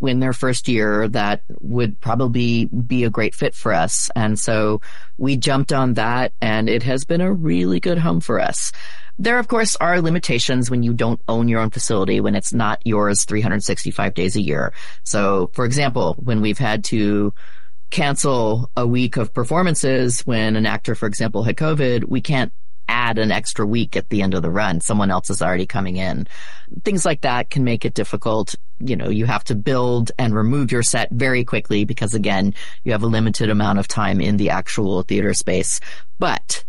in 0.00 0.20
their 0.20 0.32
first 0.32 0.68
year 0.68 1.08
that 1.08 1.42
would 1.60 2.00
probably 2.00 2.66
be 2.66 3.04
a 3.04 3.10
great 3.10 3.34
fit 3.34 3.54
for 3.54 3.72
us. 3.72 4.10
And 4.14 4.38
so 4.38 4.80
we 5.18 5.36
jumped 5.36 5.72
on 5.72 5.94
that 5.94 6.32
and 6.40 6.68
it 6.68 6.82
has 6.82 7.04
been 7.04 7.20
a 7.20 7.32
really 7.32 7.80
good 7.80 7.98
home 7.98 8.20
for 8.20 8.40
us. 8.40 8.72
There, 9.18 9.38
of 9.38 9.48
course, 9.48 9.76
are 9.76 10.00
limitations 10.00 10.70
when 10.70 10.82
you 10.82 10.94
don't 10.94 11.20
own 11.28 11.48
your 11.48 11.60
own 11.60 11.70
facility, 11.70 12.20
when 12.20 12.34
it's 12.34 12.54
not 12.54 12.80
yours 12.84 13.24
365 13.24 14.14
days 14.14 14.34
a 14.34 14.40
year. 14.40 14.72
So, 15.02 15.50
for 15.52 15.66
example, 15.66 16.16
when 16.18 16.40
we've 16.40 16.58
had 16.58 16.84
to 16.84 17.34
cancel 17.90 18.70
a 18.76 18.86
week 18.86 19.16
of 19.16 19.34
performances 19.34 20.22
when 20.22 20.56
an 20.56 20.64
actor, 20.64 20.94
for 20.94 21.06
example, 21.06 21.42
had 21.42 21.56
COVID, 21.56 22.08
we 22.08 22.20
can't 22.20 22.52
add 22.90 23.18
an 23.18 23.30
extra 23.30 23.64
week 23.64 23.96
at 23.96 24.08
the 24.08 24.20
end 24.20 24.34
of 24.34 24.42
the 24.42 24.50
run. 24.50 24.80
Someone 24.80 25.10
else 25.10 25.30
is 25.30 25.40
already 25.40 25.66
coming 25.66 25.96
in. 25.96 26.26
Things 26.84 27.06
like 27.06 27.20
that 27.20 27.48
can 27.48 27.64
make 27.64 27.84
it 27.84 27.94
difficult. 27.94 28.54
You 28.80 28.96
know, 28.96 29.08
you 29.08 29.26
have 29.26 29.44
to 29.44 29.54
build 29.54 30.10
and 30.18 30.34
remove 30.34 30.72
your 30.72 30.82
set 30.82 31.08
very 31.10 31.44
quickly 31.44 31.84
because 31.84 32.14
again, 32.14 32.54
you 32.84 32.92
have 32.92 33.02
a 33.02 33.06
limited 33.06 33.48
amount 33.48 33.78
of 33.78 33.86
time 33.86 34.20
in 34.20 34.36
the 34.36 34.50
actual 34.50 35.02
theater 35.02 35.32
space. 35.34 35.80
But 36.18 36.64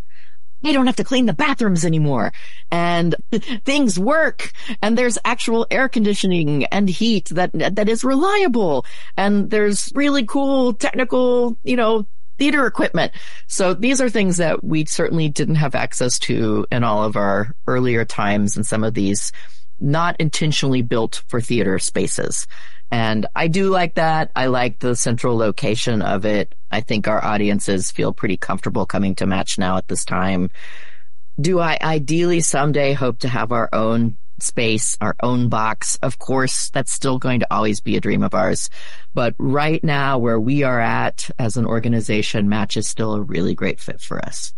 you 0.61 0.73
don't 0.73 0.85
have 0.85 0.95
to 0.97 1.03
clean 1.03 1.25
the 1.25 1.33
bathrooms 1.33 1.83
anymore 1.83 2.31
and 2.71 3.15
things 3.65 3.97
work 3.97 4.51
and 4.81 4.97
there's 4.97 5.17
actual 5.25 5.65
air 5.71 5.89
conditioning 5.89 6.65
and 6.65 6.87
heat 6.87 7.29
that 7.29 7.51
that 7.53 7.89
is 7.89 8.03
reliable 8.03 8.85
and 9.17 9.49
there's 9.49 9.91
really 9.95 10.23
cool 10.23 10.73
technical 10.73 11.57
you 11.63 11.75
know 11.75 12.05
theater 12.41 12.65
equipment. 12.65 13.11
So 13.45 13.75
these 13.75 14.01
are 14.01 14.09
things 14.09 14.37
that 14.37 14.63
we 14.63 14.85
certainly 14.85 15.29
didn't 15.29 15.61
have 15.61 15.75
access 15.75 16.17
to 16.21 16.65
in 16.71 16.83
all 16.83 17.03
of 17.03 17.15
our 17.15 17.53
earlier 17.67 18.03
times 18.03 18.57
and 18.57 18.65
some 18.65 18.83
of 18.83 18.95
these 18.95 19.31
not 19.79 20.15
intentionally 20.19 20.81
built 20.81 21.21
for 21.27 21.39
theater 21.39 21.77
spaces. 21.77 22.47
And 22.89 23.27
I 23.35 23.47
do 23.47 23.69
like 23.69 23.93
that. 23.93 24.31
I 24.35 24.47
like 24.47 24.79
the 24.79 24.95
central 24.95 25.37
location 25.37 26.01
of 26.01 26.25
it. 26.25 26.55
I 26.71 26.81
think 26.81 27.07
our 27.07 27.23
audiences 27.23 27.91
feel 27.91 28.11
pretty 28.11 28.37
comfortable 28.37 28.87
coming 28.87 29.13
to 29.15 29.27
match 29.27 29.59
now 29.59 29.77
at 29.77 29.87
this 29.87 30.03
time. 30.03 30.49
Do 31.39 31.59
I 31.59 31.77
ideally 31.79 32.39
someday 32.39 32.93
hope 32.93 33.19
to 33.19 33.29
have 33.29 33.51
our 33.51 33.69
own 33.71 34.17
space, 34.41 34.97
our 35.01 35.15
own 35.21 35.49
box. 35.49 35.97
Of 36.01 36.19
course, 36.19 36.69
that's 36.69 36.91
still 36.91 37.17
going 37.17 37.39
to 37.41 37.53
always 37.53 37.79
be 37.79 37.95
a 37.95 38.01
dream 38.01 38.23
of 38.23 38.33
ours. 38.33 38.69
But 39.13 39.35
right 39.37 39.83
now, 39.83 40.17
where 40.17 40.39
we 40.39 40.63
are 40.63 40.79
at 40.79 41.29
as 41.37 41.57
an 41.57 41.65
organization, 41.65 42.49
Match 42.49 42.77
is 42.77 42.87
still 42.87 43.13
a 43.13 43.21
really 43.21 43.55
great 43.55 43.79
fit 43.79 44.01
for 44.01 44.19
us. 44.19 44.53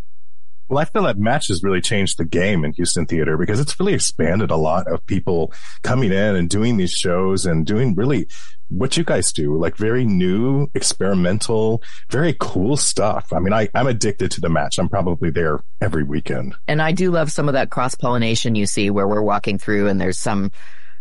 Well, 0.73 0.81
I 0.81 0.85
feel 0.85 1.03
that 1.03 1.19
Match 1.19 1.49
has 1.49 1.61
really 1.61 1.81
changed 1.81 2.17
the 2.17 2.25
game 2.25 2.65
in 2.65 2.73
Houston 2.73 3.05
theater 3.05 3.37
because 3.37 3.59
it's 3.59 3.79
really 3.79 3.93
expanded 3.93 4.49
a 4.49 4.55
lot 4.55 4.87
of 4.87 5.05
people 5.05 5.53
coming 5.83 6.11
in 6.11 6.35
and 6.35 6.49
doing 6.49 6.77
these 6.77 6.89
shows 6.89 7.45
and 7.45 7.63
doing 7.63 7.93
really 7.93 8.27
what 8.69 8.97
you 8.97 9.03
guys 9.03 9.31
do, 9.31 9.55
like 9.55 9.77
very 9.77 10.03
new, 10.03 10.67
experimental, 10.73 11.83
very 12.09 12.35
cool 12.39 12.75
stuff. 12.75 13.31
I 13.31 13.37
mean, 13.37 13.53
I, 13.53 13.69
I'm 13.75 13.85
addicted 13.85 14.31
to 14.31 14.41
the 14.41 14.49
match. 14.49 14.79
I'm 14.79 14.89
probably 14.89 15.29
there 15.29 15.59
every 15.79 16.01
weekend. 16.01 16.55
And 16.67 16.81
I 16.81 16.91
do 16.91 17.11
love 17.11 17.31
some 17.31 17.47
of 17.47 17.53
that 17.53 17.69
cross 17.69 17.93
pollination 17.93 18.55
you 18.55 18.65
see 18.65 18.89
where 18.89 19.07
we're 19.07 19.21
walking 19.21 19.59
through 19.59 19.89
and 19.89 20.01
there's 20.01 20.17
some 20.17 20.49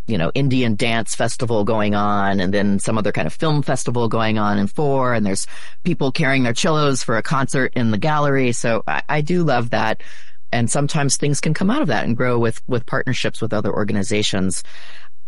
you 0.07 0.18
know, 0.18 0.30
Indian 0.34 0.74
dance 0.74 1.14
festival 1.14 1.64
going 1.64 1.94
on 1.94 2.40
and 2.40 2.53
then 2.53 2.78
some 2.78 2.98
other 2.98 3.12
kind 3.12 3.26
of 3.26 3.32
film 3.32 3.62
festival 3.62 4.09
going 4.09 4.38
on 4.38 4.59
in 4.59 4.66
four. 4.66 5.14
And 5.14 5.24
there's 5.24 5.46
people 5.84 6.12
carrying 6.12 6.42
their 6.42 6.55
cellos 6.55 7.03
for 7.03 7.16
a 7.16 7.22
concert 7.22 7.72
in 7.74 7.90
the 7.90 7.98
gallery. 7.98 8.53
So 8.53 8.82
I, 8.86 9.03
I 9.09 9.20
do 9.20 9.44
love 9.44 9.70
that. 9.70 10.03
And 10.50 10.70
sometimes 10.70 11.16
things 11.16 11.40
can 11.40 11.55
come 11.55 11.70
out 11.70 11.82
of 11.82 11.88
that 11.88 12.05
and 12.05 12.16
grow 12.16 12.38
with, 12.38 12.61
with 12.68 12.84
partnerships 12.84 13.40
with 13.40 13.53
other 13.53 13.72
organizations. 13.72 14.62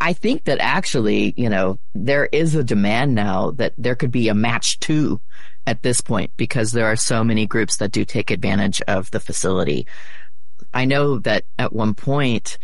I 0.00 0.12
think 0.12 0.44
that 0.44 0.58
actually, 0.58 1.32
you 1.36 1.48
know, 1.48 1.78
there 1.94 2.26
is 2.26 2.54
a 2.54 2.64
demand 2.64 3.14
now 3.14 3.52
that 3.52 3.72
there 3.78 3.94
could 3.94 4.10
be 4.10 4.28
a 4.28 4.34
match 4.34 4.80
two 4.80 5.20
at 5.66 5.82
this 5.82 6.00
point 6.00 6.30
because 6.36 6.72
there 6.72 6.86
are 6.86 6.96
so 6.96 7.24
many 7.24 7.46
groups 7.46 7.76
that 7.76 7.92
do 7.92 8.04
take 8.04 8.30
advantage 8.30 8.82
of 8.82 9.10
the 9.12 9.20
facility. 9.20 9.86
I 10.74 10.84
know 10.84 11.18
that 11.20 11.44
at 11.58 11.72
one 11.72 11.94
point 11.94 12.58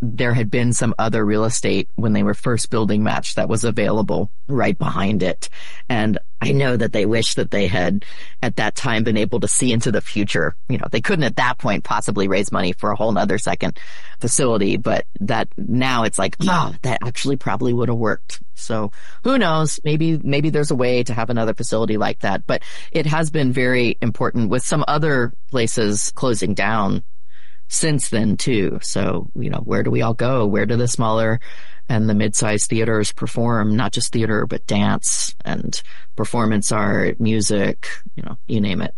there 0.00 0.34
had 0.34 0.50
been 0.50 0.72
some 0.72 0.94
other 0.98 1.24
real 1.24 1.44
estate 1.44 1.88
when 1.94 2.12
they 2.12 2.22
were 2.22 2.34
first 2.34 2.70
building 2.70 3.02
Match 3.02 3.34
that 3.34 3.48
was 3.48 3.64
available 3.64 4.30
right 4.48 4.76
behind 4.78 5.22
it. 5.22 5.48
And 5.88 6.18
I 6.40 6.52
know 6.52 6.76
that 6.76 6.92
they 6.92 7.06
wish 7.06 7.34
that 7.34 7.50
they 7.50 7.66
had 7.66 8.04
at 8.42 8.56
that 8.56 8.74
time 8.74 9.04
been 9.04 9.16
able 9.16 9.40
to 9.40 9.48
see 9.48 9.72
into 9.72 9.90
the 9.90 10.00
future. 10.00 10.56
You 10.68 10.78
know, 10.78 10.86
they 10.90 11.00
couldn't 11.00 11.24
at 11.24 11.36
that 11.36 11.58
point 11.58 11.84
possibly 11.84 12.28
raise 12.28 12.52
money 12.52 12.72
for 12.72 12.90
a 12.90 12.96
whole 12.96 13.12
nother 13.12 13.38
second 13.38 13.78
facility, 14.20 14.76
but 14.76 15.06
that 15.20 15.48
now 15.56 16.04
it's 16.04 16.18
like, 16.18 16.36
oh, 16.42 16.74
that 16.82 16.98
actually 17.02 17.36
probably 17.36 17.72
would 17.72 17.88
have 17.88 17.98
worked. 17.98 18.42
So 18.54 18.90
who 19.22 19.38
knows? 19.38 19.80
Maybe, 19.84 20.18
maybe 20.18 20.50
there's 20.50 20.70
a 20.70 20.76
way 20.76 21.02
to 21.02 21.14
have 21.14 21.30
another 21.30 21.54
facility 21.54 21.96
like 21.96 22.20
that, 22.20 22.46
but 22.46 22.62
it 22.92 23.06
has 23.06 23.30
been 23.30 23.52
very 23.52 23.96
important 24.00 24.50
with 24.50 24.62
some 24.62 24.84
other 24.86 25.32
places 25.50 26.12
closing 26.14 26.54
down 26.54 27.04
since 27.74 28.08
then 28.08 28.36
too. 28.36 28.78
So, 28.82 29.30
you 29.34 29.50
know, 29.50 29.60
where 29.64 29.82
do 29.82 29.90
we 29.90 30.02
all 30.02 30.14
go? 30.14 30.46
Where 30.46 30.66
do 30.66 30.76
the 30.76 30.88
smaller 30.88 31.40
and 31.88 32.08
the 32.08 32.14
mid-sized 32.14 32.70
theaters 32.70 33.12
perform? 33.12 33.76
Not 33.76 33.92
just 33.92 34.12
theater, 34.12 34.46
but 34.46 34.66
dance 34.66 35.34
and 35.44 35.82
performance 36.16 36.72
art, 36.72 37.20
music, 37.20 37.88
you 38.16 38.22
know, 38.22 38.38
you 38.46 38.60
name 38.60 38.80
it. 38.80 38.94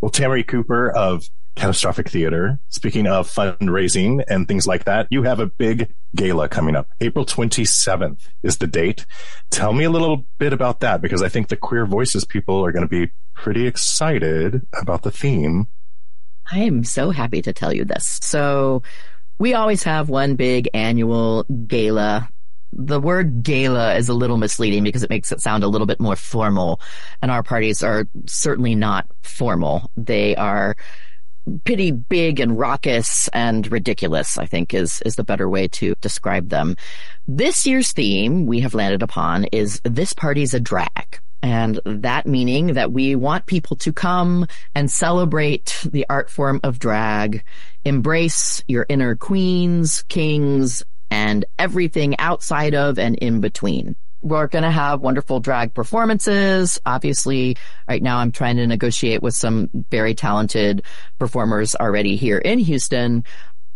Well, 0.00 0.10
Tamarie 0.10 0.46
Cooper 0.46 0.90
of 0.90 1.24
Catastrophic 1.56 2.08
Theater, 2.08 2.58
speaking 2.68 3.06
of 3.06 3.28
fundraising 3.28 4.24
and 4.28 4.48
things 4.48 4.66
like 4.66 4.84
that, 4.84 5.06
you 5.10 5.24
have 5.24 5.40
a 5.40 5.46
big 5.46 5.92
gala 6.16 6.48
coming 6.48 6.74
up. 6.74 6.88
April 7.00 7.26
27th 7.26 8.28
is 8.42 8.56
the 8.58 8.66
date. 8.66 9.04
Tell 9.50 9.74
me 9.74 9.84
a 9.84 9.90
little 9.90 10.24
bit 10.38 10.54
about 10.54 10.80
that 10.80 11.02
because 11.02 11.22
I 11.22 11.28
think 11.28 11.48
the 11.48 11.56
queer 11.56 11.84
voices 11.84 12.24
people 12.24 12.64
are 12.64 12.72
going 12.72 12.88
to 12.88 12.88
be 12.88 13.12
pretty 13.34 13.66
excited 13.66 14.66
about 14.80 15.02
the 15.02 15.10
theme 15.10 15.66
I 16.50 16.60
am 16.60 16.84
so 16.84 17.10
happy 17.10 17.42
to 17.42 17.52
tell 17.52 17.72
you 17.72 17.84
this. 17.84 18.18
So 18.22 18.82
we 19.38 19.54
always 19.54 19.82
have 19.84 20.08
one 20.08 20.34
big 20.36 20.68
annual 20.74 21.44
gala. 21.44 22.28
The 22.72 23.00
word 23.00 23.42
gala 23.42 23.94
is 23.94 24.08
a 24.08 24.14
little 24.14 24.36
misleading 24.36 24.84
because 24.84 25.02
it 25.02 25.10
makes 25.10 25.32
it 25.32 25.40
sound 25.40 25.64
a 25.64 25.68
little 25.68 25.86
bit 25.86 26.00
more 26.00 26.16
formal. 26.16 26.80
And 27.22 27.30
our 27.30 27.42
parties 27.42 27.82
are 27.82 28.06
certainly 28.26 28.74
not 28.74 29.06
formal. 29.22 29.90
They 29.96 30.36
are 30.36 30.76
pretty 31.64 31.90
big 31.90 32.38
and 32.38 32.58
raucous 32.58 33.28
and 33.28 33.70
ridiculous, 33.72 34.36
I 34.36 34.46
think 34.46 34.74
is, 34.74 35.02
is 35.06 35.16
the 35.16 35.24
better 35.24 35.48
way 35.48 35.68
to 35.68 35.94
describe 36.00 36.48
them. 36.48 36.76
This 37.26 37.66
year's 37.66 37.92
theme 37.92 38.46
we 38.46 38.60
have 38.60 38.74
landed 38.74 39.02
upon 39.02 39.44
is 39.44 39.80
this 39.84 40.12
party's 40.12 40.54
a 40.54 40.60
drag. 40.60 41.20
And 41.42 41.80
that 41.84 42.26
meaning 42.26 42.74
that 42.74 42.92
we 42.92 43.16
want 43.16 43.46
people 43.46 43.76
to 43.76 43.92
come 43.92 44.46
and 44.74 44.90
celebrate 44.90 45.80
the 45.90 46.06
art 46.10 46.28
form 46.28 46.60
of 46.62 46.78
drag, 46.78 47.44
embrace 47.84 48.62
your 48.68 48.84
inner 48.88 49.16
queens, 49.16 50.02
kings, 50.08 50.82
and 51.10 51.44
everything 51.58 52.18
outside 52.18 52.74
of 52.74 52.98
and 52.98 53.16
in 53.16 53.40
between. 53.40 53.96
We're 54.22 54.48
going 54.48 54.64
to 54.64 54.70
have 54.70 55.00
wonderful 55.00 55.40
drag 55.40 55.72
performances. 55.72 56.78
Obviously, 56.84 57.56
right 57.88 58.02
now 58.02 58.18
I'm 58.18 58.32
trying 58.32 58.56
to 58.56 58.66
negotiate 58.66 59.22
with 59.22 59.34
some 59.34 59.70
very 59.90 60.14
talented 60.14 60.82
performers 61.18 61.74
already 61.74 62.16
here 62.16 62.36
in 62.36 62.58
Houston 62.58 63.24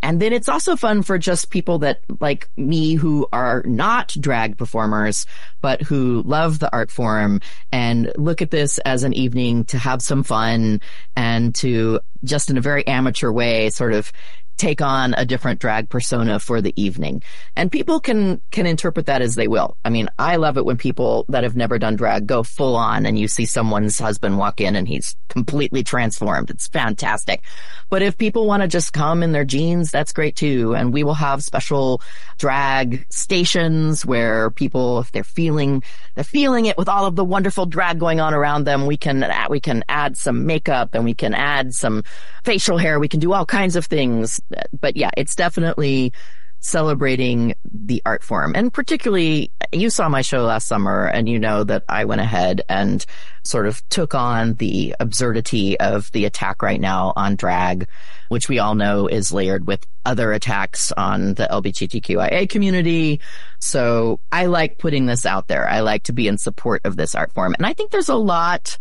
and 0.05 0.21
then 0.21 0.35
it's 0.35 0.51
also 0.51 0.77
fun 0.77 1.03
for 1.03 1.17
just 1.17 1.49
people 1.49 1.79
that 1.79 2.01
like 2.21 2.51
me 2.59 2.93
who 2.93 3.27
are 3.33 3.63
not 3.65 4.15
drag 4.21 4.59
performers, 4.59 5.25
but 5.63 5.81
who 5.81 6.23
love 6.27 6.59
the 6.59 6.71
art 6.75 6.91
form 6.91 7.41
and 7.73 8.13
look 8.17 8.43
at 8.43 8.51
this 8.51 8.77
as 8.81 9.03
an 9.03 9.15
evening 9.15 9.65
to 9.65 9.79
have 9.79 10.03
some 10.03 10.23
fun 10.23 10.83
and 11.17 11.55
to 11.55 12.01
just 12.23 12.51
in 12.51 12.59
a 12.59 12.61
very 12.61 12.87
amateur 12.87 13.33
way 13.33 13.71
sort 13.71 13.95
of 13.95 14.13
take 14.57 14.81
on 14.81 15.15
a 15.15 15.25
different 15.25 15.61
drag 15.61 15.89
persona 15.89 16.39
for 16.39 16.61
the 16.61 16.73
evening. 16.81 17.23
And 17.57 17.71
people 17.71 18.01
can, 18.01 18.41
can 18.51 18.67
interpret 18.67 19.07
that 19.07 19.23
as 19.23 19.35
they 19.35 19.49
will. 19.49 19.77
I 19.85 19.91
mean, 19.91 20.09
I 20.19 20.37
love 20.37 20.57
it 20.57 20.65
when 20.65 20.77
people 20.77 21.25
that 21.29 21.43
have 21.43 21.57
never 21.57 21.79
done 21.79 21.97
drag 21.97 22.27
go 22.27 22.43
full 22.43 22.77
on 22.77 23.07
and 23.07 23.19
you 23.19 23.29
see 23.29 23.47
someone's 23.47 23.99
husband 23.99 24.39
walk 24.39 24.61
in 24.61 24.77
and 24.77 24.87
he's 24.87 25.17
completely 25.29 25.83
transformed. 25.83 26.51
It's 26.51 26.69
fantastic. 26.69 27.43
But 27.91 28.03
if 28.03 28.17
people 28.17 28.47
want 28.47 28.63
to 28.63 28.69
just 28.69 28.93
come 28.93 29.23
in 29.23 29.33
their 29.33 29.45
jeans, 29.45 29.91
that's 29.91 30.13
great 30.13 30.37
too. 30.37 30.75
And 30.75 30.93
we 30.93 31.05
will 31.05 31.15
have 31.15 31.43
special 31.43 32.01
drag 32.39 33.07
stations 33.11 34.07
where 34.07 34.51
people, 34.51 35.01
if 35.01 35.13
they're 35.13 35.25
feeling, 35.25 35.83
they're 36.15 36.25
feeling 36.25 36.67
it 36.67 36.79
with 36.79 36.89
all 36.89 37.07
of 37.07 37.17
the 37.17 37.25
wonderful 37.25 37.67
drag 37.67 37.99
going 37.99 38.21
on 38.21 38.35
around 38.35 38.65
them, 38.65 38.87
we 38.87 38.97
can, 38.97 39.25
we 39.51 39.61
can 39.61 39.85
add 39.89 40.17
some 40.17 40.47
makeup 40.47 40.95
and 40.95 41.05
we 41.05 41.15
can 41.15 41.35
add 41.35 41.75
some 41.75 42.03
facial 42.45 42.79
hair. 42.79 42.99
We 42.99 43.09
can 43.09 43.21
do 43.21 43.33
all 43.33 43.47
kinds 43.47 43.77
of 43.77 43.87
things 43.87 44.41
but 44.81 44.97
yeah, 44.97 45.11
it's 45.17 45.35
definitely 45.35 46.13
celebrating 46.65 47.55
the 47.71 48.01
art 48.07 48.25
form. 48.25 48.55
And 48.55 48.73
particularly, 48.73 49.53
you 49.71 49.91
saw 49.91 50.09
my 50.09 50.23
show 50.23 50.45
last 50.45 50.67
summer 50.67 51.05
and 51.07 51.29
you 51.29 51.39
know 51.39 51.63
that 51.63 51.85
I 51.91 52.07
went 52.07 52.23
ahead 52.23 52.63
and 52.71 53.05
sort 53.43 53.67
of 53.67 53.87
took 53.91 54.15
on 54.15 54.55
the 54.55 54.97
absurdity 54.99 55.79
of 55.79 56.11
the 56.13 56.25
attack 56.25 56.63
right 56.63 56.81
now 56.81 57.13
on 57.17 57.37
drag, 57.37 57.87
which 58.31 58.49
we 58.49 58.59
all 58.61 58.75
know 58.75 59.07
is 59.07 59.31
layered 59.31 59.67
with 59.67 59.85
other 60.07 60.33
attacks 60.33 60.91
on 60.93 61.35
the 61.35 61.47
LGBTQIA 61.51 62.49
community. 62.49 63.21
So 63.61 64.21
I 64.33 64.47
like 64.47 64.79
putting 64.79 65.05
this 65.05 65.27
out 65.27 65.49
there. 65.49 65.69
I 65.69 65.81
like 65.81 66.05
to 66.05 66.15
be 66.15 66.29
in 66.29 66.39
support 66.39 66.81
of 66.87 66.97
this 66.97 67.15
art 67.15 67.35
form. 67.35 67.55
And 67.59 67.67
I 67.67 67.75
think 67.75 67.91
there's 67.91 68.09
a 68.09 68.17
lot 68.17 68.79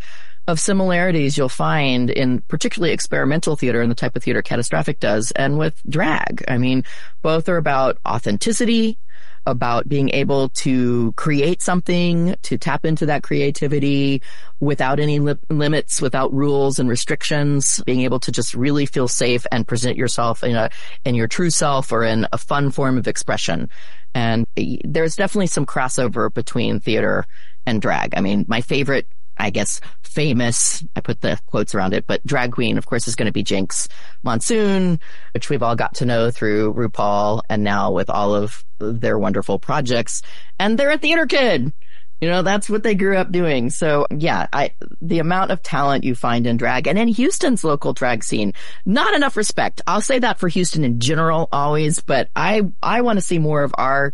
of 0.48 0.60
similarities 0.60 1.38
you'll 1.38 1.50
find 1.50 2.10
in 2.10 2.42
particularly 2.42 2.94
experimental 2.94 3.56
theater 3.56 3.82
and 3.82 3.90
the 3.90 3.96
type 3.96 4.16
of 4.16 4.24
theater 4.24 4.42
catastrophic 4.42 5.00
does 5.00 5.32
and 5.32 5.58
with 5.58 5.82
drag. 5.88 6.44
I 6.48 6.58
mean, 6.58 6.84
both 7.22 7.48
are 7.48 7.58
about 7.58 7.98
authenticity, 8.06 8.98
about 9.46 9.88
being 9.88 10.10
able 10.10 10.50
to 10.50 11.14
create 11.14 11.62
something, 11.62 12.36
to 12.44 12.58
tap 12.58 12.86
into 12.86 13.06
that 13.06 13.24
creativity 13.24 14.22
without 14.60 15.00
any 15.00 15.20
li- 15.20 15.36
limits, 15.50 16.02
without 16.02 16.34
rules 16.34 16.80
and 16.80 16.90
restrictions, 16.90 17.82
being 17.86 18.02
able 18.02 18.20
to 18.20 18.32
just 18.32 18.54
really 18.54 18.86
feel 18.86 19.08
safe 19.08 19.46
and 19.52 19.68
present 19.68 19.98
yourself 19.98 20.44
in 20.44 20.56
a, 20.56 20.70
in 21.06 21.16
your 21.16 21.28
true 21.28 21.50
self 21.50 21.92
or 21.92 22.04
in 22.04 22.28
a 22.32 22.38
fun 22.38 22.72
form 22.72 22.98
of 22.98 23.08
expression. 23.08 23.70
And 24.14 24.46
eh, 24.58 24.78
there's 24.84 25.16
definitely 25.16 25.48
some 25.48 25.66
crossover 25.66 26.34
between 26.34 26.80
theater 26.80 27.26
and 27.66 27.82
drag. 27.82 28.14
I 28.16 28.22
mean, 28.22 28.46
my 28.48 28.62
favorite 28.62 29.08
I 29.38 29.50
guess, 29.50 29.82
famous, 30.02 30.84
I 30.96 31.02
put 31.02 31.22
the 31.22 31.40
quotes 31.48 31.74
around 31.74 31.94
it, 31.94 32.06
but 32.08 32.26
drag 32.26 32.52
queen, 32.52 32.78
of 32.78 32.86
course, 32.86 33.08
is 33.08 33.16
going 33.16 33.26
to 33.26 33.32
be 33.32 33.44
Jinkx 33.44 33.88
Monsoon, 34.22 35.00
which 35.34 35.50
we've 35.50 35.64
all 35.64 35.76
got 35.76 35.96
to 35.96 36.06
know 36.06 36.32
through 36.32 36.74
RuPaul 36.74 37.42
and 37.50 37.64
now 37.64 37.92
with 37.92 38.10
all 38.10 38.36
of 38.36 38.64
their 38.80 39.18
wonderful 39.18 39.60
projects. 39.60 40.22
And 40.60 40.78
they're 40.78 40.92
a 40.92 40.98
theater 40.98 41.26
kid. 41.26 41.74
You 42.22 42.30
know, 42.30 42.42
that's 42.42 42.70
what 42.70 42.84
they 42.84 42.96
grew 42.96 43.18
up 43.18 43.34
doing. 43.34 43.70
So 43.70 44.08
yeah, 44.10 44.48
I, 44.54 44.76
the 45.02 45.20
amount 45.20 45.52
of 45.52 45.62
talent 45.62 46.06
you 46.06 46.16
find 46.16 46.48
in 46.48 46.56
drag 46.56 46.88
and 46.88 46.98
in 46.98 47.10
Houston's 47.10 47.66
local 47.66 47.92
drag 47.92 48.24
scene, 48.24 48.54
not 48.86 49.14
enough 49.14 49.36
respect. 49.36 49.82
I'll 49.88 50.00
say 50.00 50.20
that 50.20 50.40
for 50.40 50.48
Houston 50.48 50.86
in 50.86 51.02
general 51.02 51.50
always, 51.52 52.00
but 52.00 52.30
I, 52.34 52.62
I 52.82 53.02
want 53.02 53.18
to 53.18 53.26
see 53.26 53.40
more 53.40 53.64
of 53.64 53.76
our 53.78 54.14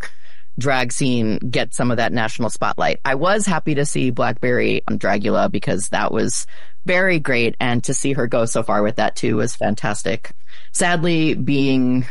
drag 0.60 0.92
scene 0.92 1.38
get 1.38 1.74
some 1.74 1.92
of 1.92 1.98
that 1.98 2.14
national 2.14 2.50
spotlight. 2.50 3.00
I 3.04 3.16
was 3.16 3.46
happy 3.46 3.76
to 3.76 3.86
see 3.86 4.12
Blackberri 4.12 4.84
on 4.88 5.00
Dragula 5.00 5.50
because 5.50 5.90
that 5.90 6.12
was 6.12 6.46
very 6.86 7.20
great. 7.20 7.56
And 7.60 7.84
to 7.86 7.94
see 7.94 8.14
her 8.14 8.28
go 8.28 8.46
so 8.46 8.64
far 8.64 8.84
with 8.84 8.98
that 8.98 9.16
too 9.16 9.38
was 9.38 9.56
fantastic. 9.56 10.32
Sadly, 10.72 11.34
being 11.34 12.06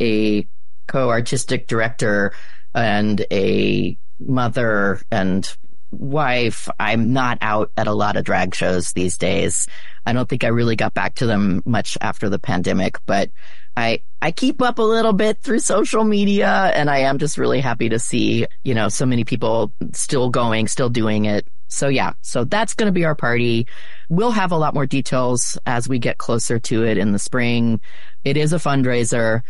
a 0.00 0.46
co-artistic 0.86 1.66
director 1.66 2.32
and 2.74 3.24
a 3.30 3.96
mother 4.18 5.00
and 5.10 5.56
wife, 5.90 6.68
I'm 6.80 7.12
not 7.12 7.38
out 7.40 7.70
at 7.76 7.86
a 7.86 7.92
lot 7.92 8.16
of 8.16 8.24
drag 8.24 8.54
shows 8.54 8.92
these 8.92 9.16
days. 9.16 9.68
I 10.06 10.12
don't 10.12 10.28
think 10.28 10.44
I 10.44 10.48
really 10.48 10.76
got 10.76 10.94
back 10.94 11.16
to 11.16 11.26
them 11.26 11.62
much 11.64 11.96
after 12.00 12.28
the 12.28 12.38
pandemic, 12.38 12.98
but 13.06 13.30
I, 13.76 14.02
I 14.22 14.30
keep 14.30 14.62
up 14.62 14.78
a 14.78 14.82
little 14.82 15.12
bit 15.12 15.42
through 15.42 15.58
social 15.58 16.04
media 16.04 16.48
and 16.74 16.88
I 16.88 16.98
am 16.98 17.18
just 17.18 17.38
really 17.38 17.60
happy 17.60 17.88
to 17.88 17.98
see, 17.98 18.46
you 18.62 18.74
know, 18.74 18.88
so 18.88 19.04
many 19.04 19.24
people 19.24 19.72
still 19.92 20.30
going, 20.30 20.68
still 20.68 20.88
doing 20.88 21.24
it. 21.24 21.46
So 21.68 21.88
yeah, 21.88 22.12
so 22.22 22.44
that's 22.44 22.74
going 22.74 22.86
to 22.86 22.92
be 22.92 23.04
our 23.04 23.16
party. 23.16 23.66
We'll 24.08 24.30
have 24.30 24.52
a 24.52 24.56
lot 24.56 24.74
more 24.74 24.86
details 24.86 25.58
as 25.66 25.88
we 25.88 25.98
get 25.98 26.18
closer 26.18 26.60
to 26.60 26.84
it 26.84 26.98
in 26.98 27.12
the 27.12 27.18
spring. 27.18 27.80
It 28.22 28.36
is 28.36 28.52
a 28.52 28.58
fundraiser, 28.58 29.42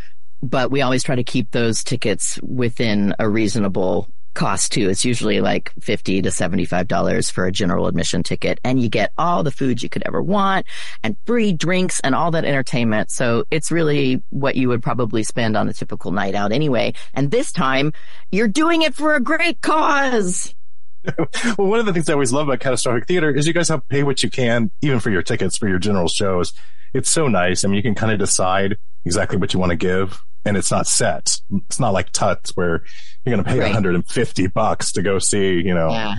but 0.43 0.71
we 0.71 0.81
always 0.81 1.03
try 1.03 1.17
to 1.17 1.25
keep 1.25 1.51
those 1.51 1.85
tickets 1.85 2.39
within 2.43 3.15
a 3.19 3.29
reasonable 3.29 4.09
cost 4.35 4.73
too. 4.73 4.89
It's 4.91 5.05
usually 5.05 5.41
like 5.41 5.73
50 5.81 6.23
to 6.23 6.29
$75 6.29 7.33
for 7.33 7.47
a 7.47 7.53
general 7.53 7.87
admission 7.87 8.23
ticket 8.23 8.61
and 8.65 8.81
you 8.81 8.89
get 8.89 9.13
all 9.17 9.43
the 9.43 9.51
food 9.51 9.83
you 9.83 9.89
could 9.89 10.03
ever 10.07 10.23
want 10.23 10.67
and 11.03 11.17
free 11.27 11.53
drinks 11.53 12.01
and 12.01 12.15
all 12.15 12.31
that 12.33 12.45
entertainment. 12.45 13.11
So 13.11 13.45
it's 13.51 13.71
really 13.71 14.23
what 14.31 14.57
you 14.57 14.69
would 14.69 14.83
probably 14.83 15.23
spend 15.23 15.57
on 15.57 15.69
a 15.69 15.73
typical 15.73 16.11
night 16.11 16.35
out 16.35 16.53
anyway. 16.53 16.95
And 17.15 17.31
this 17.31 17.53
time 17.53 17.93
you're 18.31 18.49
doing 18.49 18.83
it 18.83 18.95
for 18.95 19.15
a 19.15 19.21
great 19.21 19.61
cause. 19.63 20.55
well, 21.59 21.69
one 21.69 21.81
of 21.81 21.87
the 21.87 21.93
things 21.93 22.09
I 22.09 22.15
always 22.15 22.33
love 22.33 22.49
about 22.49 22.61
catastrophic 22.61 23.07
theater 23.07 23.31
is 23.31 23.47
you 23.47 23.53
guys 23.53 23.69
have 23.69 23.87
pay 23.89 24.03
what 24.03 24.23
you 24.23 24.31
can, 24.31 24.71
even 24.83 25.01
for 25.01 25.11
your 25.11 25.23
tickets 25.23 25.57
for 25.57 25.69
your 25.69 25.79
general 25.79 26.09
shows. 26.09 26.53
It's 26.95 27.11
so 27.11 27.29
nice. 27.29 27.65
I 27.65 27.69
mean, 27.69 27.77
you 27.77 27.83
can 27.83 27.95
kind 27.95 28.13
of 28.13 28.19
decide 28.19 28.77
exactly 29.05 29.37
what 29.37 29.53
you 29.53 29.61
want 29.61 29.71
to 29.71 29.77
give 29.77 30.23
and 30.45 30.57
it's 30.57 30.71
not 30.71 30.87
set. 30.87 31.39
It's 31.67 31.81
not 31.81 31.93
like 31.93 32.11
Tuts 32.11 32.57
where 32.57 32.83
you're 33.25 33.35
going 33.35 33.45
to 33.45 33.51
pay 33.51 33.59
right. 33.59 33.67
150 33.67 34.47
bucks 34.49 34.93
to 34.93 35.03
go 35.03 35.19
see, 35.19 35.61
you 35.61 35.75
know. 35.75 35.91
Yeah. 35.91 36.17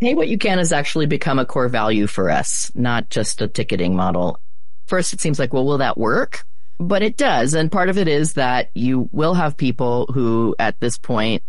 Pay 0.00 0.14
what 0.14 0.28
you 0.28 0.38
can 0.38 0.58
has 0.58 0.72
actually 0.72 1.06
become 1.06 1.38
a 1.38 1.46
core 1.46 1.68
value 1.68 2.06
for 2.06 2.30
us, 2.30 2.70
not 2.74 3.10
just 3.10 3.40
a 3.40 3.48
ticketing 3.48 3.96
model. 3.96 4.40
First, 4.86 5.12
it 5.12 5.20
seems 5.20 5.38
like, 5.38 5.52
well, 5.52 5.64
will 5.64 5.78
that 5.78 5.96
work? 5.96 6.44
But 6.78 7.02
it 7.02 7.16
does. 7.16 7.54
And 7.54 7.70
part 7.70 7.88
of 7.88 7.96
it 7.96 8.08
is 8.08 8.34
that 8.34 8.70
you 8.74 9.08
will 9.12 9.34
have 9.34 9.56
people 9.56 10.06
who 10.12 10.54
at 10.58 10.80
this 10.80 10.98
point 10.98 11.42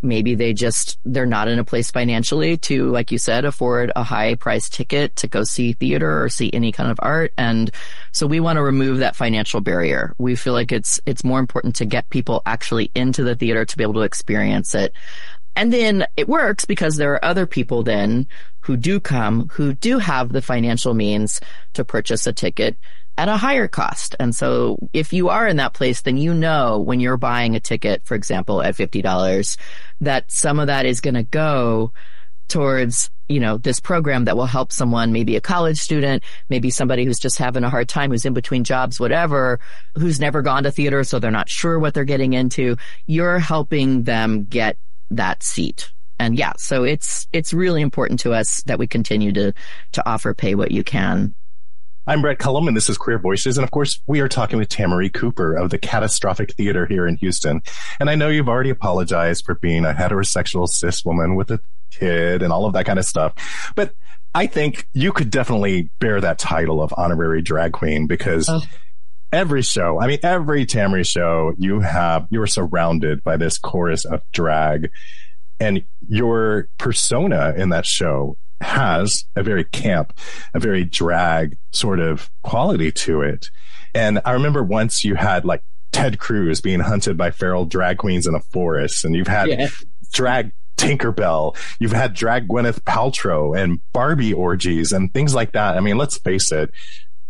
maybe 0.00 0.34
they 0.34 0.52
just 0.52 0.98
they're 1.04 1.26
not 1.26 1.48
in 1.48 1.58
a 1.58 1.64
place 1.64 1.90
financially 1.90 2.56
to 2.56 2.90
like 2.90 3.12
you 3.12 3.18
said 3.18 3.44
afford 3.44 3.92
a 3.94 4.02
high 4.02 4.34
price 4.34 4.68
ticket 4.68 5.14
to 5.16 5.26
go 5.26 5.44
see 5.44 5.72
theater 5.72 6.22
or 6.22 6.28
see 6.28 6.50
any 6.52 6.72
kind 6.72 6.90
of 6.90 6.98
art. 7.02 7.32
And 7.36 7.70
so 8.12 8.26
we 8.26 8.40
want 8.40 8.56
to 8.56 8.62
remove 8.62 8.98
that 8.98 9.16
financial 9.16 9.60
barrier. 9.60 10.14
We 10.18 10.36
feel 10.36 10.52
like 10.52 10.72
it's 10.72 11.00
it's 11.06 11.24
more 11.24 11.40
important 11.40 11.76
to 11.76 11.84
get 11.84 12.10
people 12.10 12.42
actually 12.46 12.90
into 12.94 13.22
the 13.22 13.34
theater 13.34 13.64
to 13.64 13.76
be 13.76 13.82
able 13.82 13.94
to 13.94 14.00
experience 14.00 14.74
it. 14.74 14.92
And 15.54 15.72
then 15.72 16.06
it 16.16 16.28
works 16.28 16.64
because 16.64 16.96
there 16.96 17.12
are 17.12 17.24
other 17.24 17.46
people 17.46 17.82
then 17.82 18.26
who 18.60 18.76
do 18.76 19.00
come 19.00 19.48
who 19.48 19.74
do 19.74 19.98
have 19.98 20.32
the 20.32 20.42
financial 20.42 20.94
means 20.94 21.40
to 21.74 21.84
purchase 21.84 22.26
a 22.26 22.32
ticket 22.32 22.76
at 23.22 23.28
a 23.28 23.36
higher 23.36 23.68
cost. 23.68 24.16
And 24.18 24.34
so 24.34 24.76
if 24.92 25.12
you 25.12 25.28
are 25.28 25.46
in 25.46 25.58
that 25.58 25.74
place, 25.74 26.00
then 26.00 26.16
you 26.16 26.34
know 26.34 26.80
when 26.80 26.98
you're 26.98 27.16
buying 27.16 27.54
a 27.54 27.60
ticket, 27.60 28.04
for 28.04 28.16
example, 28.16 28.60
at 28.60 28.74
$50, 28.74 29.56
that 30.00 30.32
some 30.32 30.58
of 30.58 30.66
that 30.66 30.86
is 30.86 31.00
going 31.00 31.14
to 31.14 31.22
go 31.22 31.92
towards, 32.48 33.10
you 33.28 33.38
know, 33.38 33.58
this 33.58 33.78
program 33.78 34.24
that 34.24 34.36
will 34.36 34.46
help 34.46 34.72
someone, 34.72 35.12
maybe 35.12 35.36
a 35.36 35.40
college 35.40 35.78
student, 35.78 36.24
maybe 36.48 36.68
somebody 36.68 37.04
who's 37.04 37.20
just 37.20 37.38
having 37.38 37.62
a 37.62 37.70
hard 37.70 37.88
time, 37.88 38.10
who's 38.10 38.24
in 38.24 38.34
between 38.34 38.64
jobs, 38.64 38.98
whatever, 38.98 39.60
who's 39.94 40.18
never 40.18 40.42
gone 40.42 40.64
to 40.64 40.72
theater. 40.72 41.04
So 41.04 41.20
they're 41.20 41.30
not 41.30 41.48
sure 41.48 41.78
what 41.78 41.94
they're 41.94 42.02
getting 42.02 42.32
into. 42.32 42.76
You're 43.06 43.38
helping 43.38 44.02
them 44.02 44.46
get 44.46 44.78
that 45.12 45.44
seat. 45.44 45.92
And 46.18 46.36
yeah, 46.36 46.54
so 46.58 46.82
it's, 46.82 47.28
it's 47.32 47.54
really 47.54 47.82
important 47.82 48.18
to 48.20 48.32
us 48.32 48.64
that 48.64 48.80
we 48.80 48.88
continue 48.88 49.32
to, 49.34 49.52
to 49.92 50.08
offer 50.08 50.34
pay 50.34 50.56
what 50.56 50.72
you 50.72 50.82
can 50.82 51.36
I'm 52.04 52.20
Brett 52.20 52.40
Cullum, 52.40 52.66
and 52.66 52.76
this 52.76 52.90
is 52.90 52.98
Queer 52.98 53.20
Voices. 53.20 53.56
And 53.56 53.64
of 53.64 53.70
course, 53.70 54.00
we 54.08 54.18
are 54.20 54.28
talking 54.28 54.58
with 54.58 54.68
Tamarie 54.68 55.12
Cooper 55.12 55.54
of 55.54 55.70
the 55.70 55.78
Catastrophic 55.78 56.52
Theater 56.54 56.84
here 56.84 57.06
in 57.06 57.16
Houston. 57.18 57.62
And 58.00 58.10
I 58.10 58.16
know 58.16 58.28
you've 58.28 58.48
already 58.48 58.70
apologized 58.70 59.44
for 59.44 59.54
being 59.54 59.84
a 59.84 59.92
heterosexual 59.92 60.68
cis 60.68 61.04
woman 61.04 61.36
with 61.36 61.52
a 61.52 61.60
kid 61.92 62.42
and 62.42 62.52
all 62.52 62.66
of 62.66 62.72
that 62.72 62.86
kind 62.86 62.98
of 62.98 63.04
stuff. 63.04 63.34
But 63.76 63.94
I 64.34 64.48
think 64.48 64.88
you 64.92 65.12
could 65.12 65.30
definitely 65.30 65.90
bear 66.00 66.20
that 66.20 66.40
title 66.40 66.82
of 66.82 66.92
honorary 66.96 67.40
drag 67.40 67.72
queen 67.72 68.08
because 68.08 68.48
oh. 68.48 68.62
every 69.30 69.62
show, 69.62 70.00
I 70.00 70.08
mean, 70.08 70.18
every 70.24 70.66
Tamarie 70.66 71.06
show, 71.06 71.52
you 71.56 71.78
have, 71.80 72.26
you're 72.30 72.48
surrounded 72.48 73.22
by 73.22 73.36
this 73.36 73.58
chorus 73.58 74.04
of 74.04 74.22
drag. 74.32 74.90
And 75.60 75.84
your 76.08 76.66
persona 76.78 77.54
in 77.56 77.68
that 77.68 77.86
show 77.86 78.36
has 78.62 79.24
a 79.36 79.42
very 79.42 79.64
camp, 79.64 80.18
a 80.54 80.60
very 80.60 80.84
drag 80.84 81.56
sort 81.72 82.00
of 82.00 82.30
quality 82.42 82.90
to 82.92 83.22
it. 83.22 83.48
And 83.94 84.20
I 84.24 84.32
remember 84.32 84.62
once 84.62 85.04
you 85.04 85.14
had 85.14 85.44
like 85.44 85.62
Ted 85.92 86.18
Cruz 86.18 86.60
being 86.60 86.80
hunted 86.80 87.16
by 87.16 87.30
feral 87.30 87.66
drag 87.66 87.98
queens 87.98 88.26
in 88.26 88.34
a 88.34 88.40
forest, 88.40 89.04
and 89.04 89.14
you've 89.14 89.26
had 89.26 89.48
yeah. 89.48 89.68
drag 90.12 90.52
Tinkerbell, 90.76 91.56
you've 91.78 91.92
had 91.92 92.14
drag 92.14 92.48
Gwyneth 92.48 92.80
Paltrow 92.80 93.56
and 93.56 93.80
Barbie 93.92 94.32
orgies 94.32 94.92
and 94.92 95.12
things 95.12 95.34
like 95.34 95.52
that. 95.52 95.76
I 95.76 95.80
mean, 95.80 95.98
let's 95.98 96.18
face 96.18 96.50
it, 96.50 96.70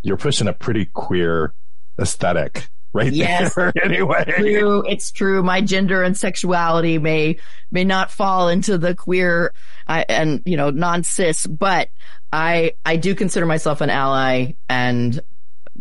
you're 0.02 0.16
pushing 0.16 0.48
a 0.48 0.52
pretty 0.52 0.86
queer 0.86 1.54
aesthetic 2.00 2.68
right 2.92 3.12
yes, 3.12 3.54
there 3.54 3.72
anyway. 3.84 4.24
True. 4.24 4.84
It's 4.86 5.10
true. 5.10 5.42
My 5.42 5.60
gender 5.60 6.02
and 6.02 6.16
sexuality 6.16 6.98
may, 6.98 7.38
may 7.70 7.84
not 7.84 8.10
fall 8.10 8.48
into 8.48 8.78
the 8.78 8.94
queer 8.94 9.52
uh, 9.86 10.04
and, 10.08 10.42
you 10.44 10.56
know, 10.56 10.70
non-cis, 10.70 11.46
but 11.46 11.88
I, 12.32 12.72
I 12.84 12.96
do 12.96 13.14
consider 13.14 13.46
myself 13.46 13.80
an 13.80 13.90
ally 13.90 14.52
and 14.68 15.20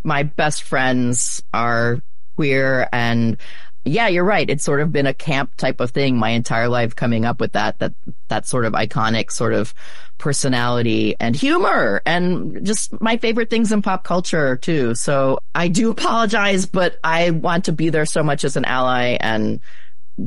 my 0.04 0.24
best 0.24 0.64
friends 0.64 1.44
are 1.54 2.02
queer 2.36 2.88
and 2.92 3.38
yeah, 3.84 4.08
you're 4.08 4.24
right. 4.24 4.48
It's 4.48 4.64
sort 4.64 4.82
of 4.82 4.92
been 4.92 5.08
a 5.08 5.14
camp 5.14 5.56
type 5.56 5.80
of 5.80 5.92
thing 5.92 6.18
my 6.18 6.30
entire 6.30 6.70
life 6.70 6.96
coming 6.96 7.26
up 7.26 7.40
with 7.40 7.54
that, 7.54 7.80
that, 7.80 7.94
that 8.28 8.46
sort 8.46 8.66
of 8.66 8.74
iconic 8.74 9.32
sort 9.32 9.54
of 9.54 9.74
personality 10.20 11.16
and 11.20 11.36
humor 11.36 12.02
and 12.06 12.64
just 12.64 13.00
my 13.02 13.18
favorite 13.18 13.50
things 13.50 13.72
in 13.72 13.82
pop 13.82 14.04
culture 14.04 14.58
too. 14.58 14.94
So 14.94 15.40
I 15.56 15.68
do 15.68 15.90
apologize, 15.90 16.68
but 16.68 17.00
I 17.04 17.32
want 17.32 17.66
to 17.66 17.72
be 17.72 17.90
there 17.90 18.06
so 18.06 18.22
much 18.22 18.44
as 18.44 18.56
an 18.56 18.66
ally 18.66 19.18
and 19.20 19.60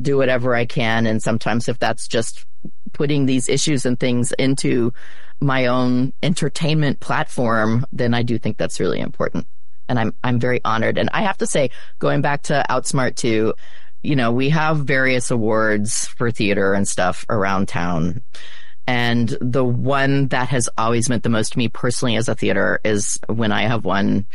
do 0.01 0.17
whatever 0.17 0.53
I 0.53 0.65
can. 0.65 1.07
And 1.07 1.23
sometimes 1.23 1.69
if 1.69 1.79
that's 1.79 2.09
just 2.09 2.45
putting 2.91 3.25
these 3.25 3.47
issues 3.47 3.85
and 3.85 3.97
things 3.97 4.33
into 4.33 4.91
my 5.39 5.67
own 5.67 6.11
entertainment 6.21 6.99
platform, 6.99 7.85
then 7.93 8.13
I 8.13 8.23
do 8.23 8.37
think 8.37 8.57
that's 8.57 8.81
really 8.81 8.99
important 8.99 9.47
and 9.87 9.99
I'm 9.99 10.13
I'm 10.23 10.39
very 10.39 10.61
honored. 10.63 10.97
And 10.97 11.09
I 11.13 11.23
have 11.23 11.37
to 11.37 11.47
say, 11.47 11.69
going 11.99 12.21
back 12.21 12.43
to 12.43 12.65
Outsmart 12.69 13.15
too, 13.15 13.53
you 14.03 14.15
know, 14.15 14.31
we 14.31 14.49
have 14.49 14.79
various 14.79 15.31
awards 15.31 16.07
for 16.07 16.31
theater 16.31 16.73
and 16.73 16.87
stuff 16.87 17.25
around 17.29 17.67
town. 17.67 18.21
And 18.87 19.35
the 19.41 19.63
one 19.63 20.27
that 20.27 20.49
has 20.49 20.69
always 20.77 21.09
meant 21.09 21.23
the 21.23 21.29
most 21.29 21.53
to 21.53 21.57
me 21.57 21.69
personally 21.69 22.15
as 22.15 22.29
a 22.29 22.35
theater 22.35 22.79
is 22.83 23.19
when 23.27 23.51
I 23.51 23.63
have 23.63 23.83
won 23.83 24.27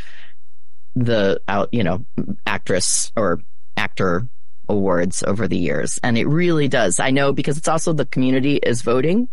the 0.95 1.41
out, 1.47 1.69
you 1.71 1.83
know, 1.83 2.05
actress 2.45 3.11
or 3.15 3.39
actor 3.77 4.27
awards 4.67 5.23
over 5.23 5.47
the 5.47 5.57
years. 5.57 5.99
And 6.03 6.17
it 6.17 6.27
really 6.27 6.67
does. 6.67 6.99
I 6.99 7.11
know 7.11 7.31
because 7.31 7.57
it's 7.57 7.67
also 7.67 7.93
the 7.93 8.05
community 8.05 8.57
is 8.57 8.81
voting 8.81 9.29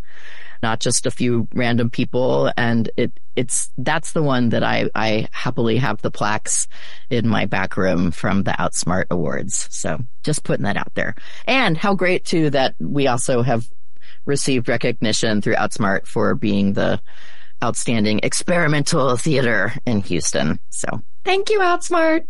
not 0.61 0.79
just 0.79 1.05
a 1.05 1.11
few 1.11 1.47
random 1.53 1.89
people. 1.89 2.51
And 2.57 2.89
it, 2.97 3.11
it's, 3.35 3.71
that's 3.77 4.11
the 4.11 4.23
one 4.23 4.49
that 4.49 4.63
I, 4.63 4.89
I 4.95 5.27
happily 5.31 5.77
have 5.77 6.01
the 6.01 6.11
plaques 6.11 6.67
in 7.09 7.27
my 7.27 7.45
back 7.45 7.77
room 7.77 8.11
from 8.11 8.43
the 8.43 8.51
Outsmart 8.51 9.05
Awards. 9.09 9.67
So 9.71 9.99
just 10.23 10.43
putting 10.43 10.63
that 10.63 10.77
out 10.77 10.93
there. 10.95 11.15
And 11.45 11.77
how 11.77 11.95
great 11.95 12.25
too 12.25 12.49
that 12.51 12.75
we 12.79 13.07
also 13.07 13.41
have 13.41 13.69
received 14.25 14.67
recognition 14.67 15.41
through 15.41 15.55
Outsmart 15.55 16.05
for 16.05 16.35
being 16.35 16.73
the 16.73 17.01
outstanding 17.63 18.21
experimental 18.23 19.17
theater 19.17 19.73
in 19.85 20.01
Houston. 20.01 20.59
So 20.69 21.01
thank 21.23 21.49
you, 21.49 21.59
Outsmart 21.59 22.25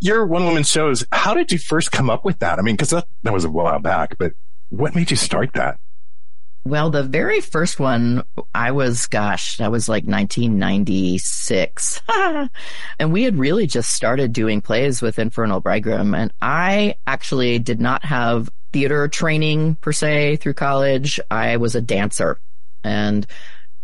your 0.00 0.26
one 0.26 0.44
woman 0.44 0.62
shows, 0.62 1.04
how 1.12 1.34
did 1.34 1.50
you 1.50 1.58
first 1.58 1.92
come 1.92 2.10
up 2.10 2.24
with 2.24 2.38
that? 2.38 2.58
I 2.58 2.62
mean, 2.62 2.76
because 2.76 2.90
that, 2.90 3.08
that 3.22 3.32
was 3.32 3.44
a 3.44 3.50
while 3.50 3.78
back, 3.78 4.16
but 4.18 4.32
what 4.68 4.94
made 4.94 5.10
you 5.10 5.16
start 5.16 5.54
that? 5.54 5.78
Well, 6.68 6.90
the 6.90 7.02
very 7.02 7.40
first 7.40 7.80
one, 7.80 8.24
I 8.54 8.72
was, 8.72 9.06
gosh, 9.06 9.56
that 9.56 9.72
was 9.72 9.88
like 9.88 10.04
1996. 10.04 12.02
and 12.98 13.10
we 13.10 13.22
had 13.22 13.38
really 13.38 13.66
just 13.66 13.92
started 13.92 14.34
doing 14.34 14.60
plays 14.60 15.00
with 15.00 15.18
Infernal 15.18 15.60
Bridegroom. 15.60 16.14
And 16.14 16.30
I 16.42 16.96
actually 17.06 17.58
did 17.58 17.80
not 17.80 18.04
have 18.04 18.50
theater 18.74 19.08
training 19.08 19.76
per 19.76 19.92
se 19.92 20.36
through 20.36 20.52
college. 20.52 21.18
I 21.30 21.56
was 21.56 21.74
a 21.74 21.80
dancer 21.80 22.38
and 22.84 23.26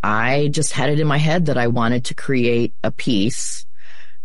I 0.02 0.48
just 0.52 0.72
had 0.72 0.90
it 0.90 1.00
in 1.00 1.06
my 1.06 1.16
head 1.16 1.46
that 1.46 1.56
I 1.56 1.68
wanted 1.68 2.04
to 2.06 2.14
create 2.14 2.74
a 2.82 2.90
piece 2.90 3.64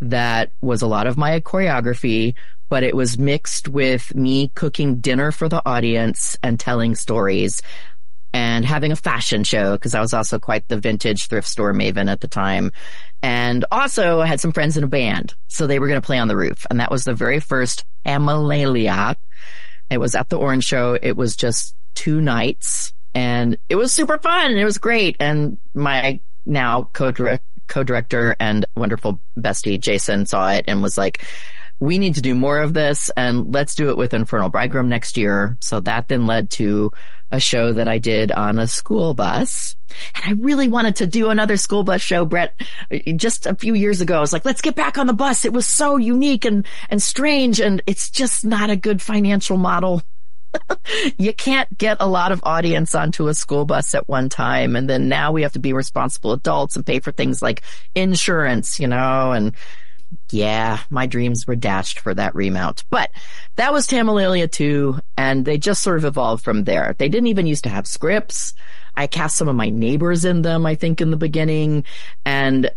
that 0.01 0.51
was 0.59 0.81
a 0.81 0.87
lot 0.87 1.07
of 1.07 1.17
my 1.17 1.39
choreography, 1.39 2.33
but 2.67 2.83
it 2.83 2.93
was 2.93 3.17
mixed 3.17 3.69
with 3.69 4.13
me 4.15 4.49
cooking 4.49 4.99
dinner 4.99 5.31
for 5.31 5.47
the 5.47 5.61
audience 5.65 6.37
and 6.43 6.59
telling 6.59 6.95
stories 6.95 7.61
and 8.33 8.65
having 8.65 8.91
a 8.91 8.95
fashion 8.95 9.43
show 9.43 9.73
because 9.73 9.95
I 9.95 10.01
was 10.01 10.13
also 10.13 10.39
quite 10.39 10.67
the 10.67 10.77
vintage 10.79 11.27
thrift 11.27 11.47
store 11.47 11.73
maven 11.73 12.11
at 12.11 12.21
the 12.21 12.27
time. 12.27 12.71
And 13.21 13.65
also 13.71 14.21
I 14.21 14.27
had 14.27 14.39
some 14.39 14.51
friends 14.51 14.77
in 14.77 14.83
a 14.83 14.87
band. 14.87 15.33
So 15.47 15.65
they 15.67 15.79
were 15.79 15.87
going 15.87 16.01
to 16.01 16.05
play 16.05 16.19
on 16.19 16.27
the 16.27 16.37
roof. 16.37 16.65
And 16.69 16.79
that 16.79 16.91
was 16.91 17.05
the 17.05 17.13
very 17.13 17.39
first 17.39 17.85
Tamalalia. 18.05 19.15
It 19.89 19.97
was 19.97 20.15
at 20.15 20.29
the 20.29 20.37
Orange 20.37 20.65
Show. 20.65 20.97
It 21.01 21.17
was 21.17 21.35
just 21.35 21.75
two 21.95 22.21
nights 22.21 22.93
and 23.13 23.57
it 23.67 23.75
was 23.75 23.91
super 23.91 24.17
fun. 24.19 24.51
It 24.55 24.63
was 24.63 24.77
great. 24.77 25.17
And 25.19 25.57
my 25.73 26.19
now 26.45 26.89
co-director 26.93 28.35
and 28.39 28.65
wonderful 28.75 29.19
bestie 29.37 29.79
Jason 29.79 30.25
saw 30.25 30.51
it 30.51 30.65
and 30.67 30.81
was 30.81 30.97
like, 30.97 31.25
we 31.79 31.97
need 31.97 32.15
to 32.15 32.21
do 32.21 32.35
more 32.35 32.59
of 32.59 32.73
this 32.73 33.09
and 33.15 33.53
let's 33.53 33.73
do 33.73 33.89
it 33.89 33.97
with 33.97 34.13
Infernal 34.13 34.49
Bridegroom 34.49 34.89
next 34.89 35.17
year. 35.17 35.57
So 35.61 35.79
that 35.81 36.07
then 36.07 36.27
led 36.27 36.49
to 36.51 36.91
a 37.31 37.39
show 37.39 37.73
that 37.73 37.87
I 37.87 37.97
did 37.97 38.31
on 38.31 38.59
a 38.59 38.67
school 38.67 39.13
bus. 39.13 39.75
And 40.15 40.23
I 40.25 40.41
really 40.41 40.67
wanted 40.67 40.97
to 40.97 41.07
do 41.07 41.29
another 41.29 41.57
school 41.57 41.83
bus 41.83 42.01
show, 42.01 42.25
Brett, 42.25 42.59
just 43.15 43.45
a 43.45 43.55
few 43.55 43.73
years 43.73 44.01
ago. 44.01 44.17
I 44.17 44.21
was 44.21 44.33
like, 44.33 44.45
let's 44.45 44.61
get 44.61 44.75
back 44.75 44.97
on 44.97 45.07
the 45.07 45.13
bus. 45.13 45.45
It 45.45 45.53
was 45.53 45.65
so 45.65 45.97
unique 45.97 46.45
and, 46.45 46.65
and 46.89 47.01
strange. 47.01 47.59
And 47.59 47.81
it's 47.87 48.09
just 48.09 48.45
not 48.45 48.69
a 48.69 48.75
good 48.75 49.01
financial 49.01 49.57
model. 49.57 50.01
you 51.17 51.33
can't 51.33 51.75
get 51.77 51.97
a 51.99 52.07
lot 52.07 52.31
of 52.31 52.41
audience 52.43 52.95
onto 52.95 53.27
a 53.27 53.33
school 53.33 53.65
bus 53.65 53.93
at 53.93 54.07
one 54.07 54.29
time. 54.29 54.75
And 54.75 54.89
then 54.89 55.07
now 55.07 55.31
we 55.31 55.43
have 55.43 55.53
to 55.53 55.59
be 55.59 55.73
responsible 55.73 56.33
adults 56.33 56.75
and 56.75 56.85
pay 56.85 56.99
for 56.99 57.11
things 57.11 57.41
like 57.41 57.61
insurance, 57.95 58.79
you 58.79 58.87
know, 58.87 59.31
and 59.31 59.55
yeah, 60.31 60.79
my 60.89 61.05
dreams 61.05 61.45
were 61.47 61.55
dashed 61.55 61.99
for 61.99 62.13
that 62.13 62.35
remount. 62.35 62.83
But 62.89 63.11
that 63.55 63.73
was 63.73 63.87
Tamalalia 63.87 64.51
2, 64.51 64.99
and 65.17 65.45
they 65.45 65.57
just 65.57 65.83
sort 65.83 65.97
of 65.97 66.05
evolved 66.05 66.43
from 66.43 66.63
there. 66.63 66.95
They 66.97 67.09
didn't 67.09 67.27
even 67.27 67.47
used 67.47 67.63
to 67.63 67.69
have 67.69 67.87
scripts. 67.87 68.53
I 68.95 69.07
cast 69.07 69.37
some 69.37 69.47
of 69.47 69.55
my 69.55 69.69
neighbors 69.69 70.25
in 70.25 70.41
them, 70.41 70.65
I 70.65 70.75
think, 70.75 70.99
in 70.99 71.11
the 71.11 71.17
beginning, 71.17 71.85
and 72.25 72.69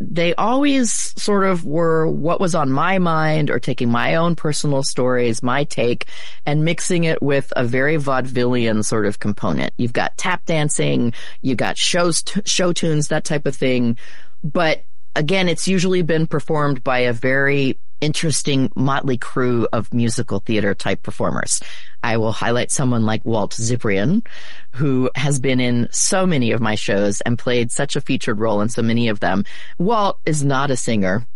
they 0.00 0.34
always 0.34 0.92
sort 1.20 1.44
of 1.44 1.64
were 1.64 2.08
what 2.08 2.40
was 2.40 2.54
on 2.54 2.70
my 2.70 2.98
mind 2.98 3.50
or 3.50 3.58
taking 3.58 3.90
my 3.90 4.14
own 4.16 4.34
personal 4.34 4.82
stories, 4.82 5.42
my 5.42 5.64
take, 5.64 6.06
and 6.46 6.64
mixing 6.64 7.04
it 7.04 7.22
with 7.22 7.52
a 7.54 7.64
very 7.64 7.96
vaudevillian 7.96 8.84
sort 8.84 9.06
of 9.06 9.18
component. 9.18 9.72
You've 9.76 9.92
got 9.92 10.16
tap 10.16 10.44
dancing, 10.46 11.12
you've 11.42 11.58
got 11.58 11.76
shows, 11.76 12.22
t- 12.22 12.40
show 12.44 12.72
tunes, 12.72 13.08
that 13.08 13.24
type 13.24 13.46
of 13.46 13.54
thing. 13.54 13.98
But 14.42 14.82
again, 15.14 15.48
it's 15.48 15.68
usually 15.68 16.02
been 16.02 16.26
performed 16.26 16.82
by 16.84 17.00
a 17.00 17.12
very 17.12 17.78
interesting 18.00 18.70
motley 18.76 19.16
crew 19.16 19.66
of 19.72 19.92
musical 19.92 20.40
theater 20.40 20.74
type 20.74 21.02
performers. 21.02 21.60
I 22.02 22.16
will 22.16 22.32
highlight 22.32 22.70
someone 22.70 23.04
like 23.04 23.24
Walt 23.24 23.52
Zipprian, 23.52 24.24
who 24.72 25.10
has 25.16 25.40
been 25.40 25.58
in 25.58 25.88
so 25.90 26.26
many 26.26 26.52
of 26.52 26.60
my 26.60 26.76
shows 26.76 27.20
and 27.22 27.38
played 27.38 27.72
such 27.72 27.96
a 27.96 28.00
featured 28.00 28.38
role 28.38 28.60
in 28.60 28.68
so 28.68 28.82
many 28.82 29.08
of 29.08 29.20
them. 29.20 29.44
Walt 29.78 30.20
is 30.24 30.44
not 30.44 30.70
a 30.70 30.76
singer 30.76 31.26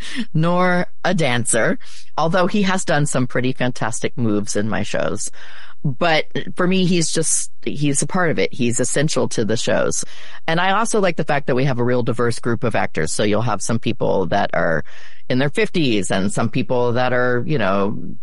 nor 0.34 0.86
a 1.04 1.14
dancer, 1.14 1.78
although 2.16 2.46
he 2.46 2.62
has 2.62 2.84
done 2.84 3.06
some 3.06 3.26
pretty 3.26 3.52
fantastic 3.52 4.16
moves 4.16 4.56
in 4.56 4.68
my 4.68 4.82
shows. 4.82 5.30
But 5.84 6.26
for 6.56 6.66
me, 6.66 6.86
he's 6.86 7.10
just, 7.10 7.52
he's 7.64 8.02
a 8.02 8.06
part 8.06 8.30
of 8.30 8.38
it. 8.38 8.52
He's 8.52 8.80
essential 8.80 9.28
to 9.30 9.44
the 9.44 9.56
shows. 9.56 10.04
And 10.46 10.60
I 10.60 10.72
also 10.72 11.00
like 11.00 11.16
the 11.16 11.24
fact 11.24 11.46
that 11.46 11.54
we 11.54 11.64
have 11.64 11.78
a 11.78 11.84
real 11.84 12.02
diverse 12.02 12.38
group 12.38 12.64
of 12.64 12.74
actors. 12.74 13.12
So 13.12 13.22
you'll 13.22 13.42
have 13.42 13.62
some 13.62 13.78
people 13.78 14.26
that 14.26 14.50
are 14.54 14.84
in 15.28 15.38
their 15.38 15.50
fifties 15.50 16.10
and 16.10 16.32
some 16.32 16.50
people 16.50 16.92
that 16.92 17.12
are, 17.12 17.44
you 17.46 17.58
know, 17.58 18.16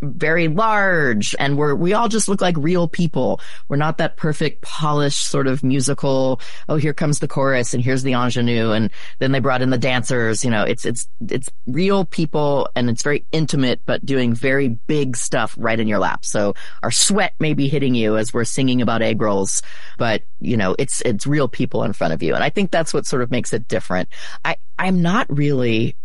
very 0.00 0.48
large 0.48 1.34
and 1.38 1.56
we're, 1.56 1.74
we 1.74 1.92
all 1.92 2.08
just 2.08 2.28
look 2.28 2.40
like 2.40 2.56
real 2.58 2.88
people. 2.88 3.40
We're 3.68 3.76
not 3.76 3.98
that 3.98 4.16
perfect 4.16 4.62
polished 4.62 5.26
sort 5.26 5.46
of 5.46 5.62
musical. 5.62 6.40
Oh, 6.68 6.76
here 6.76 6.92
comes 6.92 7.18
the 7.18 7.28
chorus 7.28 7.74
and 7.74 7.82
here's 7.82 8.02
the 8.02 8.12
ingenue. 8.12 8.72
And 8.72 8.90
then 9.18 9.32
they 9.32 9.40
brought 9.40 9.62
in 9.62 9.70
the 9.70 9.78
dancers. 9.78 10.44
You 10.44 10.50
know, 10.50 10.64
it's, 10.64 10.84
it's, 10.84 11.08
it's 11.28 11.48
real 11.66 12.04
people 12.04 12.68
and 12.74 12.90
it's 12.90 13.02
very 13.02 13.24
intimate, 13.32 13.80
but 13.86 14.04
doing 14.04 14.34
very 14.34 14.68
big 14.68 15.16
stuff 15.16 15.54
right 15.58 15.78
in 15.78 15.88
your 15.88 15.98
lap. 15.98 16.24
So 16.24 16.54
our 16.82 16.90
sweat 16.90 17.34
may 17.38 17.54
be 17.54 17.68
hitting 17.68 17.94
you 17.94 18.16
as 18.16 18.32
we're 18.32 18.44
singing 18.44 18.82
about 18.82 19.02
egg 19.02 19.20
rolls, 19.20 19.62
but 19.98 20.22
you 20.40 20.56
know, 20.56 20.74
it's, 20.78 21.00
it's 21.02 21.26
real 21.26 21.48
people 21.48 21.84
in 21.84 21.92
front 21.92 22.12
of 22.12 22.22
you. 22.22 22.34
And 22.34 22.44
I 22.44 22.50
think 22.50 22.70
that's 22.70 22.92
what 22.92 23.06
sort 23.06 23.22
of 23.22 23.30
makes 23.30 23.52
it 23.52 23.68
different. 23.68 24.08
I, 24.44 24.56
I'm 24.78 25.02
not 25.02 25.26
really 25.28 25.96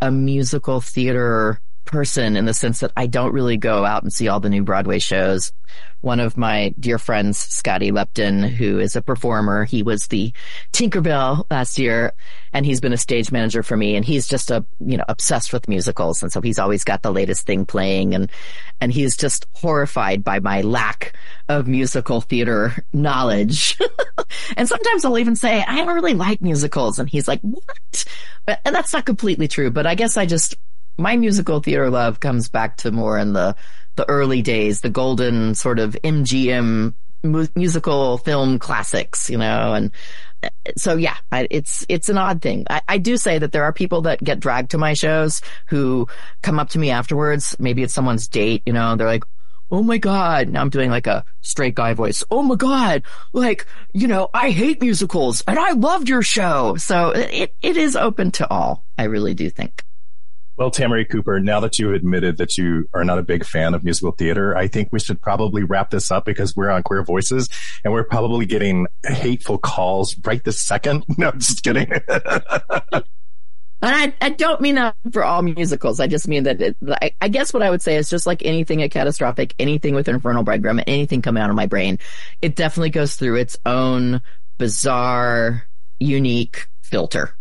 a 0.00 0.10
musical 0.10 0.80
theater 0.80 1.60
person 1.88 2.36
in 2.36 2.44
the 2.44 2.52
sense 2.52 2.80
that 2.80 2.92
I 2.96 3.06
don't 3.06 3.32
really 3.32 3.56
go 3.56 3.84
out 3.84 4.02
and 4.02 4.12
see 4.12 4.28
all 4.28 4.40
the 4.40 4.50
new 4.50 4.62
Broadway 4.62 4.98
shows. 4.98 5.52
One 6.02 6.20
of 6.20 6.36
my 6.36 6.74
dear 6.78 6.98
friends, 6.98 7.38
Scotty 7.38 7.90
Lepton, 7.90 8.46
who 8.46 8.78
is 8.78 8.94
a 8.94 9.02
performer, 9.02 9.64
he 9.64 9.82
was 9.82 10.06
the 10.06 10.32
Tinkerbell 10.72 11.46
last 11.50 11.78
year 11.78 12.12
and 12.52 12.66
he's 12.66 12.80
been 12.80 12.92
a 12.92 12.98
stage 12.98 13.32
manager 13.32 13.62
for 13.62 13.76
me 13.76 13.96
and 13.96 14.04
he's 14.04 14.28
just 14.28 14.50
a, 14.50 14.64
you 14.78 14.98
know, 14.98 15.04
obsessed 15.08 15.52
with 15.52 15.66
musicals. 15.66 16.22
And 16.22 16.30
so 16.30 16.42
he's 16.42 16.58
always 16.58 16.84
got 16.84 17.02
the 17.02 17.10
latest 17.10 17.46
thing 17.46 17.64
playing 17.64 18.14
and, 18.14 18.30
and 18.82 18.92
he's 18.92 19.16
just 19.16 19.46
horrified 19.52 20.22
by 20.22 20.40
my 20.40 20.60
lack 20.60 21.16
of 21.48 21.66
musical 21.66 22.20
theater 22.20 22.84
knowledge. 22.92 23.78
and 24.58 24.68
sometimes 24.68 25.06
I'll 25.06 25.18
even 25.18 25.36
say, 25.36 25.64
I 25.66 25.76
don't 25.76 25.94
really 25.94 26.14
like 26.14 26.42
musicals. 26.42 26.98
And 26.98 27.08
he's 27.08 27.26
like, 27.26 27.40
what? 27.40 28.04
And 28.46 28.74
that's 28.74 28.92
not 28.92 29.06
completely 29.06 29.48
true, 29.48 29.70
but 29.70 29.86
I 29.86 29.94
guess 29.94 30.18
I 30.18 30.26
just, 30.26 30.54
my 30.98 31.16
musical 31.16 31.60
theater 31.60 31.88
love 31.90 32.20
comes 32.20 32.48
back 32.48 32.76
to 32.78 32.90
more 32.90 33.18
in 33.18 33.32
the 33.32 33.54
the 33.96 34.08
early 34.08 34.42
days, 34.42 34.80
the 34.80 34.90
golden 34.90 35.54
sort 35.54 35.78
of 35.78 35.96
MGM 36.04 36.94
mu- 37.24 37.46
musical 37.54 38.18
film 38.18 38.58
classics, 38.58 39.28
you 39.28 39.38
know, 39.38 39.74
and 39.74 39.90
so 40.76 40.96
yeah, 40.96 41.16
I, 41.32 41.48
it's 41.50 41.84
it's 41.88 42.08
an 42.08 42.18
odd 42.18 42.42
thing. 42.42 42.64
I, 42.70 42.82
I 42.88 42.98
do 42.98 43.16
say 43.16 43.38
that 43.38 43.52
there 43.52 43.64
are 43.64 43.72
people 43.72 44.02
that 44.02 44.22
get 44.22 44.40
dragged 44.40 44.70
to 44.72 44.78
my 44.78 44.94
shows 44.94 45.42
who 45.66 46.06
come 46.42 46.58
up 46.58 46.70
to 46.70 46.78
me 46.78 46.90
afterwards. 46.90 47.56
Maybe 47.58 47.82
it's 47.82 47.94
someone's 47.94 48.28
date, 48.28 48.62
you 48.66 48.72
know. 48.72 48.94
They're 48.94 49.06
like, 49.06 49.24
"Oh 49.70 49.82
my 49.82 49.98
god!" 49.98 50.48
Now 50.48 50.60
I'm 50.60 50.70
doing 50.70 50.90
like 50.90 51.08
a 51.08 51.24
straight 51.40 51.74
guy 51.74 51.94
voice. 51.94 52.22
"Oh 52.30 52.42
my 52.42 52.54
god!" 52.54 53.02
Like 53.32 53.66
you 53.92 54.06
know, 54.06 54.28
I 54.32 54.50
hate 54.50 54.80
musicals 54.80 55.42
and 55.48 55.58
I 55.58 55.72
loved 55.72 56.08
your 56.08 56.22
show. 56.22 56.76
So 56.76 57.10
it 57.10 57.56
it 57.62 57.76
is 57.76 57.96
open 57.96 58.30
to 58.32 58.48
all. 58.48 58.84
I 58.96 59.04
really 59.04 59.34
do 59.34 59.50
think. 59.50 59.82
Well, 60.58 60.72
Tamarie 60.72 61.08
Cooper, 61.08 61.38
now 61.38 61.60
that 61.60 61.78
you've 61.78 61.94
admitted 61.94 62.38
that 62.38 62.58
you 62.58 62.88
are 62.92 63.04
not 63.04 63.20
a 63.20 63.22
big 63.22 63.44
fan 63.44 63.74
of 63.74 63.84
musical 63.84 64.10
theater, 64.10 64.56
I 64.56 64.66
think 64.66 64.88
we 64.90 64.98
should 64.98 65.22
probably 65.22 65.62
wrap 65.62 65.90
this 65.90 66.10
up 66.10 66.24
because 66.24 66.56
we're 66.56 66.68
on 66.68 66.82
Queer 66.82 67.04
Voices 67.04 67.48
and 67.84 67.92
we're 67.92 68.02
probably 68.02 68.44
getting 68.44 68.88
hateful 69.06 69.58
calls 69.58 70.16
right 70.24 70.42
this 70.42 70.60
second. 70.60 71.04
No, 71.16 71.30
just 71.32 71.62
kidding. 71.62 71.90
And 73.80 73.94
I, 74.20 74.26
I 74.26 74.30
don't 74.30 74.60
mean 74.60 74.74
that 74.74 74.96
for 75.12 75.22
all 75.22 75.40
musicals. 75.40 76.00
I 76.00 76.08
just 76.08 76.26
mean 76.26 76.42
that 76.42 76.60
it, 76.60 76.76
I, 77.00 77.12
I 77.20 77.28
guess 77.28 77.54
what 77.54 77.62
I 77.62 77.70
would 77.70 77.80
say 77.80 77.94
is 77.94 78.10
just 78.10 78.26
like 78.26 78.44
anything 78.44 78.82
at 78.82 78.90
Catastrophic, 78.90 79.54
anything 79.60 79.94
with 79.94 80.08
Infernal 80.08 80.42
Bridegroom, 80.42 80.80
anything 80.88 81.22
coming 81.22 81.40
out 81.40 81.48
of 81.48 81.54
my 81.54 81.66
brain, 81.66 82.00
it 82.42 82.56
definitely 82.56 82.90
goes 82.90 83.14
through 83.14 83.36
its 83.36 83.56
own 83.64 84.20
bizarre, 84.58 85.62
unique 86.00 86.66
filter. 86.82 87.37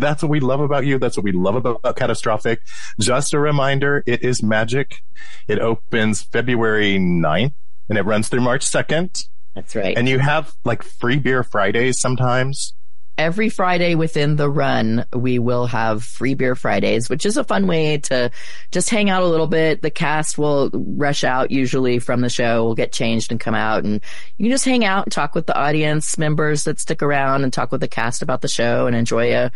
That's 0.00 0.22
what 0.22 0.30
we 0.30 0.40
love 0.40 0.60
about 0.60 0.86
you. 0.86 0.98
That's 0.98 1.16
what 1.16 1.24
we 1.24 1.32
love 1.32 1.56
about, 1.56 1.76
about 1.76 1.96
Catastrophic. 1.96 2.60
Just 2.98 3.34
a 3.34 3.38
reminder, 3.38 4.02
it 4.06 4.22
is 4.22 4.42
magic. 4.42 5.02
It 5.48 5.58
opens 5.58 6.22
February 6.22 6.98
9th 6.98 7.52
and 7.88 7.98
it 7.98 8.02
runs 8.02 8.28
through 8.28 8.40
March 8.40 8.64
2nd. 8.64 9.28
That's 9.54 9.74
right. 9.74 9.96
And 9.96 10.08
you 10.08 10.18
have 10.18 10.52
like 10.64 10.82
free 10.82 11.18
beer 11.18 11.42
Fridays 11.42 12.00
sometimes. 12.00 12.74
Every 13.18 13.50
Friday 13.50 13.96
within 13.96 14.36
the 14.36 14.48
run, 14.48 15.04
we 15.14 15.38
will 15.38 15.66
have 15.66 16.02
free 16.02 16.32
beer 16.32 16.54
Fridays, 16.54 17.10
which 17.10 17.26
is 17.26 17.36
a 17.36 17.44
fun 17.44 17.66
way 17.66 17.98
to 17.98 18.30
just 18.70 18.88
hang 18.88 19.10
out 19.10 19.22
a 19.22 19.26
little 19.26 19.48
bit. 19.48 19.82
The 19.82 19.90
cast 19.90 20.38
will 20.38 20.70
rush 20.72 21.22
out 21.22 21.50
usually 21.50 21.98
from 21.98 22.22
the 22.22 22.30
show. 22.30 22.64
We'll 22.64 22.74
get 22.74 22.92
changed 22.92 23.30
and 23.30 23.38
come 23.38 23.54
out 23.54 23.84
and 23.84 24.00
you 24.38 24.44
can 24.44 24.52
just 24.52 24.64
hang 24.64 24.86
out 24.86 25.04
and 25.04 25.12
talk 25.12 25.34
with 25.34 25.46
the 25.46 25.58
audience 25.58 26.16
members 26.16 26.64
that 26.64 26.80
stick 26.80 27.02
around 27.02 27.44
and 27.44 27.52
talk 27.52 27.72
with 27.72 27.82
the 27.82 27.88
cast 27.88 28.22
about 28.22 28.40
the 28.40 28.48
show 28.48 28.86
and 28.86 28.96
enjoy 28.96 29.34
a, 29.34 29.52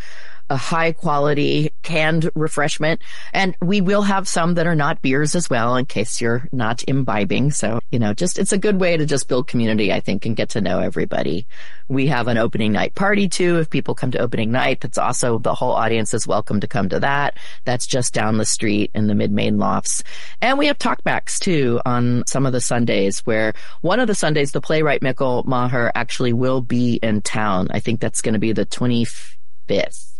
a 0.50 0.56
high 0.56 0.92
quality 0.92 1.72
canned 1.82 2.30
refreshment. 2.34 3.00
And 3.32 3.56
we 3.62 3.80
will 3.80 4.02
have 4.02 4.28
some 4.28 4.54
that 4.54 4.66
are 4.66 4.74
not 4.74 5.02
beers 5.02 5.34
as 5.34 5.48
well 5.48 5.76
in 5.76 5.86
case 5.86 6.20
you're 6.20 6.46
not 6.52 6.82
imbibing. 6.86 7.50
So, 7.50 7.80
you 7.90 7.98
know, 7.98 8.12
just 8.12 8.38
it's 8.38 8.52
a 8.52 8.58
good 8.58 8.80
way 8.80 8.96
to 8.96 9.06
just 9.06 9.28
build 9.28 9.48
community, 9.48 9.92
I 9.92 10.00
think, 10.00 10.26
and 10.26 10.36
get 10.36 10.50
to 10.50 10.60
know 10.60 10.80
everybody. 10.80 11.46
We 11.88 12.06
have 12.08 12.28
an 12.28 12.38
opening 12.38 12.72
night 12.72 12.94
party 12.94 13.28
too. 13.28 13.58
If 13.58 13.70
people 13.70 13.94
come 13.94 14.10
to 14.12 14.18
opening 14.18 14.50
night, 14.50 14.80
that's 14.80 14.98
also 14.98 15.38
the 15.38 15.54
whole 15.54 15.72
audience 15.72 16.14
is 16.14 16.26
welcome 16.26 16.60
to 16.60 16.68
come 16.68 16.88
to 16.90 17.00
that. 17.00 17.38
That's 17.64 17.86
just 17.86 18.14
down 18.14 18.38
the 18.38 18.44
street 18.44 18.90
in 18.94 19.06
the 19.06 19.14
mid 19.14 19.32
main 19.32 19.58
lofts. 19.58 20.02
And 20.40 20.58
we 20.58 20.66
have 20.66 20.78
talkbacks 20.78 21.38
too 21.38 21.80
on 21.84 22.24
some 22.26 22.46
of 22.46 22.52
the 22.52 22.60
Sundays 22.60 23.20
where 23.20 23.54
one 23.80 24.00
of 24.00 24.06
the 24.06 24.14
Sundays, 24.14 24.52
the 24.52 24.60
playwright 24.60 25.00
Mikkel 25.00 25.44
Maher 25.46 25.90
actually 25.94 26.32
will 26.32 26.60
be 26.60 26.94
in 27.02 27.22
town. 27.22 27.68
I 27.70 27.80
think 27.80 28.00
that's 28.00 28.22
going 28.22 28.34
to 28.34 28.38
be 28.38 28.52
the 28.52 28.66
25th. 28.66 30.13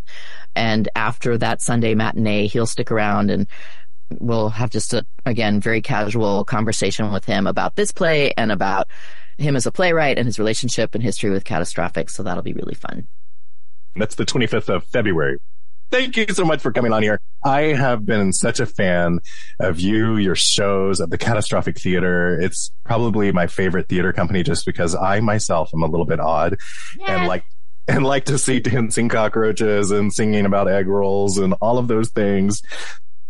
And 0.56 0.88
after 0.94 1.38
that 1.38 1.62
Sunday 1.62 1.94
matinee, 1.94 2.46
he'll 2.46 2.66
stick 2.66 2.90
around 2.90 3.30
and 3.30 3.46
we'll 4.20 4.50
have 4.50 4.70
just 4.70 4.94
a, 4.94 5.04
again, 5.26 5.60
very 5.60 5.80
casual 5.80 6.44
conversation 6.44 7.12
with 7.12 7.24
him 7.24 7.46
about 7.46 7.76
this 7.76 7.92
play 7.92 8.32
and 8.36 8.52
about 8.52 8.88
him 9.38 9.56
as 9.56 9.66
a 9.66 9.72
playwright 9.72 10.18
and 10.18 10.26
his 10.26 10.38
relationship 10.38 10.94
and 10.94 11.02
history 11.02 11.30
with 11.30 11.44
Catastrophic. 11.44 12.10
So 12.10 12.22
that'll 12.22 12.42
be 12.42 12.52
really 12.52 12.74
fun. 12.74 13.06
That's 13.96 14.14
the 14.14 14.26
25th 14.26 14.68
of 14.68 14.84
February. 14.84 15.38
Thank 15.90 16.16
you 16.16 16.26
so 16.30 16.44
much 16.44 16.60
for 16.60 16.72
coming 16.72 16.92
on 16.92 17.02
here. 17.02 17.20
I 17.44 17.60
have 17.60 18.04
been 18.04 18.32
such 18.32 18.58
a 18.58 18.66
fan 18.66 19.20
of 19.60 19.78
you, 19.78 20.16
your 20.16 20.34
shows, 20.34 20.98
of 20.98 21.10
the 21.10 21.18
Catastrophic 21.18 21.78
Theater. 21.78 22.40
It's 22.40 22.72
probably 22.84 23.30
my 23.30 23.46
favorite 23.46 23.88
theater 23.88 24.12
company 24.12 24.42
just 24.42 24.66
because 24.66 24.94
I 24.96 25.20
myself 25.20 25.70
am 25.72 25.82
a 25.82 25.86
little 25.86 26.06
bit 26.06 26.18
odd 26.18 26.56
yeah. 26.98 27.18
and 27.18 27.28
like 27.28 27.44
and 27.88 28.04
like 28.04 28.26
to 28.26 28.38
see 28.38 28.60
dancing 28.60 29.08
cockroaches 29.08 29.90
and 29.90 30.12
singing 30.12 30.46
about 30.46 30.68
egg 30.68 30.86
rolls 30.86 31.38
and 31.38 31.54
all 31.60 31.78
of 31.78 31.88
those 31.88 32.10
things. 32.10 32.62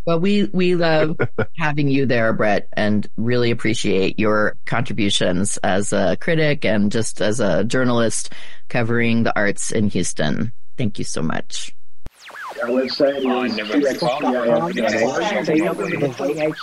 Well, 0.07 0.21
we, 0.21 0.45
we 0.53 0.75
love 0.75 1.17
having 1.59 1.89
you 1.89 2.05
there, 2.05 2.33
Brett, 2.35 2.69
and 2.75 3.07
really 3.17 3.51
appreciate 3.51 4.19
your 4.19 4.57
contributions 4.67 5.57
as 5.59 5.93
a 5.93 6.17
critic 6.21 6.65
and 6.65 6.93
just 6.93 7.23
as 7.23 7.41
a 7.41 7.65
journalist 7.65 8.33
covering 8.69 9.23
the 9.23 9.35
arts 9.35 9.73
in 9.73 9.89
Houston. 9.89 10.53
Thank 10.77 10.99
you 10.99 11.05
so 11.05 11.23
much. 11.23 11.75
Our 12.63 12.69
website 12.69 13.25
oh, 13.25 13.45
is 13.45 13.57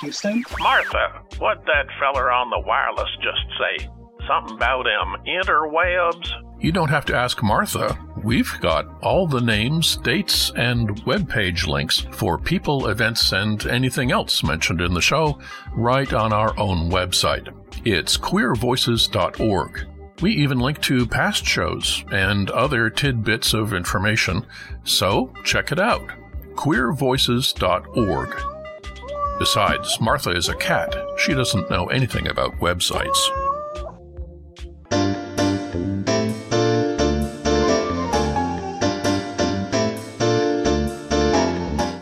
Houston. 0.01 0.43
Martha, 0.59 1.21
what 1.39 1.65
that 1.65 1.87
feller 1.99 2.31
on 2.31 2.49
the 2.49 2.59
wireless 2.59 3.09
just 3.21 3.41
say? 3.59 3.89
Something 4.31 4.55
about 4.55 4.85
them 4.85 5.17
interwebs? 5.27 6.31
You 6.61 6.71
don't 6.71 6.89
have 6.89 7.05
to 7.07 7.15
ask 7.15 7.43
Martha. 7.43 7.97
We've 8.23 8.57
got 8.61 8.87
all 9.01 9.27
the 9.27 9.41
names, 9.41 9.97
dates, 9.97 10.51
and 10.55 11.03
web 11.05 11.27
page 11.27 11.67
links 11.67 12.05
for 12.11 12.37
people, 12.37 12.87
events, 12.87 13.33
and 13.33 13.65
anything 13.65 14.09
else 14.11 14.41
mentioned 14.41 14.79
in 14.79 14.93
the 14.93 15.01
show 15.01 15.37
right 15.75 16.13
on 16.13 16.31
our 16.31 16.57
own 16.57 16.89
website. 16.89 17.53
It's 17.83 18.17
queervoices.org. 18.17 19.87
We 20.21 20.31
even 20.31 20.59
link 20.59 20.81
to 20.83 21.05
past 21.07 21.45
shows 21.45 22.05
and 22.11 22.49
other 22.51 22.89
tidbits 22.89 23.53
of 23.53 23.73
information, 23.73 24.45
so 24.85 25.33
check 25.43 25.73
it 25.73 25.79
out. 25.79 26.07
queervoices.org. 26.53 28.43
Besides, 29.39 29.99
Martha 29.99 30.29
is 30.29 30.47
a 30.47 30.55
cat. 30.55 30.95
She 31.17 31.33
doesn't 31.33 31.69
know 31.69 31.87
anything 31.87 32.27
about 32.27 32.59
websites. 32.59 33.50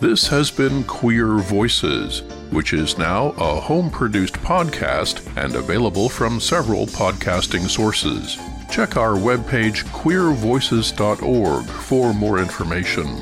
This 0.09 0.27
has 0.29 0.49
been 0.49 0.83
Queer 0.85 1.37
Voices, 1.37 2.23
which 2.49 2.73
is 2.73 2.97
now 2.97 3.27
a 3.37 3.59
home 3.59 3.91
produced 3.91 4.33
podcast 4.33 5.21
and 5.37 5.53
available 5.53 6.09
from 6.09 6.39
several 6.39 6.87
podcasting 6.87 7.69
sources. 7.69 8.35
Check 8.71 8.97
our 8.97 9.13
webpage 9.13 9.83
queervoices.org 9.91 11.65
for 11.65 12.11
more 12.11 12.39
information. 12.39 13.21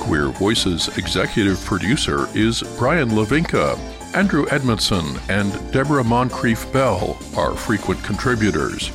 Queer 0.00 0.28
Voices 0.30 0.96
executive 0.96 1.62
producer 1.62 2.26
is 2.34 2.62
Brian 2.78 3.10
Lavinka. 3.10 3.76
Andrew 4.16 4.46
Edmondson 4.50 5.20
and 5.28 5.52
Deborah 5.74 6.02
Moncrief 6.02 6.72
Bell 6.72 7.18
are 7.36 7.54
frequent 7.54 8.02
contributors. 8.02 8.90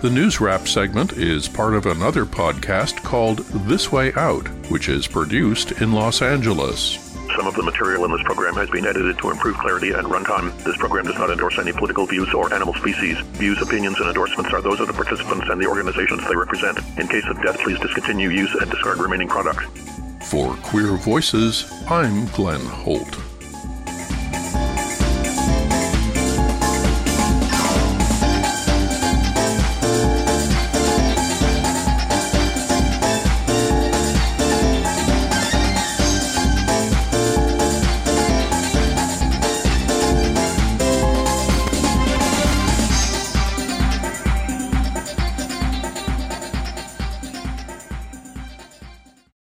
The 0.00 0.08
News 0.08 0.40
Wrap 0.40 0.66
segment 0.66 1.12
is 1.12 1.46
part 1.46 1.74
of 1.74 1.84
another 1.84 2.24
podcast 2.24 3.04
called 3.04 3.40
This 3.68 3.92
Way 3.92 4.14
Out, 4.14 4.48
which 4.70 4.88
is 4.88 5.06
produced 5.06 5.72
in 5.72 5.92
Los 5.92 6.22
Angeles. 6.22 7.14
Some 7.36 7.46
of 7.46 7.54
the 7.54 7.62
material 7.62 8.06
in 8.06 8.10
this 8.10 8.22
program 8.22 8.54
has 8.54 8.70
been 8.70 8.86
edited 8.86 9.18
to 9.18 9.30
improve 9.30 9.58
clarity 9.58 9.90
and 9.90 10.06
runtime. 10.06 10.56
This 10.64 10.78
program 10.78 11.04
does 11.04 11.18
not 11.18 11.28
endorse 11.28 11.58
any 11.58 11.72
political 11.72 12.06
views 12.06 12.32
or 12.32 12.50
animal 12.54 12.72
species. 12.72 13.18
Views, 13.36 13.60
opinions, 13.60 13.98
and 13.98 14.08
endorsements 14.08 14.54
are 14.54 14.62
those 14.62 14.80
of 14.80 14.86
the 14.86 14.94
participants 14.94 15.50
and 15.50 15.60
the 15.60 15.66
organizations 15.66 16.26
they 16.26 16.34
represent. 16.34 16.78
In 16.98 17.06
case 17.06 17.26
of 17.28 17.36
death, 17.42 17.58
please 17.58 17.78
discontinue 17.78 18.30
use 18.30 18.54
and 18.54 18.70
discard 18.70 19.00
remaining 19.00 19.28
product. 19.28 19.60
For 20.24 20.54
Queer 20.62 20.96
Voices, 20.96 21.70
I'm 21.90 22.24
Glenn 22.28 22.64
Holt. 22.64 23.20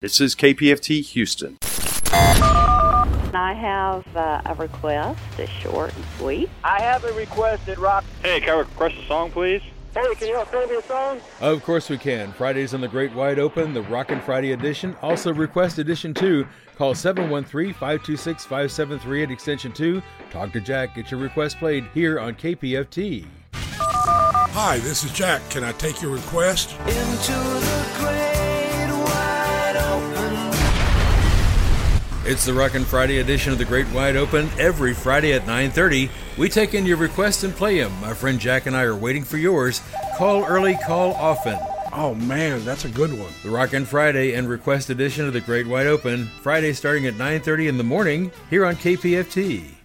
This 0.10 0.22
is 0.22 0.34
KPFT 0.34 1.06
Houston. 1.10 1.60
I 2.12 3.54
have 3.54 4.18
uh, 4.18 4.42
a 4.44 4.56
request, 4.56 5.20
it's 5.38 5.52
short 5.52 5.96
and 5.96 6.04
sweet. 6.18 6.50
I 6.64 6.82
have 6.82 7.04
a 7.04 7.14
request 7.14 7.70
at 7.70 7.78
Rock. 7.78 8.04
Hey, 8.24 8.40
can 8.40 8.50
I 8.50 8.58
request 8.62 8.96
a 8.96 9.06
song, 9.06 9.30
please? 9.30 9.62
Hey, 9.94 10.16
can 10.16 10.30
you 10.30 10.34
help 10.34 10.48
play 10.48 10.66
me 10.66 10.78
a 10.78 10.82
song? 10.82 11.22
Of 11.42 11.64
course 11.64 11.92
we 11.92 12.00
can. 12.00 12.32
Fridays 12.32 12.74
on 12.74 12.82
the 12.82 12.88
Great 12.88 13.14
Wide 13.14 13.38
Open, 13.38 13.72
the 13.72 13.84
Rockin' 13.84 14.20
Friday 14.22 14.54
edition. 14.54 14.98
Also, 15.04 15.32
request 15.32 15.78
edition 15.78 16.16
2. 16.16 16.44
Call 16.76 16.96
713 16.96 17.72
526 17.74 18.46
5738 18.46 19.30
extension 19.30 19.72
2. 19.72 20.02
Talk 20.32 20.52
to 20.54 20.60
Jack. 20.60 20.96
Get 20.96 21.12
your 21.12 21.20
request 21.20 21.60
played 21.60 21.86
here 21.94 22.20
on 22.20 22.34
KPFT. 22.34 23.28
Hi, 23.54 24.80
this 24.80 25.04
is 25.04 25.12
Jack. 25.14 25.48
Can 25.52 25.64
I 25.64 25.72
take 25.74 26.02
your 26.02 26.12
request? 26.12 26.72
Into 26.88 27.34
the 27.34 27.96
great 28.00 28.39
It's 32.26 32.46
the 32.46 32.54
Rockin' 32.54 32.84
Friday 32.84 33.20
edition 33.20 33.54
of 33.54 33.60
the 33.60 33.66
Great 33.66 33.88
Wide 33.92 34.18
Open. 34.18 34.50
Every 34.60 34.94
Friday 34.94 35.32
at 35.32 35.48
9:30, 35.48 36.10
we 36.38 36.50
take 36.50 36.74
in 36.74 36.86
your 36.86 36.98
requests 36.98 37.44
and 37.44 37.56
play 37.56 37.80
them. 37.80 37.94
My 38.02 38.14
friend 38.14 38.38
Jack 38.38 38.66
and 38.66 38.76
I 38.76 38.84
are 38.84 38.96
waiting 38.96 39.24
for 39.24 39.38
yours. 39.38 39.82
Call 40.18 40.44
early, 40.44 40.78
call 40.86 41.14
often. 41.14 41.58
Oh 41.94 42.14
man, 42.14 42.66
that's 42.66 42.84
a 42.84 42.90
good 42.90 43.18
one. 43.18 43.32
The 43.42 43.50
Rockin' 43.50 43.86
Friday 43.86 44.34
and 44.34 44.50
request 44.50 44.90
edition 44.90 45.28
of 45.28 45.34
the 45.34 45.40
Great 45.40 45.66
Wide 45.66 45.88
Open. 45.88 46.30
Friday 46.44 46.74
starting 46.74 47.08
at 47.08 47.18
9:30 47.18 47.70
in 47.70 47.78
the 47.78 47.86
morning 47.86 48.32
here 48.50 48.66
on 48.66 48.76
KPFT. 48.76 49.78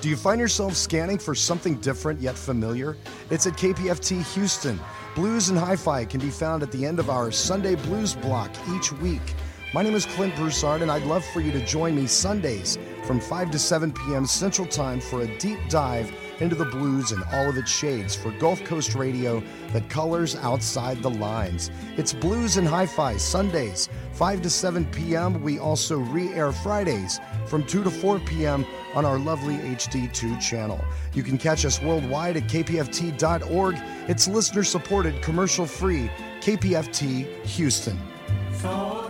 Do 0.00 0.08
you 0.08 0.16
find 0.16 0.40
yourself 0.40 0.74
scanning 0.74 1.18
for 1.18 1.34
something 1.34 1.76
different 1.76 2.20
yet 2.20 2.36
familiar? 2.36 2.96
It's 3.30 3.46
at 3.46 3.56
KPFT 3.56 4.22
Houston. 4.34 4.80
Blues 5.18 5.48
and 5.48 5.58
Hi 5.58 5.74
Fi 5.74 6.04
can 6.04 6.20
be 6.20 6.30
found 6.30 6.62
at 6.62 6.70
the 6.70 6.86
end 6.86 7.00
of 7.00 7.10
our 7.10 7.32
Sunday 7.32 7.74
Blues 7.74 8.14
block 8.14 8.52
each 8.72 8.92
week. 8.92 9.34
My 9.74 9.82
name 9.82 9.96
is 9.96 10.06
Clint 10.06 10.36
Broussard, 10.36 10.80
and 10.80 10.92
I'd 10.92 11.02
love 11.02 11.24
for 11.24 11.40
you 11.40 11.50
to 11.50 11.66
join 11.66 11.96
me 11.96 12.06
Sundays 12.06 12.78
from 13.02 13.18
5 13.18 13.50
to 13.50 13.58
7 13.58 13.90
p.m. 13.90 14.26
Central 14.26 14.64
Time 14.64 15.00
for 15.00 15.22
a 15.22 15.38
deep 15.38 15.58
dive 15.68 16.14
into 16.38 16.54
the 16.54 16.66
blues 16.66 17.10
and 17.10 17.24
all 17.32 17.48
of 17.48 17.56
its 17.56 17.68
shades 17.68 18.14
for 18.14 18.30
Gulf 18.38 18.62
Coast 18.62 18.94
radio 18.94 19.42
that 19.72 19.90
colors 19.90 20.36
outside 20.36 21.02
the 21.02 21.10
lines. 21.10 21.72
It's 21.96 22.12
Blues 22.12 22.56
and 22.56 22.68
Hi 22.68 22.86
Fi 22.86 23.16
Sundays, 23.16 23.88
5 24.12 24.42
to 24.42 24.50
7 24.50 24.84
p.m. 24.84 25.42
We 25.42 25.58
also 25.58 25.98
re 25.98 26.28
air 26.32 26.52
Fridays 26.52 27.18
from 27.48 27.64
2 27.64 27.82
to 27.84 27.90
4 27.90 28.20
p.m. 28.20 28.64
on 28.94 29.04
our 29.04 29.18
lovely 29.18 29.56
HD2 29.56 30.40
channel. 30.40 30.84
You 31.14 31.22
can 31.22 31.38
catch 31.38 31.64
us 31.64 31.82
worldwide 31.82 32.36
at 32.36 32.44
kpft.org. 32.44 33.76
It's 34.08 34.28
listener 34.28 34.64
supported, 34.64 35.20
commercial 35.22 35.66
free, 35.66 36.10
KPFT 36.40 37.44
Houston. 37.44 37.98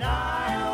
I 0.03 0.68